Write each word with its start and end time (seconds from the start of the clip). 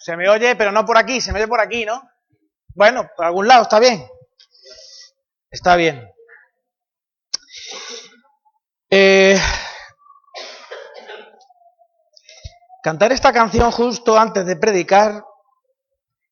Se 0.00 0.16
me 0.16 0.30
oye, 0.30 0.56
pero 0.56 0.72
no 0.72 0.86
por 0.86 0.96
aquí, 0.96 1.20
se 1.20 1.30
me 1.30 1.40
oye 1.40 1.48
por 1.48 1.60
aquí, 1.60 1.84
¿no? 1.84 2.02
Bueno, 2.74 3.10
por 3.14 3.26
algún 3.26 3.46
lado, 3.46 3.62
está 3.62 3.78
bien. 3.78 4.08
Está 5.50 5.76
bien. 5.76 6.10
Eh, 8.88 9.38
cantar 12.82 13.12
esta 13.12 13.30
canción 13.32 13.70
justo 13.70 14.18
antes 14.18 14.46
de 14.46 14.56
predicar 14.56 15.22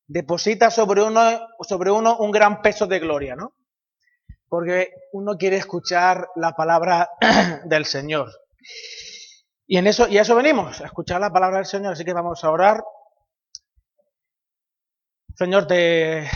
deposita 0.07 0.71
sobre 0.71 1.03
uno, 1.03 1.21
sobre 1.61 1.91
uno 1.91 2.17
un 2.17 2.31
gran 2.31 2.63
peso 2.63 2.87
de 2.87 2.97
gloria, 2.97 3.35
¿no? 3.35 3.53
Porque 4.47 4.93
uno 5.13 5.37
quiere 5.37 5.57
escuchar 5.57 6.27
la 6.35 6.53
palabra 6.53 7.11
del 7.65 7.85
Señor. 7.85 8.31
Y 9.67 9.77
en 9.77 9.85
eso, 9.85 10.07
y 10.07 10.17
a 10.17 10.23
eso 10.23 10.35
venimos, 10.35 10.81
a 10.81 10.85
escuchar 10.85 11.21
la 11.21 11.31
palabra 11.31 11.57
del 11.57 11.67
Señor, 11.67 11.93
así 11.93 12.03
que 12.03 12.13
vamos 12.13 12.43
a 12.43 12.49
orar. 12.49 12.83
Señor, 15.39 15.67
te, 15.67 16.29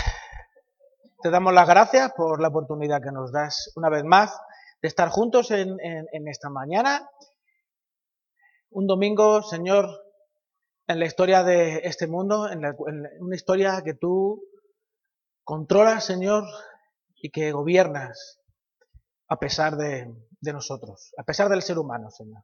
damos 1.26 1.54
las 1.54 1.68
gracias 1.68 2.14
por 2.14 2.42
la 2.42 2.48
oportunidad 2.48 3.02
que 3.02 3.12
nos 3.12 3.34
das 3.34 3.70
una 3.76 3.90
vez 3.90 4.06
más 4.06 4.40
de 4.82 4.88
estar 4.88 5.10
juntos 5.10 5.52
en, 5.52 5.78
esta 6.30 6.50
mañana. 6.50 7.10
Un 8.70 8.88
domingo, 8.88 9.44
Señor, 9.44 9.90
en 10.88 11.00
la 11.00 11.06
historia 11.06 11.44
de 11.44 11.82
este 11.84 12.08
mundo, 12.08 12.50
en, 12.50 12.64
una 13.20 13.36
historia 13.36 13.82
que 13.84 13.94
tú 13.94 14.42
controlas, 15.44 16.06
Señor, 16.06 16.46
y 17.14 17.30
que 17.30 17.52
gobiernas 17.52 18.40
a 19.28 19.38
pesar 19.38 19.76
de, 19.76 20.16
de 20.40 20.54
nosotros, 20.54 21.14
a 21.18 21.24
pesar 21.24 21.50
del 21.50 21.62
ser 21.62 21.78
humano, 21.78 22.10
Señor. 22.10 22.44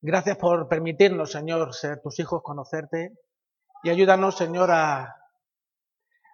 Gracias 0.00 0.36
por 0.36 0.66
permitirnos, 0.66 1.30
Señor, 1.30 1.72
ser 1.74 2.00
tus 2.02 2.18
hijos, 2.18 2.42
conocerte 2.42 3.12
y 3.84 3.90
ayúdanos, 3.90 4.36
Señor, 4.36 4.70
a, 4.70 5.14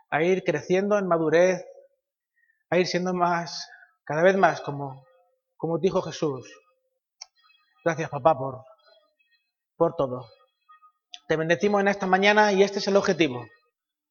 a 0.09 0.23
ir 0.23 0.45
creciendo 0.45 0.97
en 0.97 1.09
madurez, 1.09 1.67
a 2.71 2.79
ir 2.79 2.87
siendo 2.87 3.13
más, 3.13 3.69
cada 4.05 4.23
vez 4.23 4.37
más 4.37 4.61
como, 4.61 5.05
como 5.57 5.79
dijo 5.79 6.01
Jesús. 6.01 6.49
Gracias, 7.85 8.09
papá, 8.09 8.39
por, 8.39 8.63
por 9.77 9.97
todo. 9.97 10.29
Te 11.27 11.37
bendecimos 11.37 11.81
en 11.81 11.89
esta 11.89 12.07
mañana 12.07 12.53
y 12.53 12.63
este 12.63 12.79
es 12.79 12.87
el 12.87 12.97
objetivo. 12.97 13.45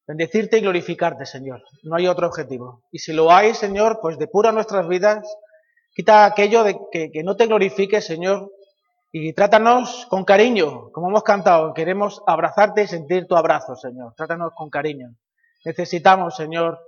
Bendecirte 0.06 0.58
y 0.58 0.60
glorificarte, 0.60 1.24
Señor. 1.24 1.62
No 1.82 1.96
hay 1.96 2.08
otro 2.08 2.26
objetivo. 2.26 2.82
Y 2.92 2.98
si 2.98 3.14
lo 3.14 3.32
hay, 3.32 3.54
Señor, 3.54 4.00
pues 4.02 4.18
depura 4.18 4.52
nuestras 4.52 4.86
vidas. 4.86 5.26
Quita 5.94 6.26
aquello 6.26 6.62
de 6.62 6.76
que, 6.92 7.10
que 7.10 7.22
no 7.22 7.36
te 7.36 7.46
glorifique, 7.46 8.02
Señor, 8.02 8.50
y 9.12 9.32
trátanos 9.32 10.06
con 10.08 10.24
cariño, 10.24 10.90
como 10.92 11.08
hemos 11.08 11.24
cantado. 11.24 11.74
Queremos 11.74 12.22
abrazarte 12.26 12.84
y 12.84 12.86
sentir 12.86 13.26
tu 13.26 13.36
abrazo, 13.36 13.74
Señor. 13.74 14.14
Trátanos 14.16 14.52
con 14.54 14.70
cariño. 14.70 15.16
Necesitamos, 15.64 16.36
Señor, 16.36 16.78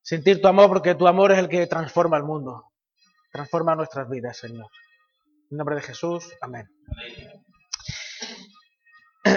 sentir 0.00 0.40
tu 0.40 0.46
amor 0.48 0.68
porque 0.68 0.94
tu 0.94 1.08
amor 1.08 1.32
es 1.32 1.38
el 1.38 1.48
que 1.48 1.66
transforma 1.66 2.16
el 2.16 2.22
mundo. 2.22 2.70
Transforma 3.32 3.74
nuestras 3.74 4.08
vidas, 4.08 4.36
Señor. 4.36 4.68
En 5.50 5.58
nombre 5.58 5.74
de 5.76 5.82
Jesús. 5.82 6.32
Amén. 6.40 6.68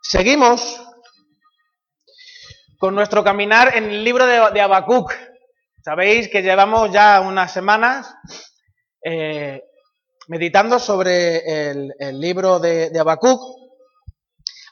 Seguimos 0.00 0.80
con 2.78 2.94
nuestro 2.94 3.24
caminar 3.24 3.76
en 3.76 3.84
el 3.84 4.04
libro 4.04 4.26
de, 4.26 4.52
de 4.52 4.60
Habacuc. 4.60 5.12
Sabéis 5.86 6.28
que 6.28 6.42
llevamos 6.42 6.90
ya 6.90 7.20
unas 7.20 7.52
semanas 7.52 8.12
eh, 9.04 9.62
meditando 10.26 10.80
sobre 10.80 11.70
el, 11.70 12.20
libro 12.20 12.58
de, 12.58 12.90
de 12.90 12.98
Habacuc. 12.98 13.40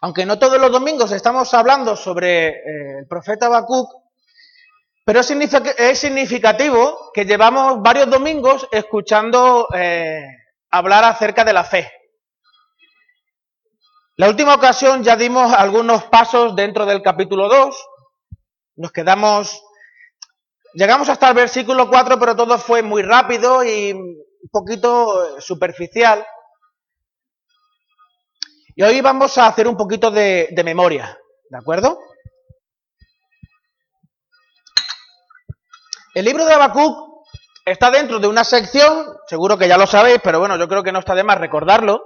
Aunque 0.00 0.26
no 0.26 0.40
todos 0.40 0.60
los 0.60 0.72
domingos 0.72 1.12
estamos 1.12 1.54
hablando 1.54 1.94
sobre 1.94 2.48
eh, 2.48 2.98
el 2.98 3.06
profeta 3.06 3.46
Habacuc, 3.46 3.88
pero 5.04 5.20
es, 5.20 5.98
significativo 6.00 7.12
que 7.14 7.24
llevamos 7.24 7.80
varios 7.80 8.10
domingos 8.10 8.66
escuchando 8.72 9.68
eh, 9.72 10.18
hablar 10.72 11.04
acerca 11.04 11.44
de 11.44 11.52
la 11.52 11.62
fe. 11.62 11.92
La 14.16 14.28
última 14.28 14.56
ocasión 14.56 15.04
ya 15.04 15.14
dimos 15.14 15.52
algunos 15.52 16.06
pasos 16.06 16.56
dentro 16.56 16.84
del 16.84 17.02
capítulo 17.02 17.48
2. 17.48 17.88
Nos 18.78 18.90
quedamos 18.90 19.63
Llegamos 20.74 21.08
hasta 21.08 21.28
el 21.28 21.34
versículo 21.34 21.88
4, 21.88 22.18
pero 22.18 22.34
todo 22.34 22.58
fue 22.58 22.82
muy 22.82 23.02
rápido 23.02 23.62
y 23.62 23.92
un 23.92 24.48
poquito 24.50 25.40
superficial. 25.40 26.26
Y 28.74 28.82
hoy 28.82 29.00
vamos 29.00 29.38
a 29.38 29.46
hacer 29.46 29.68
un 29.68 29.76
poquito 29.76 30.10
de, 30.10 30.52
memoria, 30.64 31.16
¿de 31.48 31.58
acuerdo? 31.58 32.00
El 36.12 36.24
libro 36.24 36.44
de 36.44 36.54
Habacuc 36.54 37.24
está 37.64 37.92
dentro 37.92 38.18
de 38.18 38.26
una 38.26 38.42
sección, 38.42 39.16
seguro 39.28 39.56
que 39.56 39.68
ya 39.68 39.78
lo 39.78 39.86
sabéis, 39.86 40.18
pero 40.24 40.40
bueno, 40.40 40.56
yo 40.56 40.66
creo 40.66 40.82
que 40.82 40.90
no 40.90 40.98
está 40.98 41.14
de 41.14 41.22
más 41.22 41.38
recordarlo. 41.38 42.02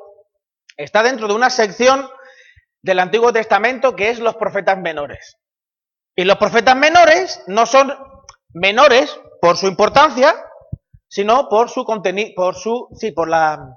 Está 0.77 1.03
dentro 1.03 1.27
de 1.27 1.33
una 1.33 1.49
sección 1.49 2.06
del 2.83 2.99
Antiguo 2.99 3.33
Testamento 3.33 3.97
que 3.97 4.11
es 4.11 4.19
los 4.19 4.37
profetas 4.37 4.77
menores. 4.77 5.39
Y 6.15 6.25
los 6.25 6.37
profetas 6.37 6.77
menores 6.77 7.43
no 7.47 7.65
son 7.65 7.97
menores 8.53 9.19
por 9.41 9.57
su 9.57 9.67
importancia, 9.67 10.35
sino 11.09 11.49
por 11.49 11.71
su 11.71 11.85
contenido, 11.85 12.33
por 12.37 12.55
su, 12.55 12.89
sí, 12.99 13.13
por 13.13 13.29
la 13.29 13.77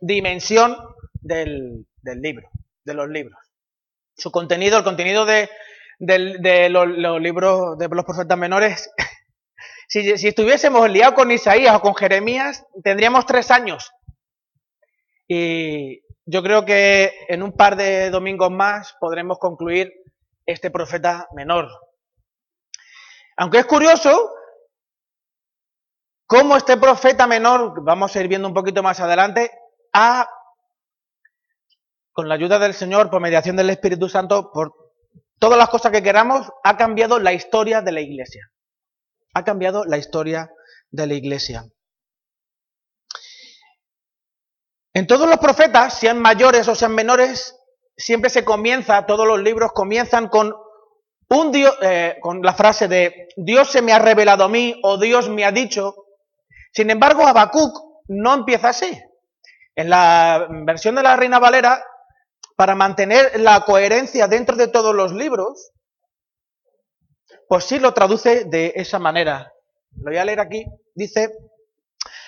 dimensión 0.00 0.76
del, 1.20 1.86
libro, 2.02 2.48
de 2.84 2.94
los 2.94 3.08
libros. 3.08 3.38
Su 4.16 4.30
contenido, 4.30 4.78
el 4.78 4.84
contenido 4.84 5.24
de, 5.24 5.48
los, 6.70 7.20
libros 7.20 7.78
de 7.78 7.88
los 7.88 8.04
profetas 8.04 8.38
menores, 8.38 8.90
si, 9.88 10.16
si 10.18 10.28
estuviésemos 10.28 10.90
liados 10.90 11.14
con 11.14 11.30
Isaías 11.30 11.76
o 11.76 11.80
con 11.80 11.94
Jeremías, 11.94 12.64
tendríamos 12.82 13.26
tres 13.26 13.50
años. 13.50 13.90
Y 15.26 16.00
yo 16.26 16.42
creo 16.42 16.64
que 16.64 17.12
en 17.28 17.42
un 17.42 17.52
par 17.52 17.76
de 17.76 18.10
domingos 18.10 18.50
más 18.50 18.94
podremos 19.00 19.38
concluir 19.38 19.92
este 20.46 20.70
profeta 20.70 21.26
menor, 21.34 21.68
aunque 23.36 23.58
es 23.58 23.66
curioso 23.66 24.32
cómo 26.26 26.56
este 26.56 26.76
profeta 26.76 27.26
menor, 27.26 27.82
vamos 27.82 28.14
a 28.14 28.20
ir 28.20 28.28
viendo 28.28 28.48
un 28.48 28.54
poquito 28.54 28.82
más 28.82 29.00
adelante, 29.00 29.50
ha, 29.92 30.28
con 32.12 32.28
la 32.28 32.34
ayuda 32.34 32.58
del 32.58 32.74
Señor, 32.74 33.10
por 33.10 33.20
mediación 33.20 33.56
del 33.56 33.70
Espíritu 33.70 34.08
Santo, 34.08 34.50
por 34.52 34.74
todas 35.38 35.58
las 35.58 35.68
cosas 35.68 35.92
que 35.92 36.02
queramos, 36.02 36.50
ha 36.62 36.76
cambiado 36.76 37.18
la 37.18 37.32
historia 37.32 37.82
de 37.82 37.92
la 37.92 38.00
iglesia. 38.00 38.50
Ha 39.34 39.44
cambiado 39.44 39.84
la 39.84 39.98
historia 39.98 40.50
de 40.90 41.06
la 41.06 41.14
iglesia. 41.14 41.66
En 44.92 45.08
todos 45.08 45.28
los 45.28 45.38
profetas, 45.38 45.98
sean 45.98 46.20
mayores 46.20 46.68
o 46.68 46.76
sean 46.76 46.94
menores, 46.94 47.56
siempre 47.96 48.30
se 48.30 48.44
comienza, 48.44 49.06
todos 49.06 49.26
los 49.26 49.40
libros 49.40 49.72
comienzan 49.72 50.28
con 50.28 50.54
un 51.28 51.52
Dios, 51.52 51.76
eh, 51.82 52.16
con 52.20 52.42
la 52.42 52.54
frase 52.54 52.88
de 52.88 53.28
Dios 53.36 53.70
se 53.70 53.82
me 53.82 53.92
ha 53.92 53.98
revelado 53.98 54.44
a 54.44 54.48
mí 54.48 54.78
o 54.82 54.98
Dios 54.98 55.28
me 55.28 55.44
ha 55.44 55.52
dicho. 55.52 55.94
Sin 56.72 56.90
embargo, 56.90 57.26
Habacuc 57.26 57.76
no 58.08 58.34
empieza 58.34 58.70
así. 58.70 59.00
En 59.74 59.90
la 59.90 60.46
versión 60.64 60.94
de 60.94 61.02
la 61.02 61.16
Reina 61.16 61.38
Valera, 61.38 61.82
para 62.56 62.74
mantener 62.74 63.40
la 63.40 63.60
coherencia 63.60 64.28
dentro 64.28 64.56
de 64.56 64.68
todos 64.68 64.94
los 64.94 65.12
libros, 65.12 65.72
pues 67.48 67.64
sí 67.64 67.78
lo 67.78 67.92
traduce 67.92 68.44
de 68.44 68.72
esa 68.76 68.98
manera. 68.98 69.52
Lo 69.96 70.10
voy 70.10 70.18
a 70.18 70.24
leer 70.24 70.40
aquí. 70.40 70.64
Dice, 70.94 71.32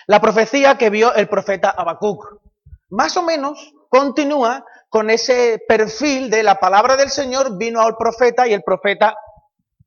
la 0.06 0.20
profecía 0.20 0.78
que 0.78 0.90
vio 0.90 1.14
el 1.14 1.28
profeta 1.28 1.70
Habacuc. 1.70 2.24
Más 2.90 3.16
o 3.16 3.22
menos 3.22 3.72
continúa 3.88 4.64
con 4.88 5.10
ese 5.10 5.62
perfil 5.66 6.30
de 6.30 6.42
la 6.42 6.56
palabra 6.56 6.96
del 6.96 7.10
Señor, 7.10 7.56
vino 7.58 7.80
al 7.80 7.96
profeta 7.96 8.46
y 8.46 8.52
el 8.52 8.62
profeta 8.62 9.16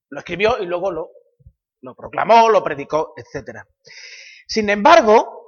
lo 0.09 0.19
escribió 0.19 0.57
y 0.59 0.65
luego 0.65 0.91
lo, 0.91 1.95
proclamó, 1.95 2.49
lo 2.49 2.63
predicó, 2.63 3.13
etc. 3.15 3.59
Sin 4.47 4.69
embargo, 4.69 5.45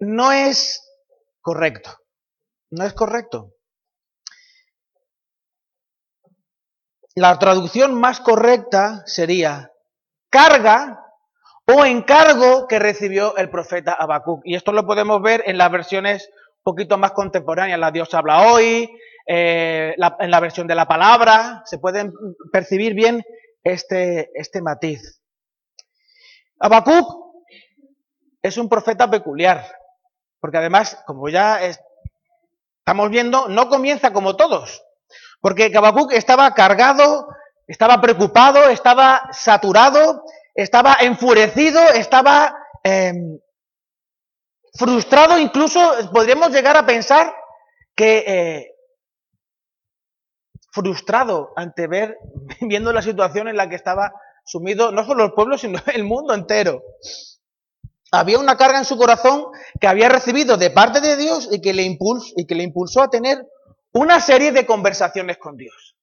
no 0.00 0.32
es 0.32 0.82
correcto. 1.40 1.90
No 2.70 2.84
es 2.84 2.92
correcto. 2.92 3.52
La 7.14 7.38
traducción 7.38 7.94
más 7.94 8.20
correcta 8.20 9.02
sería 9.06 9.70
carga 10.30 11.00
o 11.66 11.84
encargo 11.84 12.66
que 12.66 12.78
recibió 12.78 13.36
el 13.36 13.50
profeta 13.50 13.92
Habacuc. 13.92 14.42
Y 14.44 14.56
esto 14.56 14.72
lo 14.72 14.84
podemos 14.84 15.22
ver 15.22 15.42
en 15.46 15.56
las 15.56 15.70
versiones 15.70 16.28
poquito 16.64 16.98
más 16.98 17.12
contemporánea, 17.12 17.76
la 17.76 17.92
Dios 17.92 18.12
habla 18.14 18.50
hoy, 18.50 18.90
eh, 19.26 19.94
en 20.18 20.30
la 20.30 20.40
versión 20.40 20.66
de 20.66 20.74
la 20.74 20.88
palabra, 20.88 21.62
se 21.66 21.78
pueden 21.78 22.12
percibir 22.50 22.94
bien 22.94 23.22
este, 23.62 24.30
este 24.34 24.60
matiz. 24.60 25.20
Habacuc 26.58 27.06
es 28.42 28.56
un 28.58 28.68
profeta 28.68 29.08
peculiar, 29.10 29.64
porque 30.40 30.58
además, 30.58 31.02
como 31.06 31.28
ya 31.28 31.60
estamos 31.62 33.10
viendo, 33.10 33.48
no 33.48 33.68
comienza 33.68 34.12
como 34.12 34.36
todos, 34.36 34.82
porque 35.40 35.70
Habacuc 35.74 36.12
estaba 36.12 36.52
cargado, 36.54 37.28
estaba 37.66 38.00
preocupado, 38.00 38.68
estaba 38.68 39.28
saturado, 39.32 40.24
estaba 40.54 40.96
enfurecido, 41.00 41.82
estaba 41.94 42.56
em, 42.82 43.38
frustrado, 44.74 45.38
incluso 45.38 45.80
podríamos 46.12 46.50
llegar 46.50 46.76
a 46.76 46.86
pensar 46.86 47.34
que 47.94 48.24
eh, 48.26 48.74
frustrado 50.72 51.52
ante 51.56 51.86
ver, 51.86 52.18
viendo 52.60 52.92
la 52.92 53.02
situación 53.02 53.48
en 53.48 53.56
la 53.56 53.68
que 53.68 53.76
estaba 53.76 54.12
sumido 54.44 54.92
no 54.92 55.04
solo 55.04 55.24
el 55.24 55.32
pueblo, 55.32 55.56
sino 55.56 55.78
el 55.94 56.04
mundo 56.04 56.34
entero. 56.34 56.82
Había 58.10 58.38
una 58.38 58.56
carga 58.56 58.78
en 58.78 58.84
su 58.84 58.96
corazón 58.96 59.46
que 59.80 59.88
había 59.88 60.08
recibido 60.08 60.56
de 60.56 60.70
parte 60.70 61.00
de 61.00 61.16
Dios 61.16 61.48
y 61.50 61.60
que 61.60 61.72
le, 61.72 61.82
impulsó, 61.82 62.32
y 62.36 62.46
que 62.46 62.54
le 62.54 62.62
impulsó 62.62 63.02
a 63.02 63.10
tener 63.10 63.44
una 63.92 64.20
serie 64.20 64.52
de 64.52 64.66
conversaciones 64.66 65.38
con 65.38 65.56
Dios. 65.56 65.96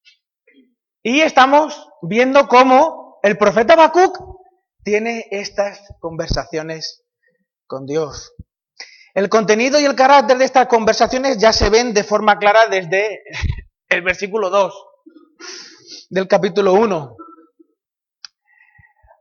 Y 1.03 1.21
estamos 1.21 1.89
viendo 2.01 2.47
cómo 2.47 3.19
el 3.24 3.38
profeta 3.38 3.74
Habacuc 3.74 4.17
tiene 4.83 5.25
estas 5.31 5.79
conversaciones 6.00 7.03
con 7.65 7.85
Dios. 7.85 8.33
El 9.13 9.30
contenido 9.30 9.80
y 9.80 9.86
el 9.86 9.96
carácter 9.96 10.38
de 10.38 10.46
estas 10.46 10.68
conversaciones 10.68 11.38
ya 11.38 11.52
se 11.52 11.69
ven 11.69 11.94
de 11.94 12.04
forma 12.04 12.38
clara 12.38 12.68
desde 12.68 13.24
el 13.90 14.02
versículo 14.02 14.50
2 14.50 14.74
del 16.10 16.28
capítulo 16.28 16.74
1. 16.74 17.16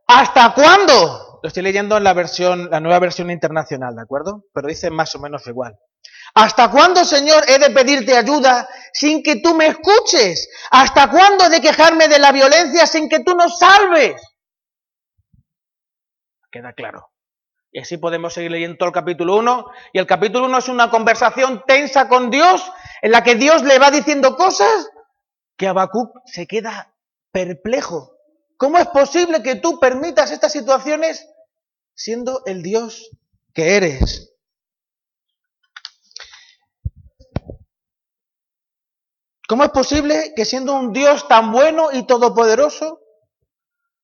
¿Hasta 0.07 0.53
cuándo? 0.53 1.39
Lo 1.41 1.47
estoy 1.47 1.63
leyendo 1.63 1.97
en 1.97 2.03
la 2.03 2.13
versión, 2.13 2.69
la 2.69 2.79
nueva 2.79 2.99
versión 2.99 3.31
internacional, 3.31 3.95
¿de 3.95 4.01
acuerdo? 4.01 4.45
Pero 4.53 4.67
dice 4.67 4.91
más 4.91 5.15
o 5.15 5.19
menos 5.19 5.47
igual. 5.47 5.77
¿Hasta 6.33 6.69
cuándo, 6.69 7.03
Señor, 7.03 7.43
he 7.47 7.59
de 7.59 7.71
pedirte 7.71 8.15
ayuda 8.15 8.67
sin 8.93 9.23
que 9.23 9.37
tú 9.37 9.55
me 9.55 9.67
escuches? 9.67 10.49
¿Hasta 10.69 11.09
cuándo 11.09 11.45
he 11.45 11.49
de 11.49 11.61
quejarme 11.61 12.07
de 12.07 12.19
la 12.19 12.31
violencia 12.31 12.85
sin 12.87 13.09
que 13.09 13.21
tú 13.21 13.35
nos 13.35 13.57
salves? 13.57 14.21
Queda 16.51 16.73
claro. 16.73 17.10
Y 17.71 17.79
así 17.79 17.97
podemos 17.97 18.33
seguir 18.33 18.51
leyendo 18.51 18.77
todo 18.77 18.89
el 18.89 18.93
capítulo 18.93 19.37
1. 19.37 19.65
Y 19.93 19.99
el 19.99 20.05
capítulo 20.05 20.45
1 20.45 20.57
es 20.57 20.67
una 20.67 20.89
conversación 20.89 21.63
tensa 21.65 22.09
con 22.09 22.29
Dios, 22.29 22.69
en 23.01 23.11
la 23.11 23.23
que 23.23 23.35
Dios 23.35 23.63
le 23.63 23.79
va 23.79 23.91
diciendo 23.91 24.35
cosas 24.35 24.89
que 25.55 25.67
Habacuc 25.67 26.17
se 26.25 26.47
queda 26.47 26.93
perplejo. 27.31 28.17
¿Cómo 28.57 28.77
es 28.77 28.87
posible 28.87 29.41
que 29.41 29.55
tú 29.55 29.79
permitas 29.79 30.31
estas 30.31 30.51
situaciones 30.51 31.27
siendo 31.95 32.43
el 32.45 32.61
Dios 32.61 33.09
que 33.53 33.77
eres? 33.77 34.35
¿Cómo 39.47 39.63
es 39.63 39.71
posible 39.71 40.33
que 40.35 40.45
siendo 40.45 40.73
un 40.75 40.93
Dios 40.93 41.27
tan 41.27 41.51
bueno 41.51 41.91
y 41.91 42.03
todopoderoso, 42.03 43.01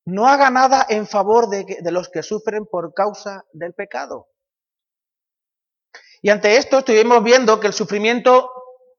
no 0.07 0.27
haga 0.27 0.49
nada 0.49 0.85
en 0.89 1.07
favor 1.07 1.49
de, 1.49 1.79
los 1.91 2.09
que 2.09 2.23
sufren 2.23 2.65
por 2.65 2.93
causa 2.93 3.45
del 3.53 3.73
pecado? 3.73 4.27
Y 6.21 6.29
ante 6.29 6.57
esto 6.57 6.79
estuvimos 6.79 7.23
viendo 7.23 7.59
que 7.59 7.67
el 7.67 7.73
sufrimiento, 7.73 8.49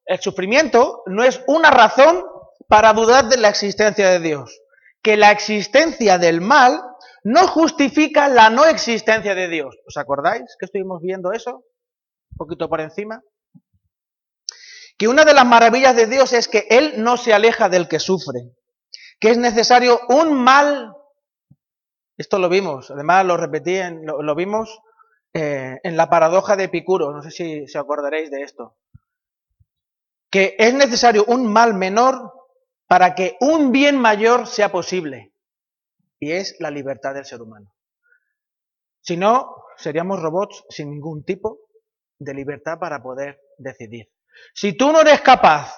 el 0.07 0.21
sufrimiento 0.21 1.03
no 1.07 1.25
es 1.25 1.43
una 1.47 1.71
razón 1.71 2.25
para 2.69 2.93
dudar 2.93 3.29
de 3.29 3.39
la 3.39 3.49
existencia 3.49 4.09
de 4.11 4.21
Dios 4.21 4.61
que 5.03 5.17
la 5.17 5.31
existencia 5.31 6.19
del 6.19 6.41
mal 6.41 6.83
no 7.25 7.47
justifica 7.49 8.29
la 8.29 8.51
no 8.51 8.67
existencia 8.67 9.35
de 9.35 9.49
Dios. 9.49 9.77
¿Os 9.87 9.97
acordáis 9.97 10.45
que 10.59 10.67
estuvimos 10.67 11.01
viendo 11.03 11.33
eso? 11.33 11.65
Un 12.33 12.37
poquito 12.37 12.69
por 12.69 12.81
encima. 12.81 13.23
Que 14.97 15.09
una 15.09 15.25
de 15.25 15.35
las 15.35 15.47
maravillas 15.47 15.95
de 15.95 16.07
Dios 16.07 16.33
es 16.33 16.49
que 16.49 16.67
Él 16.71 17.03
no 17.03 17.17
se 17.17 17.33
aleja 17.33 17.69
del 17.69 17.89
que 17.89 18.01
sufre. 18.01 18.51
Que 19.21 19.31
es 19.31 19.39
necesario 19.39 20.01
un 20.09 20.33
mal. 20.33 20.93
Esto 22.19 22.39
lo 22.41 22.49
vimos, 22.49 22.91
además 22.91 23.25
lo 23.25 23.37
repetí, 23.37 23.77
en, 23.77 24.05
lo, 24.05 24.35
vimos 24.35 24.81
eh, 25.33 25.79
en 25.85 25.97
la 25.97 26.11
paradoja 26.11 26.57
de 26.57 26.65
Epicuro. 26.65 27.13
No 27.13 27.23
sé 27.23 27.31
si, 27.31 27.69
si 27.69 27.79
acordaréis 27.79 28.31
de 28.31 28.43
esto. 28.43 28.77
Que 30.29 30.57
es 30.59 30.75
necesario 30.75 31.25
un 31.27 31.51
mal 31.51 31.75
menor 31.75 32.33
para 32.89 33.15
que 33.15 33.37
un 33.41 33.71
bien 33.71 33.97
mayor 33.99 34.47
sea 34.49 34.73
posible, 34.73 35.33
y 36.19 36.33
es 36.33 36.57
la 36.59 36.71
libertad 36.71 37.15
del 37.15 37.25
ser 37.25 37.41
humano. 37.41 37.73
Si 39.01 39.17
no, 39.17 39.65
seríamos 39.77 40.21
robots 40.21 40.65
sin 40.69 40.91
ningún 40.91 41.25
tipo 41.25 41.61
de 42.19 42.35
libertad 42.35 42.79
para 42.81 43.01
poder 43.01 43.41
decidir. 43.59 44.11
Si 44.55 44.77
tú 44.77 44.91
no 44.91 45.03
eres 45.03 45.21
capaz, 45.21 45.73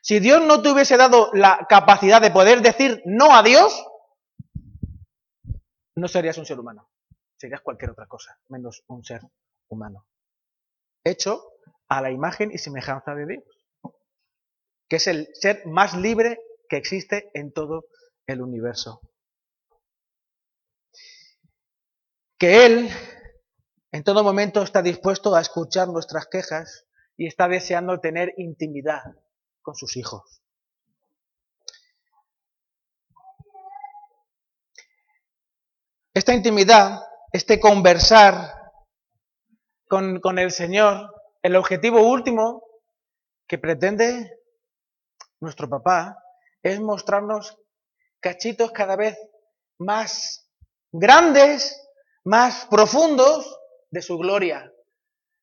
si 0.00 0.20
Dios 0.20 0.42
no 0.42 0.62
te 0.62 0.70
hubiese 0.70 0.96
dado 0.96 1.30
la 1.34 1.66
capacidad 1.68 2.20
de 2.20 2.30
poder 2.30 2.62
decir 2.62 3.02
no 3.04 3.36
a 3.36 3.42
Dios, 3.42 3.86
no 5.96 6.08
serías 6.08 6.38
un 6.38 6.46
ser 6.46 6.58
humano, 6.58 6.90
serías 7.36 7.60
cualquier 7.60 7.90
otra 7.90 8.06
cosa, 8.06 8.38
menos 8.48 8.82
un 8.86 9.04
ser 9.04 9.22
humano. 9.68 10.06
Hecho 11.04 11.42
a 11.88 12.00
la 12.00 12.10
imagen 12.10 12.50
y 12.52 12.58
semejanza 12.58 13.14
de 13.14 13.26
Dios, 13.26 13.44
que 14.88 14.96
es 14.96 15.06
el 15.06 15.28
ser 15.34 15.66
más 15.66 15.96
libre 15.96 16.40
que 16.68 16.76
existe 16.76 17.30
en 17.34 17.52
todo 17.52 17.86
el 18.26 18.40
universo. 18.42 19.00
Que 22.38 22.66
Él 22.66 22.90
en 23.92 24.04
todo 24.04 24.24
momento 24.24 24.62
está 24.62 24.80
dispuesto 24.80 25.34
a 25.34 25.40
escuchar 25.40 25.88
nuestras 25.88 26.26
quejas 26.26 26.86
y 27.16 27.26
está 27.26 27.46
deseando 27.46 28.00
tener 28.00 28.32
intimidad 28.38 29.02
con 29.60 29.74
sus 29.74 29.96
hijos. 29.96 30.41
Esta 36.14 36.34
intimidad, 36.34 37.00
este 37.32 37.58
conversar 37.58 38.70
con, 39.88 40.38
el 40.38 40.50
Señor, 40.50 41.10
el 41.40 41.56
objetivo 41.56 42.02
último 42.02 42.62
que 43.46 43.56
pretende 43.56 44.30
nuestro 45.40 45.70
papá 45.70 46.18
es 46.62 46.80
mostrarnos 46.80 47.56
cachitos 48.20 48.72
cada 48.72 48.94
vez 48.94 49.18
más 49.78 50.46
grandes, 50.90 51.82
más 52.24 52.66
profundos 52.66 53.58
de 53.90 54.02
su 54.02 54.18
gloria, 54.18 54.70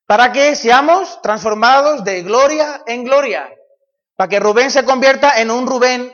para 0.05 0.31
que 0.31 0.55
seamos 0.55 1.19
transformados 1.23 2.03
de 2.03 2.21
gloria 2.21 2.83
en 2.85 3.05
gloria, 3.05 3.51
para 4.15 4.29
que 4.29 4.39
Rubén 4.39 4.69
se 4.69 4.85
convierta 4.85 5.41
en 5.41 5.49
un 5.49 5.65
Rubén 5.65 6.13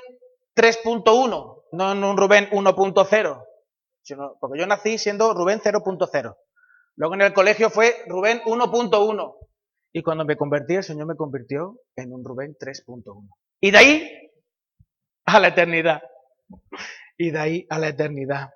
3.1, 0.56 1.64
no 1.74 1.92
en 1.92 2.04
un 2.06 2.18
Rubén 2.18 2.50
1.0, 2.52 3.46
porque 4.40 4.60
yo 4.60 4.68
nací 4.68 4.98
siendo 4.98 5.34
Rubén 5.34 5.60
0.0. 5.60 6.36
Luego 6.98 7.14
en 7.16 7.22
el 7.22 7.34
colegio 7.34 7.70
fue 7.70 8.04
Rubén 8.08 8.42
1.1. 8.46 9.36
Y 9.94 10.04
cuando 10.04 10.26
me 10.26 10.36
convertí, 10.36 10.76
el 10.76 10.84
Señor 10.84 11.08
me 11.08 11.16
convirtió 11.16 11.80
en 11.96 12.14
un 12.14 12.24
Rubén 12.24 12.56
3.1. 12.60 13.30
Y 13.62 13.72
de 13.72 13.78
ahí 13.78 14.32
a 15.26 15.40
la 15.40 15.48
eternidad. 15.50 16.02
Y 17.18 17.32
de 17.32 17.40
ahí 17.40 17.68
a 17.70 17.80
la 17.80 17.88
eternidad. 17.88 18.50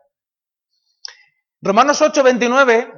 Romanos 1.61 2.01
8, 2.01 2.23
29, 2.23 2.93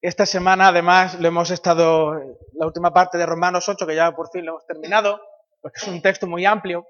esta 0.00 0.24
semana 0.24 0.68
además 0.68 1.18
lo 1.20 1.28
hemos 1.28 1.50
estado, 1.50 2.14
la 2.54 2.66
última 2.66 2.92
parte 2.92 3.18
de 3.18 3.26
Romanos 3.26 3.68
8, 3.68 3.86
que 3.86 3.94
ya 3.94 4.12
por 4.12 4.30
fin 4.30 4.46
lo 4.46 4.52
hemos 4.52 4.66
terminado, 4.66 5.20
porque 5.60 5.80
es 5.82 5.88
un 5.88 6.00
texto 6.00 6.26
muy 6.26 6.46
amplio. 6.46 6.86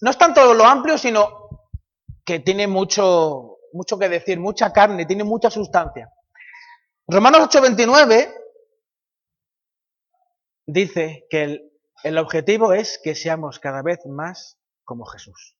No 0.00 0.10
es 0.10 0.16
tanto 0.18 0.54
lo 0.54 0.64
amplio, 0.64 0.96
sino 0.96 1.46
que 2.24 2.40
tiene 2.40 2.66
mucho, 2.66 3.55
mucho 3.76 3.98
que 3.98 4.08
decir, 4.08 4.40
mucha 4.40 4.72
carne, 4.72 5.06
tiene 5.06 5.24
mucha 5.24 5.50
sustancia. 5.50 6.10
Romanos 7.06 7.42
8, 7.44 7.60
29 7.60 8.34
dice 10.66 11.26
que 11.30 11.42
el, 11.44 11.72
el 12.02 12.18
objetivo 12.18 12.72
es 12.72 12.98
que 13.02 13.14
seamos 13.14 13.60
cada 13.60 13.82
vez 13.82 14.00
más 14.06 14.58
como 14.84 15.04
Jesús. 15.06 15.56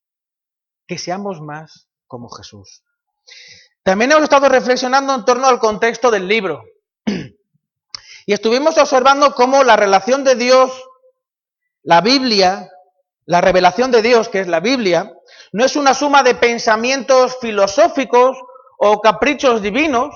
Que 0.87 0.99
seamos 0.99 1.41
más 1.41 1.89
como 2.07 2.29
Jesús. 2.31 2.83
También 3.83 4.11
hemos 4.11 4.25
estado 4.25 4.49
reflexionando 4.49 5.15
en 5.15 5.25
torno 5.25 5.47
al 5.47 5.61
contexto 5.61 6.11
del 6.11 6.27
libro. 6.27 6.63
Y 8.29 8.33
estuvimos 8.33 8.77
observando 8.77 9.37
cómo 9.37 9.63
la 9.63 9.77
relación 9.77 10.25
de 10.25 10.35
Dios, 10.35 10.73
la 11.85 12.01
Biblia, 12.01 12.69
la 13.27 13.41
revelación 13.41 13.91
de 13.91 14.03
Dios, 14.03 14.29
que 14.29 14.41
es 14.41 14.47
la 14.47 14.61
Biblia, 14.61 15.13
no 15.53 15.65
es 15.65 15.77
una 15.77 15.95
suma 15.95 16.23
de 16.23 16.35
pensamientos 16.35 17.37
filosóficos 17.41 18.39
o 18.79 19.01
caprichos 19.01 19.61
divinos 19.61 20.15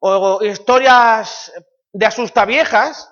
o 0.00 0.42
historias 0.42 1.52
de 1.92 2.06
asustaviejas, 2.06 3.10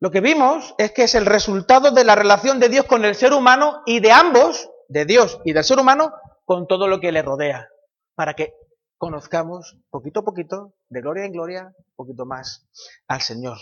lo 0.00 0.10
que 0.10 0.20
vimos 0.20 0.74
es 0.76 0.92
que 0.92 1.04
es 1.04 1.14
el 1.14 1.24
resultado 1.24 1.90
de 1.90 2.04
la 2.04 2.14
relación 2.14 2.60
de 2.60 2.68
Dios 2.68 2.84
con 2.84 3.04
el 3.04 3.14
ser 3.14 3.32
humano 3.32 3.82
y 3.86 4.00
de 4.00 4.12
ambos, 4.12 4.68
de 4.88 5.04
Dios 5.04 5.40
y 5.44 5.52
del 5.52 5.64
ser 5.64 5.78
humano, 5.78 6.12
con 6.44 6.66
todo 6.66 6.86
lo 6.86 7.00
que 7.00 7.12
le 7.12 7.22
rodea, 7.22 7.68
para 8.14 8.34
que 8.34 8.54
conozcamos 8.98 9.76
poquito 9.90 10.20
a 10.20 10.24
poquito 10.24 10.74
de 10.88 11.00
gloria 11.00 11.24
en 11.24 11.32
gloria, 11.32 11.74
poquito 11.96 12.26
más 12.26 12.66
al 13.08 13.20
Señor. 13.20 13.56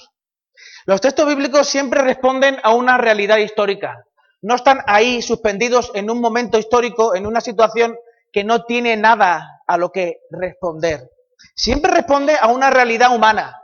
Los 0.87 1.01
textos 1.01 1.27
bíblicos 1.27 1.69
siempre 1.69 2.03
responden 2.03 2.59
a 2.63 2.75
una 2.75 2.99
realidad 2.99 3.39
histórica. 3.39 4.05
No 4.43 4.55
están 4.55 4.81
ahí 4.87 5.23
suspendidos 5.23 5.91
en 5.95 6.11
un 6.11 6.21
momento 6.21 6.59
histórico, 6.59 7.15
en 7.15 7.27
una 7.27 7.41
situación 7.41 7.97
que 8.31 8.45
no 8.45 8.65
tiene 8.65 8.97
nada 8.97 9.63
a 9.67 9.79
lo 9.79 9.91
que 9.91 10.19
responder. 10.31 11.11
Siempre 11.55 11.91
responde 11.91 12.37
a 12.41 12.49
una 12.49 12.71
realidad 12.71 13.15
humana. 13.15 13.61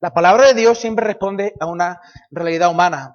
La 0.00 0.12
palabra 0.12 0.46
de 0.46 0.54
Dios 0.54 0.78
siempre 0.78 1.06
responde 1.06 1.54
a 1.60 1.66
una 1.66 2.00
realidad 2.30 2.70
humana. 2.70 3.14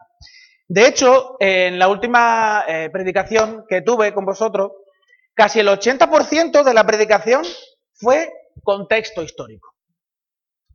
De 0.68 0.88
hecho, 0.88 1.36
en 1.40 1.80
la 1.80 1.88
última 1.88 2.64
eh, 2.68 2.90
predicación 2.92 3.66
que 3.68 3.82
tuve 3.82 4.14
con 4.14 4.26
vosotros, 4.26 4.72
casi 5.34 5.60
el 5.60 5.68
80% 5.68 6.64
de 6.64 6.74
la 6.74 6.86
predicación 6.86 7.44
fue 7.94 8.32
contexto 8.64 9.22
histórico. 9.22 9.76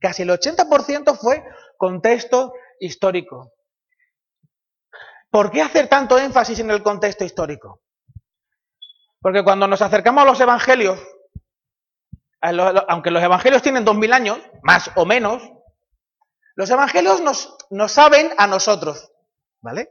Casi 0.00 0.23
el 0.23 0.31
80% 0.31 1.16
fue 1.19 1.43
contexto 1.76 2.52
histórico. 2.80 3.52
¿Por 5.30 5.50
qué 5.50 5.62
hacer 5.62 5.88
tanto 5.88 6.18
énfasis 6.18 6.59
en 6.61 6.71
el 6.71 6.83
contexto 6.83 7.25
histórico? 7.25 7.83
Porque 9.21 9.42
cuando 9.42 9.66
nos 9.66 9.83
acercamos 9.83 10.23
a 10.23 10.26
los 10.26 10.40
evangelios, 10.40 11.00
aunque 12.40 13.11
los 13.11 13.23
evangelios 13.23 13.62
tienen 13.62 13.85
2000 13.85 14.12
años, 14.12 14.38
más 14.62 14.90
o 14.95 15.04
menos, 15.04 15.42
los 16.54 16.71
evangelios 16.71 17.21
nos, 17.21 17.92
saben 17.92 18.30
a 18.38 18.47
nosotros, 18.47 19.11
¿vale? 19.61 19.90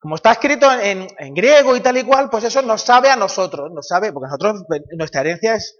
Como 0.00 0.16
está 0.16 0.32
escrito 0.32 0.68
en, 0.72 1.06
griego 1.34 1.76
y 1.76 1.80
tal 1.80 1.96
y 1.98 2.04
cual, 2.04 2.30
pues 2.30 2.44
eso 2.44 2.62
nos 2.62 2.82
sabe 2.82 3.10
a 3.10 3.16
nosotros, 3.16 3.70
nos 3.72 3.86
sabe, 3.86 4.12
porque 4.12 4.28
nosotros, 4.28 4.64
nuestra 4.96 5.20
herencia 5.20 5.54
es 5.54 5.78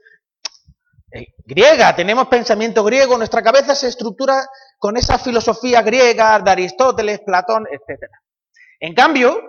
eh, 1.12 1.34
griega, 1.44 1.94
tenemos 1.96 2.28
pensamiento 2.28 2.84
griego, 2.84 3.16
nuestra 3.16 3.42
cabeza 3.42 3.74
se 3.74 3.88
estructura 3.88 4.46
con 4.78 4.96
esa 4.96 5.18
filosofía 5.18 5.82
griega 5.82 6.38
de 6.40 6.50
Aristóteles, 6.50 7.20
Platón, 7.20 7.66
etc. 7.70 8.02
En 8.80 8.94
cambio, 8.94 9.40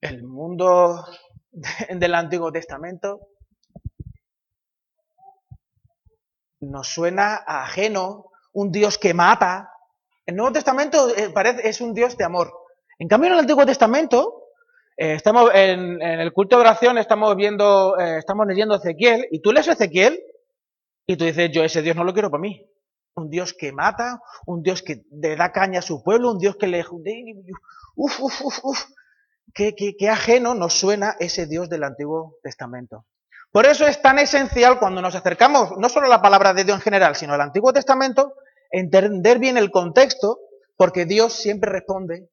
el 0.00 0.22
mundo 0.22 1.04
del 1.88 2.14
Antiguo 2.14 2.52
Testamento 2.52 3.28
nos 6.60 6.88
suena 6.88 7.36
ajeno, 7.46 8.30
un 8.52 8.72
Dios 8.72 8.98
que 8.98 9.14
mata. 9.14 9.70
El 10.24 10.36
Nuevo 10.36 10.52
Testamento 10.52 11.14
eh, 11.14 11.30
parece, 11.30 11.68
es 11.68 11.80
un 11.80 11.94
Dios 11.94 12.16
de 12.16 12.24
amor. 12.24 12.52
En 12.98 13.08
cambio, 13.08 13.28
en 13.28 13.34
el 13.34 13.40
Antiguo 13.40 13.66
Testamento, 13.66 14.44
eh, 14.96 15.12
estamos 15.12 15.50
en, 15.54 16.00
el 16.00 16.32
culto 16.32 16.56
de 16.56 16.62
oración, 16.62 16.98
estamos 16.98 17.36
viendo, 17.36 17.98
eh, 17.98 18.18
estamos 18.18 18.46
leyendo 18.46 18.76
Ezequiel, 18.76 19.26
y 19.30 19.40
tú 19.40 19.52
lees 19.52 19.68
Ezequiel, 19.68 20.20
y 21.06 21.16
tú 21.16 21.24
dices, 21.24 21.50
yo 21.52 21.62
ese 21.62 21.82
Dios 21.82 21.94
no 21.94 22.04
lo 22.04 22.12
quiero 22.12 22.30
para 22.30 22.40
mí. 22.40 22.66
Un 23.16 23.30
Dios 23.30 23.54
que 23.54 23.72
mata, 23.72 24.20
un 24.46 24.62
Dios 24.62 24.82
que 24.82 25.04
le 25.10 25.36
da 25.36 25.50
caña 25.50 25.80
a 25.80 25.82
su 25.82 26.02
pueblo, 26.02 26.30
un 26.30 26.38
Dios 26.38 26.56
que 26.56 26.66
le... 26.66 26.84
Uf, 27.96 28.20
uf, 28.20 28.40
uf, 28.42 28.58
uf. 28.62 28.84
Qué, 29.54 29.74
qué 29.74 30.08
ajeno 30.10 30.54
nos 30.54 30.74
suena 30.74 31.16
ese 31.18 31.46
Dios 31.46 31.68
del 31.68 31.84
Antiguo 31.84 32.36
Testamento. 32.42 33.06
Por 33.50 33.64
eso 33.64 33.86
es 33.86 34.02
tan 34.02 34.18
esencial 34.18 34.78
cuando 34.78 35.00
nos 35.00 35.14
acercamos 35.14 35.70
no 35.78 35.88
solo 35.88 36.06
a 36.06 36.10
la 36.10 36.20
palabra 36.20 36.52
de 36.52 36.64
Dios 36.64 36.76
en 36.76 36.82
general, 36.82 37.16
sino 37.16 37.32
al 37.32 37.40
Antiguo 37.40 37.72
Testamento, 37.72 38.34
entender 38.70 39.38
bien 39.38 39.56
el 39.56 39.70
contexto, 39.70 40.40
porque 40.76 41.06
Dios 41.06 41.32
siempre 41.32 41.70
responde 41.70 42.28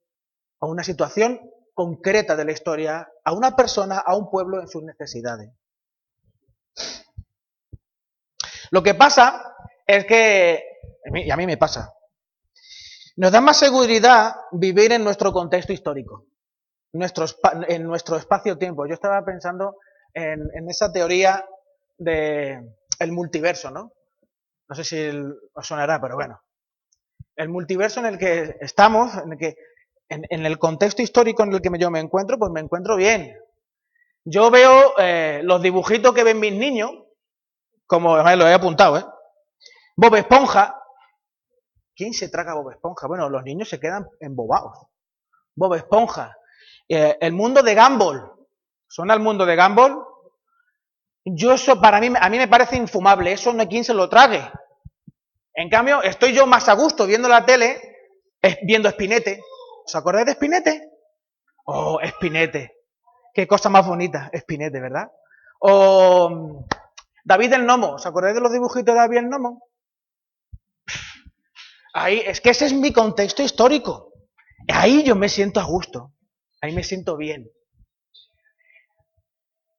a 0.60 0.68
una 0.68 0.84
situación 0.84 1.40
concreta 1.74 2.36
de 2.36 2.46
la 2.46 2.52
historia, 2.52 3.08
a 3.24 3.34
una 3.34 3.56
persona, 3.56 4.00
a 4.00 4.18
un 4.18 4.30
pueblo 4.30 4.60
en 4.60 4.68
sus 4.68 4.84
necesidades. 4.84 5.50
Lo 8.72 8.84
que 8.84 8.96
pasa 8.96 9.56
es 9.86 10.06
que, 10.06 10.64
y 11.06 11.32
a 11.32 11.38
mí 11.38 11.46
me 11.46 11.58
pasa, 11.58 11.94
nos 13.16 13.32
da 13.32 13.42
más 13.42 13.58
seguridad 13.58 14.34
vivir 14.52 14.92
en 14.92 15.04
nuestro 15.04 15.32
contexto 15.32 15.74
histórico, 15.74 16.26
en 16.92 17.84
nuestro 17.84 18.18
espacio-tiempo. 18.18 18.88
Yo 18.88 18.94
estaba 18.94 19.24
pensando 19.24 19.78
en, 20.14 20.70
esa 20.70 20.92
teoría 20.92 21.46
del 21.98 22.76
el 23.00 23.12
multiverso, 23.12 23.70
¿no? 23.70 23.94
No 24.68 24.76
sé 24.76 24.84
si 24.84 25.10
os 25.54 25.68
sonará, 25.68 26.02
pero 26.02 26.16
bueno. 26.16 26.42
El 27.36 27.50
multiverso 27.50 28.00
en 28.00 28.08
el 28.08 28.18
que 28.18 28.58
estamos, 28.62 29.16
en 29.16 29.34
el 29.34 29.38
que 29.38 29.56
en, 30.10 30.46
el 30.46 30.58
contexto 30.60 31.02
histórico 31.02 31.44
en 31.44 31.54
el 31.54 31.62
que 31.62 31.70
yo 31.80 31.92
me 31.92 32.00
encuentro, 32.00 32.38
pues 32.38 32.52
me 32.52 32.62
encuentro 32.62 32.96
bien. 32.96 33.36
Yo 34.26 34.50
veo 34.50 34.94
eh, 34.98 35.42
los 35.44 35.62
dibujitos 35.62 36.14
que 36.14 36.24
ven 36.24 36.40
mis 36.40 36.54
niños 36.54 36.92
como 37.86 38.18
lo 38.18 38.48
he 38.48 38.54
apuntado, 38.54 38.98
¿eh? 38.98 39.06
Bob 39.96 40.16
Esponja. 40.16 40.80
¿Quién 41.96 42.14
se 42.14 42.30
traga 42.30 42.56
Bob 42.56 42.72
Esponja? 42.72 43.08
Bueno, 43.08 43.30
los 43.30 43.44
niños 43.44 43.70
se 43.70 43.80
quedan 43.80 44.08
embobados. 44.20 44.88
Bob 45.56 45.76
Esponja. 45.76 46.36
Eh, 46.88 47.18
el 47.22 47.34
mundo 47.34 47.62
de 47.62 47.76
Gumball. 47.76 48.32
¿Suena 48.88 49.14
el 49.14 49.20
mundo 49.20 49.46
de 49.46 49.56
Gumball? 49.56 50.04
Yo 51.26 51.54
eso 51.54 51.80
para 51.80 52.00
mí, 52.00 52.12
a 52.20 52.30
mí 52.30 52.38
me 52.38 52.48
parece 52.48 52.76
infumable. 52.76 53.32
Eso 53.32 53.54
no 53.54 53.62
hay 53.62 53.68
quien 53.68 53.84
se 53.84 53.94
lo 53.94 54.10
trague. 54.10 54.42
En 55.54 55.70
cambio, 55.70 56.02
estoy 56.02 56.34
yo 56.34 56.48
más 56.48 56.68
a 56.68 56.74
gusto 56.74 57.06
viendo 57.06 57.30
la 57.30 57.46
tele, 57.46 57.80
viendo 58.64 58.90
Espinete. 58.90 59.42
¿Os 59.86 59.96
acordáis 59.96 60.26
de 60.26 60.32
Espinete? 60.34 60.90
Oh, 61.66 62.00
Espinete. 62.02 62.78
Qué 63.34 63.48
cosa 63.48 63.70
más 63.70 63.88
bonita, 63.88 64.30
Espinete, 64.32 64.80
¿verdad? 64.80 65.12
O 65.60 66.66
David 67.24 67.54
el 67.54 67.66
Nomo, 67.66 67.94
¿os 67.94 68.06
acordáis 68.06 68.36
de 68.36 68.42
los 68.42 68.52
dibujitos 68.52 68.94
de 68.94 69.00
David 69.00 69.18
el 69.18 69.30
Nomo? 69.30 69.64
Ahí, 71.94 72.22
es 72.26 72.42
que 72.42 72.50
ese 72.50 72.66
es 72.66 72.74
mi 72.74 72.92
contexto 72.92 73.44
histórico. 73.44 74.12
Ahí 74.68 75.04
yo 75.04 75.16
me 75.16 75.30
siento 75.30 75.60
a 75.60 75.64
gusto. 75.64 76.12
Ahí 76.62 76.74
me 76.74 76.84
siento 76.84 77.18
bien. 77.18 77.50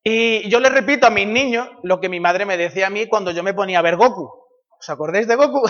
Y 0.02 0.48
yo 0.50 0.60
le 0.60 0.68
repito 0.68 1.06
a 1.06 1.10
mis 1.10 1.26
niños 1.26 1.68
lo 1.82 2.00
que 2.00 2.10
mi 2.10 2.20
madre 2.20 2.44
me 2.44 2.56
decía 2.56 2.86
a 2.86 2.90
mí 2.90 3.08
cuando 3.08 3.30
yo 3.30 3.42
me 3.42 3.54
ponía 3.54 3.78
a 3.78 3.82
ver 3.82 3.96
Goku. 3.96 4.30
¿Os 4.78 4.88
acordáis 4.88 5.26
de 5.26 5.34
Goku? 5.34 5.62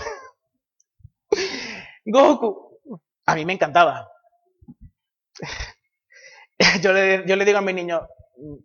Goku. 2.05 2.81
A 3.27 3.35
mí 3.37 3.45
me 3.45 3.55
encantaba. 3.55 4.11
Yo 6.81 6.93
le, 6.93 7.45
digo 7.45 7.59
a 7.59 7.63
mis 7.63 7.75
niños, 7.75 8.03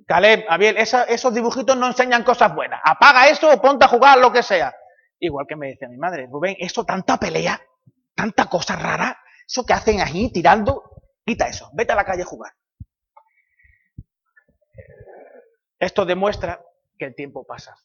Caleb, 0.06 0.46
Abiel, 0.48 0.78
esos 0.78 1.34
dibujitos 1.34 1.76
no 1.78 1.88
enseñan 1.88 2.24
cosas 2.24 2.54
buenas. 2.54 2.80
Apaga 2.84 3.30
eso 3.30 3.52
o 3.52 3.62
ponte 3.62 3.86
a 3.86 3.88
jugar 3.88 4.20
lo 4.20 4.32
que 4.32 4.44
sea. 4.44 4.76
Igual 5.20 5.46
que 5.48 5.56
me 5.56 5.70
decía 5.70 5.90
mi 5.90 5.98
madre, 5.98 6.28
Rubén, 6.32 6.56
eso 6.60 6.86
tanta 6.86 7.18
pelea, 7.18 7.62
tanta 8.20 8.48
cosa 8.48 8.76
rara, 8.76 9.18
eso 9.48 9.66
que 9.66 9.72
hacen 9.72 10.02
ahí 10.02 10.30
tirando, 10.30 10.84
quita 11.26 11.48
eso, 11.48 11.70
vete 11.74 11.94
a 11.94 11.96
la 11.96 12.04
calle 12.04 12.24
a 12.24 12.26
jugar. 12.26 12.52
Esto 15.80 16.06
demuestra 16.06 16.62
que 16.98 17.06
el 17.06 17.16
tiempo 17.16 17.46
pasa, 17.46 17.78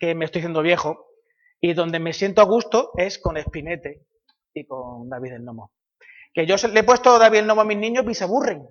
que 0.00 0.16
me 0.16 0.24
estoy 0.24 0.40
haciendo 0.40 0.60
viejo 0.60 1.06
y 1.60 1.72
donde 1.74 2.00
me 2.00 2.12
siento 2.12 2.42
a 2.42 2.46
gusto 2.46 2.90
es 2.96 3.20
con 3.20 3.36
Espinete 3.36 4.04
y 4.52 4.66
con 4.66 5.08
David 5.08 5.34
el 5.34 5.44
Nomo. 5.44 5.72
Que 6.34 6.44
yo 6.44 6.56
le 6.56 6.80
he 6.80 6.84
puesto 6.84 7.16
David 7.20 7.38
el 7.38 7.46
Nomo 7.46 7.60
a 7.60 7.64
mis 7.64 7.78
niños 7.78 8.04
y 8.08 8.14
se 8.14 8.24
aburren. 8.24 8.68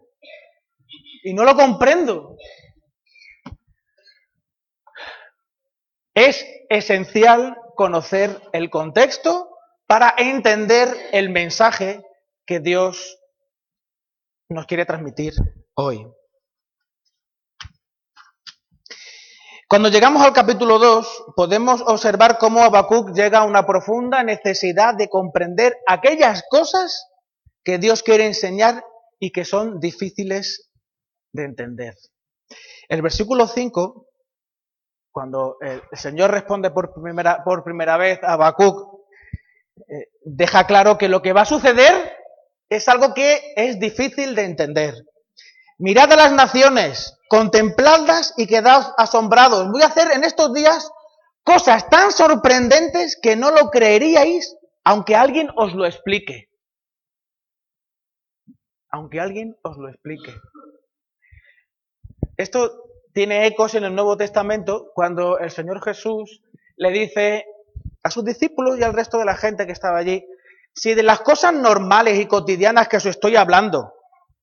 Y 1.23 1.33
no 1.33 1.45
lo 1.45 1.55
comprendo. 1.55 2.35
Es 6.13 6.45
esencial 6.69 7.57
conocer 7.75 8.41
el 8.51 8.69
contexto 8.69 9.54
para 9.87 10.13
entender 10.17 10.89
el 11.11 11.29
mensaje 11.29 12.03
que 12.45 12.59
Dios 12.59 13.17
nos 14.49 14.65
quiere 14.65 14.85
transmitir 14.85 15.33
hoy. 15.75 16.07
Cuando 19.67 19.89
llegamos 19.89 20.21
al 20.21 20.33
capítulo 20.33 20.77
2, 20.77 21.33
podemos 21.35 21.81
observar 21.81 22.37
cómo 22.37 22.63
Habacuc 22.63 23.15
llega 23.15 23.39
a 23.39 23.45
una 23.45 23.65
profunda 23.65 24.23
necesidad 24.23 24.93
de 24.93 25.09
comprender 25.09 25.75
aquellas 25.87 26.43
cosas 26.49 27.07
que 27.63 27.79
Dios 27.79 28.03
quiere 28.03 28.27
enseñar 28.27 28.85
y 29.19 29.31
que 29.31 29.43
son 29.43 29.79
difíciles 29.79 30.69
de 31.33 31.45
entender. 31.45 31.95
El 32.87 33.01
versículo 33.01 33.47
5, 33.47 34.07
cuando 35.11 35.57
el 35.61 35.81
Señor 35.93 36.29
responde 36.29 36.69
por 36.69 36.93
primera, 36.93 37.43
por 37.43 37.63
primera 37.63 37.97
vez 37.97 38.23
a 38.23 38.33
Habacuc, 38.33 39.04
deja 40.23 40.67
claro 40.67 40.97
que 40.97 41.09
lo 41.09 41.21
que 41.21 41.33
va 41.33 41.41
a 41.41 41.45
suceder 41.45 42.15
es 42.69 42.87
algo 42.89 43.13
que 43.13 43.53
es 43.55 43.79
difícil 43.79 44.35
de 44.35 44.43
entender. 44.43 44.95
Mirad 45.77 46.11
a 46.13 46.15
las 46.15 46.31
naciones, 46.31 47.17
contempladlas 47.27 48.33
y 48.37 48.47
quedaos 48.47 48.93
asombrados. 48.97 49.71
Voy 49.71 49.81
a 49.81 49.87
hacer 49.87 50.11
en 50.11 50.23
estos 50.23 50.53
días 50.53 50.89
cosas 51.43 51.89
tan 51.89 52.11
sorprendentes 52.11 53.17
que 53.21 53.35
no 53.35 53.51
lo 53.51 53.69
creeríais 53.69 54.55
aunque 54.83 55.15
alguien 55.15 55.49
os 55.55 55.73
lo 55.73 55.85
explique. 55.85 56.49
Aunque 58.89 59.19
alguien 59.19 59.57
os 59.63 59.77
lo 59.77 59.89
explique. 59.89 60.33
Esto 62.37 62.83
tiene 63.13 63.47
ecos 63.47 63.75
en 63.75 63.83
el 63.83 63.95
Nuevo 63.95 64.15
Testamento 64.15 64.91
cuando 64.93 65.39
el 65.39 65.49
Señor 65.49 65.83
Jesús 65.83 66.41
le 66.77 66.91
dice 66.91 67.45
a 68.05 68.11
sus 68.11 68.23
discípulos 68.23 68.77
y 68.77 68.83
al 68.83 68.93
resto 68.93 69.17
de 69.17 69.25
la 69.25 69.35
gente 69.35 69.65
que 69.65 69.71
estaba 69.71 69.97
allí, 69.97 70.23
si 70.75 70.93
de 70.93 71.01
las 71.01 71.21
cosas 71.21 71.55
normales 71.55 72.19
y 72.19 72.27
cotidianas 72.27 72.87
que 72.87 72.97
os 72.97 73.05
estoy 73.07 73.35
hablando, 73.35 73.95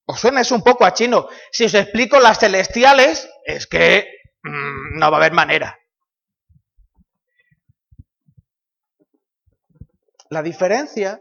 os 0.04 0.18
suena 0.18 0.40
eso 0.40 0.56
un 0.56 0.64
poco 0.64 0.84
a 0.84 0.92
chino, 0.92 1.28
si 1.52 1.66
os 1.66 1.74
explico 1.74 2.18
las 2.18 2.40
celestiales, 2.40 3.30
es 3.44 3.68
que 3.68 4.08
mm, 4.42 4.98
no 4.98 5.10
va 5.12 5.18
a 5.18 5.20
haber 5.20 5.32
manera. 5.32 5.78
La 10.28 10.42
diferencia 10.42 11.20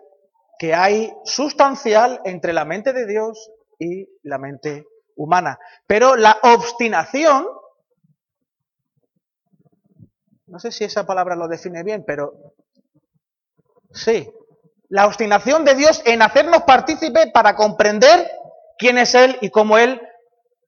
que 0.58 0.74
hay 0.74 1.14
sustancial 1.24 2.22
entre 2.26 2.54
la 2.54 2.66
mente 2.66 2.92
de 2.92 3.06
Dios 3.06 3.52
y 3.78 4.08
la 4.24 4.40
mente 4.40 4.88
humana. 5.16 5.60
Pero 5.86 6.16
la 6.16 6.40
obstinación, 6.42 7.46
no 10.51 10.60
sé 10.60 10.72
si 10.72 10.84
esa 10.84 11.05
palabra 11.05 11.36
lo 11.36 11.48
define 11.48 11.81
bien, 11.81 12.03
pero 12.05 12.34
sí, 13.93 14.29
la 14.89 15.08
obstinación 15.08 15.63
de 15.63 15.75
Dios 15.75 16.01
en 16.05 16.22
hacernos 16.22 16.63
partícipes 16.63 17.31
para 17.34 17.55
comprender 17.55 18.29
quién 18.77 18.98
es 18.98 19.15
Él 19.15 19.38
y 19.39 19.50
cómo 19.50 19.77
Él 19.77 20.01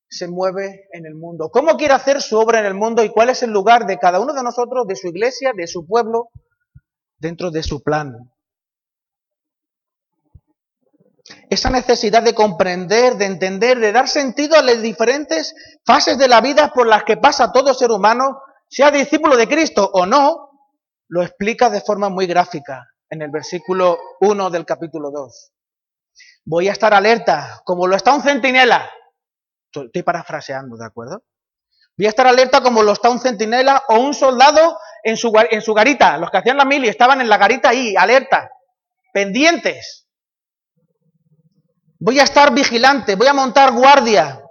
se 0.07 0.29
mueve 0.29 0.87
en 0.93 1.05
el 1.05 1.15
mundo, 1.15 1.49
cómo 1.49 1.75
quiere 1.75 1.95
hacer 1.95 2.21
su 2.21 2.39
obra 2.39 2.61
en 2.61 2.65
el 2.65 2.75
mundo 2.75 3.03
y 3.03 3.09
cuál 3.09 3.29
es 3.29 3.43
el 3.43 3.51
lugar 3.51 3.85
de 3.85 3.99
cada 3.99 4.21
uno 4.21 4.33
de 4.33 4.41
nosotros, 4.41 4.87
de 4.87 4.95
su 4.95 5.07
iglesia, 5.07 5.51
de 5.53 5.67
su 5.67 5.85
pueblo, 5.85 6.29
dentro 7.17 7.51
de 7.51 7.61
su 7.61 7.83
plan. 7.83 8.31
Esa 11.49 11.69
necesidad 11.69 12.23
de 12.23 12.33
comprender, 12.33 13.15
de 13.15 13.25
entender, 13.25 13.79
de 13.79 13.91
dar 13.91 14.07
sentido 14.07 14.55
a 14.55 14.61
las 14.61 14.81
diferentes 14.81 15.53
fases 15.85 16.17
de 16.17 16.29
la 16.29 16.39
vida 16.39 16.71
por 16.73 16.87
las 16.87 17.03
que 17.03 17.17
pasa 17.17 17.51
todo 17.51 17.73
ser 17.73 17.91
humano, 17.91 18.39
sea 18.74 18.89
discípulo 18.89 19.38
de 19.38 19.48
Cristo 19.48 19.88
o 19.94 20.08
no, 20.08 20.50
lo 21.08 21.22
explica 21.22 21.70
de 21.70 21.82
forma 21.82 22.10
muy 22.10 22.25
gráfica 22.25 22.88
en 23.08 23.22
el 23.22 23.30
versículo 23.30 24.00
1 24.22 24.50
del 24.50 24.65
capítulo 24.65 25.12
2. 25.12 25.51
Voy 26.46 26.68
a 26.70 26.72
estar 26.72 26.92
alerta, 26.92 27.62
como 27.65 27.86
lo 27.86 27.96
está 27.96 28.15
un 28.15 28.24
centinela. 28.24 28.89
Estoy 29.72 30.01
parafraseando, 30.01 30.75
¿de 30.75 30.86
acuerdo? 30.88 31.24
Voy 31.96 32.08
a 32.08 32.10
estar 32.10 32.25
alerta 32.25 32.62
como 32.62 32.82
lo 32.82 32.94
está 32.94 33.12
un 33.12 33.20
centinela 33.20 33.84
o 33.89 34.00
un 34.00 34.15
soldado 34.15 34.80
en 35.03 35.18
su, 35.18 35.32
en 35.51 35.62
su 35.62 35.75
garita. 35.75 36.18
Los 36.18 36.32
que 36.32 36.38
hacían 36.38 36.58
la 36.58 36.65
mili 36.65 36.88
estaban 36.88 37.22
en 37.22 37.30
la 37.30 37.38
garita 37.38 37.70
ahí, 37.70 37.96
alerta, 37.96 38.50
pendientes. 39.13 40.08
Voy 42.00 42.20
a 42.20 42.24
estar 42.24 42.51
vigilante, 42.51 43.13
voy 43.13 43.27
a 43.27 43.36
montar 43.36 43.72
guardia. 43.72 44.42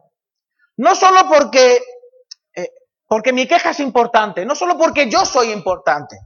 No 0.76 0.94
solo 0.94 1.28
porque, 1.28 1.82
porque 3.12 3.34
mi 3.34 3.46
queja 3.46 3.72
es 3.72 3.80
importante, 3.80 4.46
no 4.46 4.54
solo 4.54 4.78
porque 4.78 5.10
yo 5.10 5.26
soy 5.26 5.50
importante, 5.50 6.16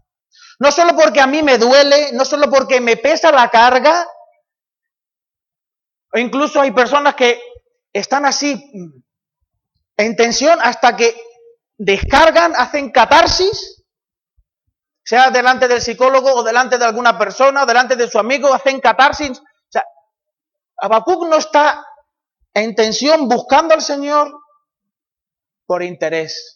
no 0.61 0.71
solo 0.71 0.95
porque 0.95 1.21
a 1.21 1.26
mí 1.26 1.43
me 1.43 1.59
duele, 1.59 2.12
no 2.12 2.25
solo 2.25 2.49
porque 2.49 2.81
me 2.81 2.97
pesa 2.97 3.33
la 3.33 3.49
carga, 3.49 4.07
o 6.14 6.16
incluso 6.16 6.61
hay 6.61 6.71
personas 6.71 7.16
que 7.16 7.43
están 7.93 8.25
así 8.25 8.55
mm, 8.55 9.02
en 9.97 10.14
tensión 10.14 10.61
hasta 10.62 10.95
que 10.95 11.21
descargan, 11.76 12.55
hacen 12.55 12.93
catarsis, 12.93 13.83
sea 15.05 15.33
delante 15.33 15.66
del 15.66 15.83
psicólogo 15.83 16.35
o 16.35 16.45
delante 16.45 16.78
de 16.78 16.85
alguna 16.85 17.19
persona 17.19 17.64
o 17.64 17.66
delante 17.66 17.97
de 17.97 18.09
su 18.09 18.21
amigo, 18.21 18.55
hacen 18.55 18.78
catarsis. 18.78 19.40
O 19.40 19.71
sea, 19.71 19.83
Habacuc 20.76 21.26
no 21.26 21.38
está 21.38 21.85
en 22.55 22.76
tensión 22.76 23.26
buscando 23.26 23.75
al 23.75 23.83
Señor 23.83 24.31
por 25.66 25.83
interés. 25.83 26.55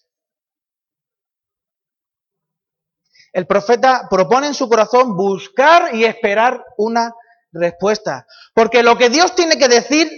El 3.33 3.47
profeta 3.47 4.09
propone 4.11 4.49
en 4.49 4.55
su 4.55 4.69
corazón 4.69 5.17
buscar 5.17 5.95
y 5.95 6.05
esperar 6.05 6.65
una 6.77 7.15
respuesta. 7.53 8.27
Porque 8.55 8.83
lo 8.83 8.97
que 8.97 9.09
Dios 9.09 9.35
tiene 9.35 9.59
que 9.59 9.69
decir 9.69 10.11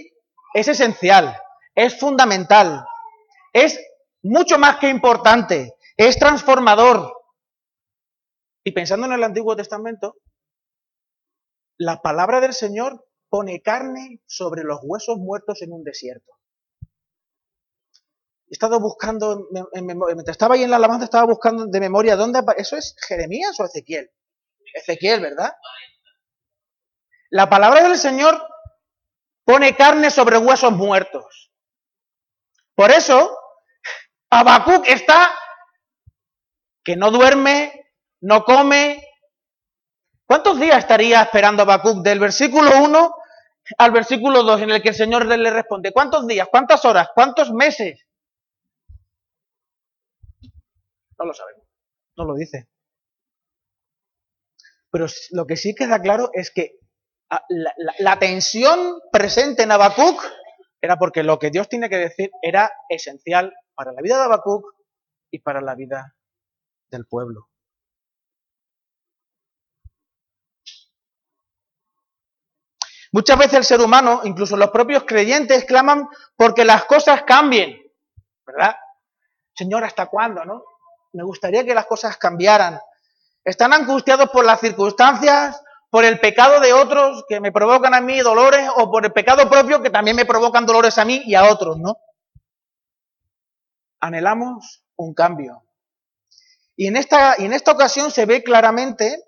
es 0.53 0.67
esencial, 0.67 1.37
es 1.75 1.99
fundamental, 1.99 2.85
es 3.53 3.79
mucho 4.21 4.57
más 4.57 4.77
que 4.77 4.89
importante, 4.89 5.75
es 5.97 6.17
transformador. 6.17 7.13
Y 8.63 8.71
pensando 8.71 9.07
en 9.07 9.13
el 9.13 9.23
Antiguo 9.23 9.55
Testamento, 9.55 10.15
la 11.77 12.01
palabra 12.01 12.39
del 12.39 12.53
Señor 12.53 13.05
pone 13.29 13.61
carne 13.61 14.21
sobre 14.25 14.63
los 14.63 14.79
huesos 14.83 15.17
muertos 15.17 15.61
en 15.61 15.73
un 15.73 15.83
desierto. 15.83 16.31
He 18.53 18.55
estado 18.55 18.79
buscando, 18.79 19.47
mientras 19.81 20.35
estaba 20.35 20.53
ahí 20.53 20.61
en 20.61 20.69
la 20.69 20.75
alabanza, 20.75 21.05
estaba 21.05 21.25
buscando 21.25 21.65
de 21.65 21.79
memoria 21.79 22.15
dónde 22.15 22.39
¿Eso 22.55 22.77
es 22.77 22.95
Jeremías 23.07 23.59
o 23.59 23.65
Ezequiel? 23.65 24.11
Ezequiel, 24.75 25.21
¿verdad? 25.21 25.55
La 27.31 27.49
palabra 27.49 27.81
del 27.81 27.97
Señor 27.97 28.47
pone 29.43 29.75
carne 29.75 30.11
sobre 30.11 30.37
huesos 30.37 30.71
muertos. 30.71 31.51
Por 32.75 32.91
eso, 32.91 33.35
Habacuc 34.29 34.87
está 34.87 35.35
que 36.83 36.95
no 36.95 37.09
duerme, 37.09 37.91
no 38.21 38.43
come. 38.43 39.03
¿Cuántos 40.27 40.59
días 40.59 40.77
estaría 40.77 41.23
esperando 41.23 41.63
Habacuc 41.63 42.03
del 42.03 42.19
versículo 42.19 42.83
1 42.83 43.15
al 43.79 43.91
versículo 43.91 44.43
2 44.43 44.61
en 44.61 44.69
el 44.69 44.83
que 44.83 44.89
el 44.89 44.95
Señor 44.95 45.25
le 45.25 45.49
responde? 45.49 45.91
¿Cuántos 45.91 46.27
días? 46.27 46.47
¿Cuántas 46.51 46.85
horas? 46.85 47.07
¿Cuántos 47.15 47.51
meses? 47.51 48.05
No 51.23 51.27
lo 51.27 51.33
sabemos. 51.33 51.65
No 52.17 52.25
lo 52.25 52.35
dice. 52.35 52.67
Pero 54.91 55.05
lo 55.31 55.47
que 55.47 55.55
sí 55.55 55.73
queda 55.73 56.01
claro 56.01 56.29
es 56.33 56.51
que 56.51 56.79
ah, 57.29 57.45
la, 57.99 58.19
tensión 58.19 58.99
presente 59.09 59.63
en 59.63 59.71
Habacuc 59.71 60.21
era 60.81 60.97
porque 60.97 61.23
lo 61.23 61.39
que 61.39 61.49
Dios 61.49 61.69
tiene 61.69 61.89
que 61.89 61.95
decir 61.95 62.29
era 62.41 62.73
esencial 62.89 63.53
para 63.73 63.93
la 63.93 64.01
vida 64.01 64.17
de 64.17 64.25
Habacuc 64.25 64.65
y 65.31 65.39
para 65.39 65.61
la 65.61 65.75
vida 65.75 66.13
del 66.91 67.05
pueblo. 67.05 67.47
Muchas 73.13 73.37
veces 73.37 73.53
el 73.53 73.63
ser 73.63 73.79
humano, 73.79 74.21
incluso 74.25 74.57
los 74.57 74.71
propios 74.71 75.05
creyentes, 75.05 75.63
claman 75.63 76.09
porque 76.35 76.65
las 76.65 76.83
cosas 76.83 77.23
cambien, 77.23 77.81
¿verdad? 78.45 78.75
Señor, 79.55 79.85
¿hasta 79.85 80.07
cuándo, 80.07 80.43
no? 80.43 80.63
Me 81.13 81.23
gustaría 81.23 81.63
que 81.63 81.75
las 81.75 81.85
cosas 81.85 82.17
cambiaran. 82.17 82.79
Están 83.45 83.73
angustiados 83.73 84.29
por 84.29 84.45
las 84.45 84.59
circunstancias, 84.59 85.61
por 85.89 86.03
el 86.05 86.19
pecado 86.19 86.59
de 86.59 86.73
otros 86.73 87.23
que 87.27 87.39
me 87.39 87.51
provocan 87.51 87.93
a 87.93 88.01
mí 88.01 88.19
dolores 88.19 88.67
o 88.77 88.89
por 88.89 89.05
el 89.05 89.13
pecado 89.13 89.49
propio 89.49 89.81
que 89.81 89.91
también 89.91 90.15
me 90.15 90.25
provocan 90.25 90.65
dolores 90.65 90.97
a 90.97 91.05
mí 91.05 91.21
y 91.25 91.35
a 91.35 91.51
otros, 91.51 91.77
¿no? 91.77 91.97
Anhelamos 93.99 94.83
un 94.95 95.13
cambio. 95.13 95.63
Y 96.75 96.87
en 96.87 96.97
esta, 96.97 97.35
y 97.37 97.45
en 97.45 97.53
esta 97.53 97.71
ocasión 97.71 98.09
se 98.09 98.25
ve 98.25 98.43
claramente 98.43 99.23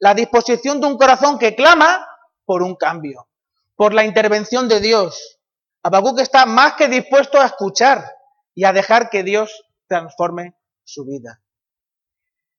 la 0.00 0.14
disposición 0.14 0.80
de 0.80 0.88
un 0.88 0.98
corazón 0.98 1.38
que 1.38 1.54
clama 1.54 2.04
por 2.44 2.62
un 2.62 2.74
cambio, 2.74 3.28
por 3.76 3.94
la 3.94 4.04
intervención 4.04 4.68
de 4.68 4.80
Dios. 4.80 5.38
Habacuc 5.84 6.18
está 6.18 6.46
más 6.46 6.74
que 6.74 6.88
dispuesto 6.88 7.40
a 7.40 7.46
escuchar 7.46 8.04
y 8.54 8.64
a 8.64 8.72
dejar 8.72 9.08
que 9.08 9.22
Dios 9.22 9.64
transforme 9.86 10.57
su 10.88 11.04
vida. 11.04 11.42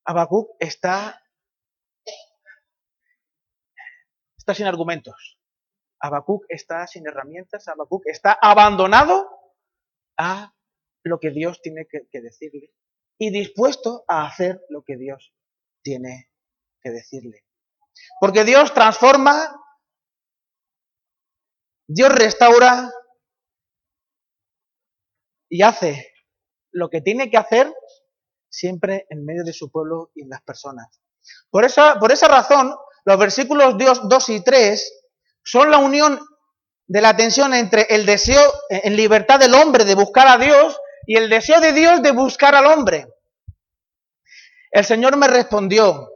Habacuc 0.05 0.55
está, 0.59 1.19
está 4.37 4.53
sin 4.53 4.67
argumentos. 4.67 5.39
Habacuc 5.99 6.45
está 6.47 6.85
sin 6.85 7.07
herramientas. 7.07 7.67
Habacuc 7.67 8.05
está 8.05 8.37
abandonado 8.39 9.27
a 10.17 10.53
lo 11.03 11.19
que 11.19 11.31
Dios 11.31 11.59
tiene 11.61 11.87
que, 11.89 12.07
que 12.11 12.21
decirle 12.21 12.71
y 13.17 13.31
dispuesto 13.31 14.05
a 14.07 14.27
hacer 14.27 14.61
lo 14.69 14.83
que 14.83 14.95
Dios 14.95 15.33
tiene 15.81 16.31
que 16.81 16.91
decirle. 16.91 17.45
Porque 18.21 18.43
Dios 18.43 18.73
transforma, 18.73 19.59
Dios 21.87 22.09
restaura 22.13 22.91
y 25.49 25.63
hace 25.63 26.13
lo 26.71 26.89
que 26.89 27.01
tiene 27.01 27.31
que 27.31 27.37
hacer 27.37 27.73
siempre 28.49 29.05
en 29.09 29.25
medio 29.25 29.43
de 29.43 29.53
su 29.53 29.71
pueblo 29.71 30.11
y 30.15 30.23
en 30.23 30.29
las 30.29 30.41
personas. 30.41 30.99
Por 31.49 31.65
esa, 31.65 31.99
por 31.99 32.11
esa 32.11 32.27
razón, 32.27 32.75
los 33.05 33.17
versículos 33.17 33.75
2 33.77 34.29
y 34.29 34.43
3 34.43 34.93
son 35.43 35.71
la 35.71 35.77
unión 35.77 36.19
de 36.87 37.01
la 37.01 37.15
tensión 37.15 37.53
entre 37.53 37.83
el 37.89 38.05
deseo 38.05 38.41
en 38.69 38.95
libertad 38.95 39.39
del 39.39 39.53
hombre 39.53 39.85
de 39.85 39.95
buscar 39.95 40.27
a 40.27 40.37
Dios 40.37 40.77
y 41.05 41.17
el 41.17 41.29
deseo 41.29 41.61
de 41.61 41.71
Dios 41.73 42.01
de 42.01 42.11
buscar 42.11 42.55
al 42.55 42.65
hombre. 42.65 43.07
El 44.71 44.85
Señor 44.85 45.17
me 45.17 45.27
respondió, 45.27 46.11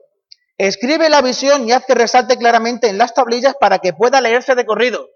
escribe 0.58 1.10
la 1.10 1.22
visión 1.22 1.68
y 1.68 1.72
haz 1.72 1.86
que 1.86 1.96
resalte 1.96 2.38
claramente 2.38 2.88
en 2.88 2.98
las 2.98 3.14
tablillas 3.14 3.56
para 3.60 3.80
que 3.80 3.94
pueda 3.94 4.22
leerse 4.22 4.56
de 4.56 4.66
corrido. 4.66 5.10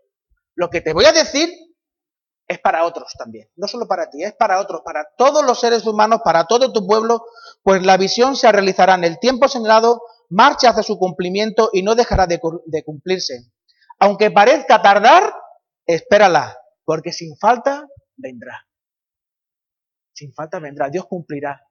Lo 0.56 0.69
que 0.69 0.82
te 0.82 0.93
voy 0.93 1.06
a 1.06 1.12
decir 1.12 1.49
es 2.47 2.60
para 2.60 2.86
otros 2.86 3.13
también, 3.17 3.49
no 3.55 3.67
solo 3.67 3.88
para 3.88 4.10
ti, 4.10 4.23
es 4.23 4.33
para 4.33 4.60
otros, 4.60 4.81
para 4.83 5.05
todos 5.17 5.45
los 5.45 5.60
seres 5.60 5.86
humanos, 5.86 6.21
para 6.23 6.45
todo 6.45 6.71
tu 6.71 6.88
pueblo, 6.88 7.25
pues 7.62 7.86
la 7.86 7.97
visión 7.97 8.36
se 8.36 8.49
realizará 8.51 8.95
en 8.95 9.03
el 9.03 9.19
tiempo 9.19 9.49
señalado, 9.49 10.01
marcha 10.29 10.69
hacia 10.69 10.83
su 10.83 10.97
cumplimiento 10.97 11.69
y 11.73 11.83
no 11.83 11.95
dejará 11.95 12.25
de, 12.25 12.39
de 12.65 12.83
cumplirse. 12.83 13.51
Aunque 13.99 14.31
parezca 14.31 14.81
tardar, 14.81 15.33
espérala, 15.86 16.57
porque 16.86 17.12
sin 17.12 17.38
falta 17.38 17.86
vendrá. 18.15 18.65
Sin 20.13 20.33
falta 20.33 20.60
vendrá, 20.60 20.89
Dios 20.89 21.05
cumplirá 21.05 21.62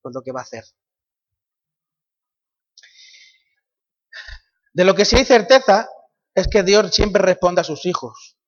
con 0.00 0.12
lo 0.12 0.22
que 0.22 0.32
va 0.32 0.40
a 0.40 0.44
hacer. 0.44 0.64
De 4.72 4.84
lo 4.84 4.94
que 4.94 5.04
sí 5.04 5.16
hay 5.16 5.24
certeza 5.24 5.88
es 6.34 6.46
que 6.46 6.62
Dios 6.62 6.94
siempre 6.94 7.20
responde 7.20 7.62
a 7.62 7.64
sus 7.64 7.84
hijos. 7.86 8.39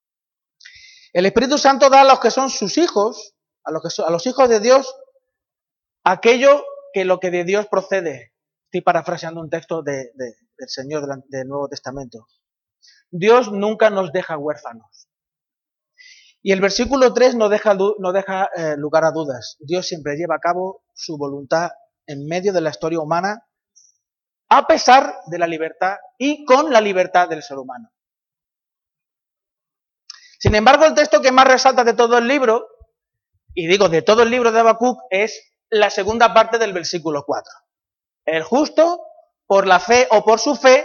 El 1.12 1.27
Espíritu 1.27 1.59
Santo 1.59 1.90
da 1.90 2.01
a 2.01 2.05
los 2.05 2.20
que 2.20 2.31
son 2.31 2.48
sus 2.48 2.79
hijos, 2.79 3.35
a 3.64 3.70
los, 3.70 4.27
hijos 4.27 4.48
de 4.48 4.61
Dios, 4.61 4.94
aquello 6.05 6.64
que 6.94 7.05
lo 7.05 7.20
que 7.20 7.31
de 7.31 7.44
Dios 7.44 7.66
procede. 7.66 8.33
Estoy 8.64 8.81
parafraseando 8.81 9.40
un 9.40 9.51
texto 9.51 9.83
del 9.83 10.09
Señor 10.66 11.07
del, 11.29 11.48
Nuevo 11.48 11.68
Testamento. 11.68 12.27
Dios 13.11 13.53
nunca 13.53 13.90
nos 13.90 14.11
deja 14.12 14.38
huérfanos. 14.38 15.09
Y 16.40 16.53
el 16.53 16.61
versículo 16.61 17.12
3 17.12 17.37
no 17.37 17.51
deja, 17.51 17.75
no 17.75 18.12
deja 18.12 18.48
eh, 18.57 18.75
lugar 18.79 19.05
a 19.05 19.12
dudas. 19.12 19.59
Dios 19.61 19.87
siempre 19.87 20.16
lleva 20.16 20.37
a 20.37 20.40
cabo 20.40 20.83
su 20.94 21.18
voluntad 21.18 21.70
en 22.07 22.27
medio 22.27 22.53
de 22.55 22.62
la 22.62 22.70
historia 22.70 23.01
humana, 23.01 23.46
a 24.48 24.66
pesar 24.66 25.14
de 25.27 25.38
la 25.38 25.46
libertad 25.46 25.96
y 26.18 26.44
con 26.46 26.72
la 26.72 26.81
libertad 26.81 27.29
del 27.29 27.42
ser 27.42 27.59
humano. 27.59 27.90
Sin 30.42 30.57
embargo, 30.57 30.85
el 30.85 30.94
texto 30.94 31.22
que 31.22 31.31
más 31.31 31.46
resalta 31.46 31.85
de 31.85 31.94
todo 31.94 32.18
el 32.18 32.26
libro, 32.26 32.66
y 33.55 33.68
digo 33.68 33.88
de 33.88 34.02
todo 34.02 34.24
el 34.24 34.31
libro 34.31 34.50
de 34.50 34.59
Habacuc, 34.59 35.00
es 35.09 35.40
la 35.70 35.88
segunda 35.88 36.35
parte 36.35 36.59
del 36.59 36.72
versículo 36.72 37.22
4. 37.24 37.52
El 38.24 38.42
justo, 38.42 39.07
por 39.46 39.68
la 39.68 39.78
fe 39.78 40.09
o 40.11 40.24
por 40.24 40.40
su 40.40 40.57
fe, 40.57 40.85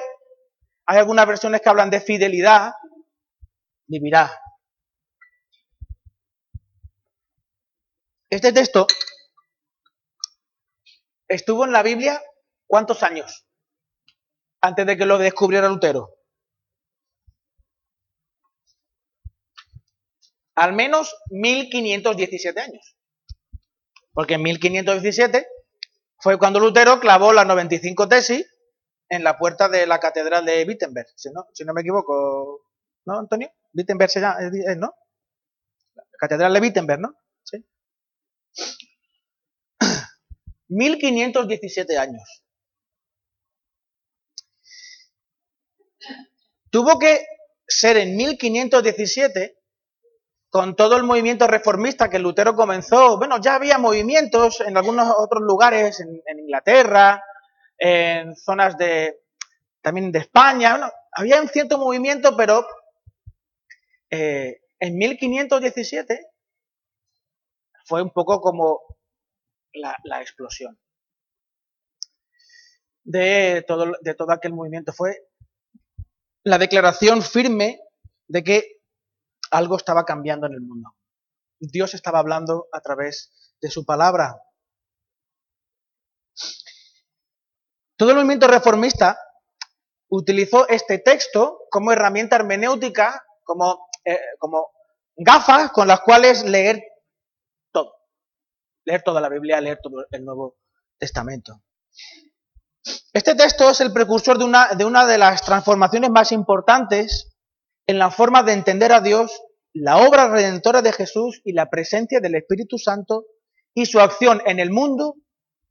hay 0.86 1.00
algunas 1.00 1.26
versiones 1.26 1.62
que 1.62 1.70
hablan 1.70 1.90
de 1.90 2.02
fidelidad, 2.02 2.74
vivirá. 3.88 4.40
Este 8.30 8.54
texto 8.54 8.86
estuvo 11.28 11.66
en 11.66 11.72
la 11.72 11.82
Biblia 11.82 12.22
¿cuántos 12.68 13.02
años? 13.02 13.48
Antes 14.62 14.86
de 14.86 14.98
que 14.98 15.08
lo 15.08 15.18
descubriera 15.18 15.68
Lutero. 15.68 16.17
Al 20.58 20.74
menos 20.74 21.16
1517 21.30 22.60
años. 22.60 22.98
Porque 24.12 24.34
en 24.34 24.42
1517 24.42 25.48
fue 26.18 26.40
cuando 26.40 26.60
Lutero 26.60 27.00
clavó 27.00 27.32
las 27.32 27.46
95 27.46 28.08
tesis 28.08 28.44
en 29.08 29.24
la 29.24 29.38
puerta 29.38 29.70
de 29.70 29.86
la 29.86 30.00
catedral 30.00 30.46
de 30.46 30.66
Wittenberg, 30.66 31.08
si 31.16 31.30
no, 31.30 31.46
si 31.54 31.64
no 31.64 31.74
me 31.74 31.82
equivoco, 31.82 32.66
¿no, 33.06 33.20
Antonio? 33.20 33.52
Wittenberg 33.72 34.10
se 34.10 34.20
llama, 34.20 34.40
¿no? 34.78 34.96
La 35.94 36.04
catedral 36.18 36.52
de 36.56 36.60
Wittenberg, 36.60 37.02
¿no? 37.02 37.16
Sí. 37.44 37.64
1517 40.70 41.98
años. 42.00 42.44
Tuvo 46.72 46.98
que 46.98 47.24
ser 47.68 47.98
en 47.98 48.18
1517 48.18 49.57
con 50.50 50.76
todo 50.76 50.96
el 50.96 51.04
movimiento 51.04 51.48
reformista 51.48 52.10
que 52.10 52.20
Lutero 52.20 52.56
comenzó, 52.56 53.18
bueno, 53.18 53.40
ya 53.42 53.56
había 53.56 53.78
movimientos 53.78 54.62
en 54.62 54.78
algunos 54.78 55.14
otros 55.18 55.44
lugares, 55.44 56.00
en, 56.00 56.40
Inglaterra, 56.40 57.24
en 57.78 58.36
zonas 58.36 58.78
de 58.78 59.20
también 59.82 60.12
de 60.12 60.20
España, 60.20 60.92
había 61.12 61.42
un 61.42 61.48
cierto 61.48 61.78
movimiento, 61.78 62.36
pero 62.36 62.66
eh, 64.10 64.62
en 64.80 64.98
1517 64.98 66.28
fue 67.86 68.02
un 68.02 68.12
poco 68.12 68.42
como 68.42 68.82
la, 69.74 70.22
explosión 70.22 70.78
de 73.04 73.64
todo, 73.68 73.94
de 74.02 74.14
todo 74.14 74.32
aquel 74.32 74.54
movimiento. 74.54 74.92
Fue 74.92 75.28
la 76.44 76.58
declaración 76.58 77.22
firme 77.22 77.80
de 78.28 78.44
que 78.44 78.77
algo 79.52 79.78
estaba 79.78 80.06
cambiando 80.06 80.48
en 80.48 80.54
el 80.54 80.62
mundo. 80.62 80.96
Dios 81.60 81.94
estaba 81.94 82.20
hablando 82.20 82.68
a 82.72 82.82
través 82.82 83.56
de 83.62 83.70
su 83.70 83.86
palabra. 83.86 84.42
Todo 87.96 88.12
el 88.12 88.16
movimiento 88.16 88.48
reformista 88.48 89.18
utilizó 90.10 90.68
este 90.68 91.00
texto 91.00 91.62
como 91.72 91.92
herramienta 91.92 92.36
hermenéutica, 92.36 93.24
como, 93.44 93.90
eh, 94.06 94.20
como 94.38 94.70
gafas 95.16 95.72
con 95.72 95.88
las 95.88 96.02
cuales 96.02 96.44
leer 96.44 96.82
todo. 97.72 97.94
Leer 98.86 99.02
toda 99.04 99.20
la 99.20 99.30
Biblia, 99.30 99.60
leer 99.60 99.80
todo 99.82 100.06
el 100.12 100.24
Nuevo 100.24 100.58
Testamento. 101.00 101.64
Este 103.12 103.36
texto 103.36 103.70
es 103.70 103.82
el 103.82 103.92
precursor 103.92 104.38
de 104.38 104.46
una, 104.46 104.68
de 104.76 104.86
una 104.86 105.06
de 105.06 105.18
las 105.18 105.42
transformaciones 105.42 106.12
más 106.12 106.32
importantes 106.32 107.37
en 107.88 107.98
la 107.98 108.12
forma 108.12 108.44
de 108.44 108.54
entender 108.54 108.92
a 108.92 109.02
Dios, 109.02 109.42
la 109.74 109.98
obra 109.98 110.28
redentora 110.28 110.82
de 110.82 110.92
Jesús 110.92 111.42
y 111.44 111.54
la 111.54 111.70
presencia 111.70 112.20
del 112.20 112.36
Espíritu 112.36 112.78
Santo 112.78 113.26
y 113.74 113.86
su 113.86 114.00
acción 114.00 114.42
en 114.46 114.60
el 114.60 114.72
mundo 114.72 115.16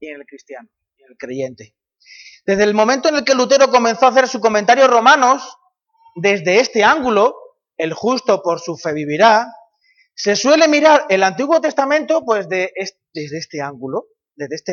y 0.01 0.09
en 0.09 0.21
el 0.21 0.27
cristiano, 0.27 0.69
y 0.97 1.03
en 1.03 1.11
el 1.11 1.17
creyente. 1.19 1.75
Desde 2.47 2.65
el 2.65 2.75
momento 2.75 3.09
en 3.09 3.17
el 3.17 3.25
que 3.25 3.35
Lutero 3.35 3.71
comenzó 3.71 4.07
a 4.07 4.11
hacer 4.11 4.29
su 4.29 4.41
comentario 4.41 4.87
romanos, 4.87 5.59
desde 6.15 6.61
este 6.61 6.85
ángulo, 6.85 7.37
el 7.77 7.93
justo 7.93 8.43
por 8.43 8.61
su 8.61 8.77
fe 8.77 8.93
vivirá, 8.95 9.53
se 10.15 10.35
suele 10.35 10.69
mirar 10.69 11.05
el 11.11 11.23
Antiguo 11.23 11.61
Testamento 11.61 12.25
pues 12.25 12.49
de 12.49 12.73
desde 13.13 13.39
este 13.39 13.61
ángulo, 13.61 14.07
desde 14.35 14.55
este, 14.55 14.73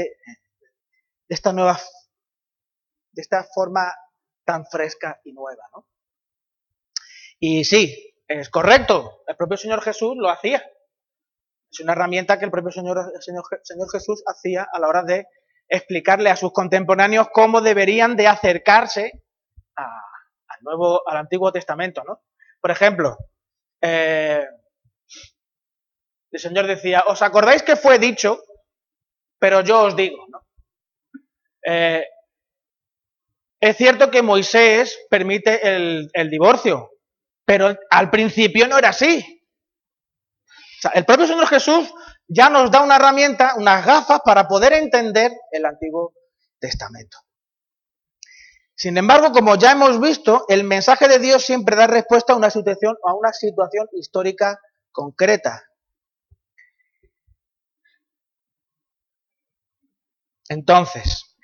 de 1.28 1.36
esta 1.36 1.52
nueva, 1.52 1.80
de 3.12 3.22
esta 3.22 3.44
forma 3.44 3.94
tan 4.46 4.66
fresca 4.66 5.20
y 5.26 5.34
nueva, 5.34 5.64
¿no? 5.76 5.88
Y 7.46 7.66
sí, 7.66 8.16
es 8.26 8.50
correcto, 8.50 9.22
el 9.28 9.36
propio 9.36 9.58
Señor 9.58 9.82
Jesús 9.82 10.16
lo 10.16 10.30
hacía. 10.30 10.64
Es 11.70 11.82
una 11.82 11.92
herramienta 11.92 12.40
que 12.40 12.46
el 12.46 12.52
propio 12.52 12.72
Señor, 12.72 13.12
Señor, 13.20 13.92
Jesús 13.92 14.24
hacía 14.26 14.66
a 14.72 14.80
la 14.80 14.88
hora 14.88 15.04
de 15.04 15.26
explicarle 15.68 16.30
a 16.30 16.38
sus 16.38 16.54
contemporáneos 16.54 17.28
cómo 17.34 17.60
deberían 17.60 18.16
de 18.16 18.28
acercarse 18.28 19.26
al 19.76 20.62
nuevo, 20.62 21.02
al 21.06 21.18
Antiguo 21.18 21.52
Testamento, 21.52 22.02
¿no? 22.08 22.22
Por 22.62 22.72
ejemplo, 22.72 23.18
eh, 23.82 24.48
el 26.32 26.40
Señor 26.40 26.66
decía, 26.66 27.04
¿os 27.08 27.22
acordáis 27.22 27.62
que 27.62 27.76
fue 27.76 28.00
dicho? 28.00 28.42
Pero 29.38 29.60
yo 29.60 29.82
os 29.82 29.98
digo, 29.98 30.26
¿no? 30.30 30.48
Eh, 31.66 32.06
es 33.60 33.76
cierto 33.76 34.10
que 34.10 34.22
Moisés 34.22 34.98
permite 35.10 35.76
el, 35.76 36.10
el 36.14 36.30
divorcio, 36.30 36.93
pero 37.46 37.78
al 37.90 38.10
principio 38.10 38.68
no 38.68 38.78
era 38.78 38.90
así. 38.90 39.42
el 40.94 41.06
propio 41.06 41.28
Señor 41.28 41.48
Jesús 41.48 41.94
ya 42.28 42.50
nos 42.50 42.72
da 42.72 42.82
una 42.82 42.96
herramienta, 42.96 43.56
unas 43.58 43.86
gafas 43.86 44.22
para 44.24 44.48
poder 44.48 44.74
entender 44.74 45.32
el 45.52 45.66
Antiguo 45.66 46.14
Testamento. 46.60 47.18
Sin 48.76 48.98
embargo, 48.98 49.32
como 49.32 49.56
ya 49.56 49.72
hemos 49.72 50.02
visto, 50.02 50.46
el 50.50 50.64
mensaje 50.64 51.08
de 51.08 51.20
Dios 51.20 51.46
siempre 51.46 51.76
da 51.76 51.88
respuesta 51.88 52.34
a 52.34 52.36
una 52.36 52.50
situación, 52.50 52.96
a 53.06 53.14
una 53.14 53.32
situación 53.32 53.88
histórica 53.94 54.60
concreta. 54.92 55.64
Entonces, 60.50 61.38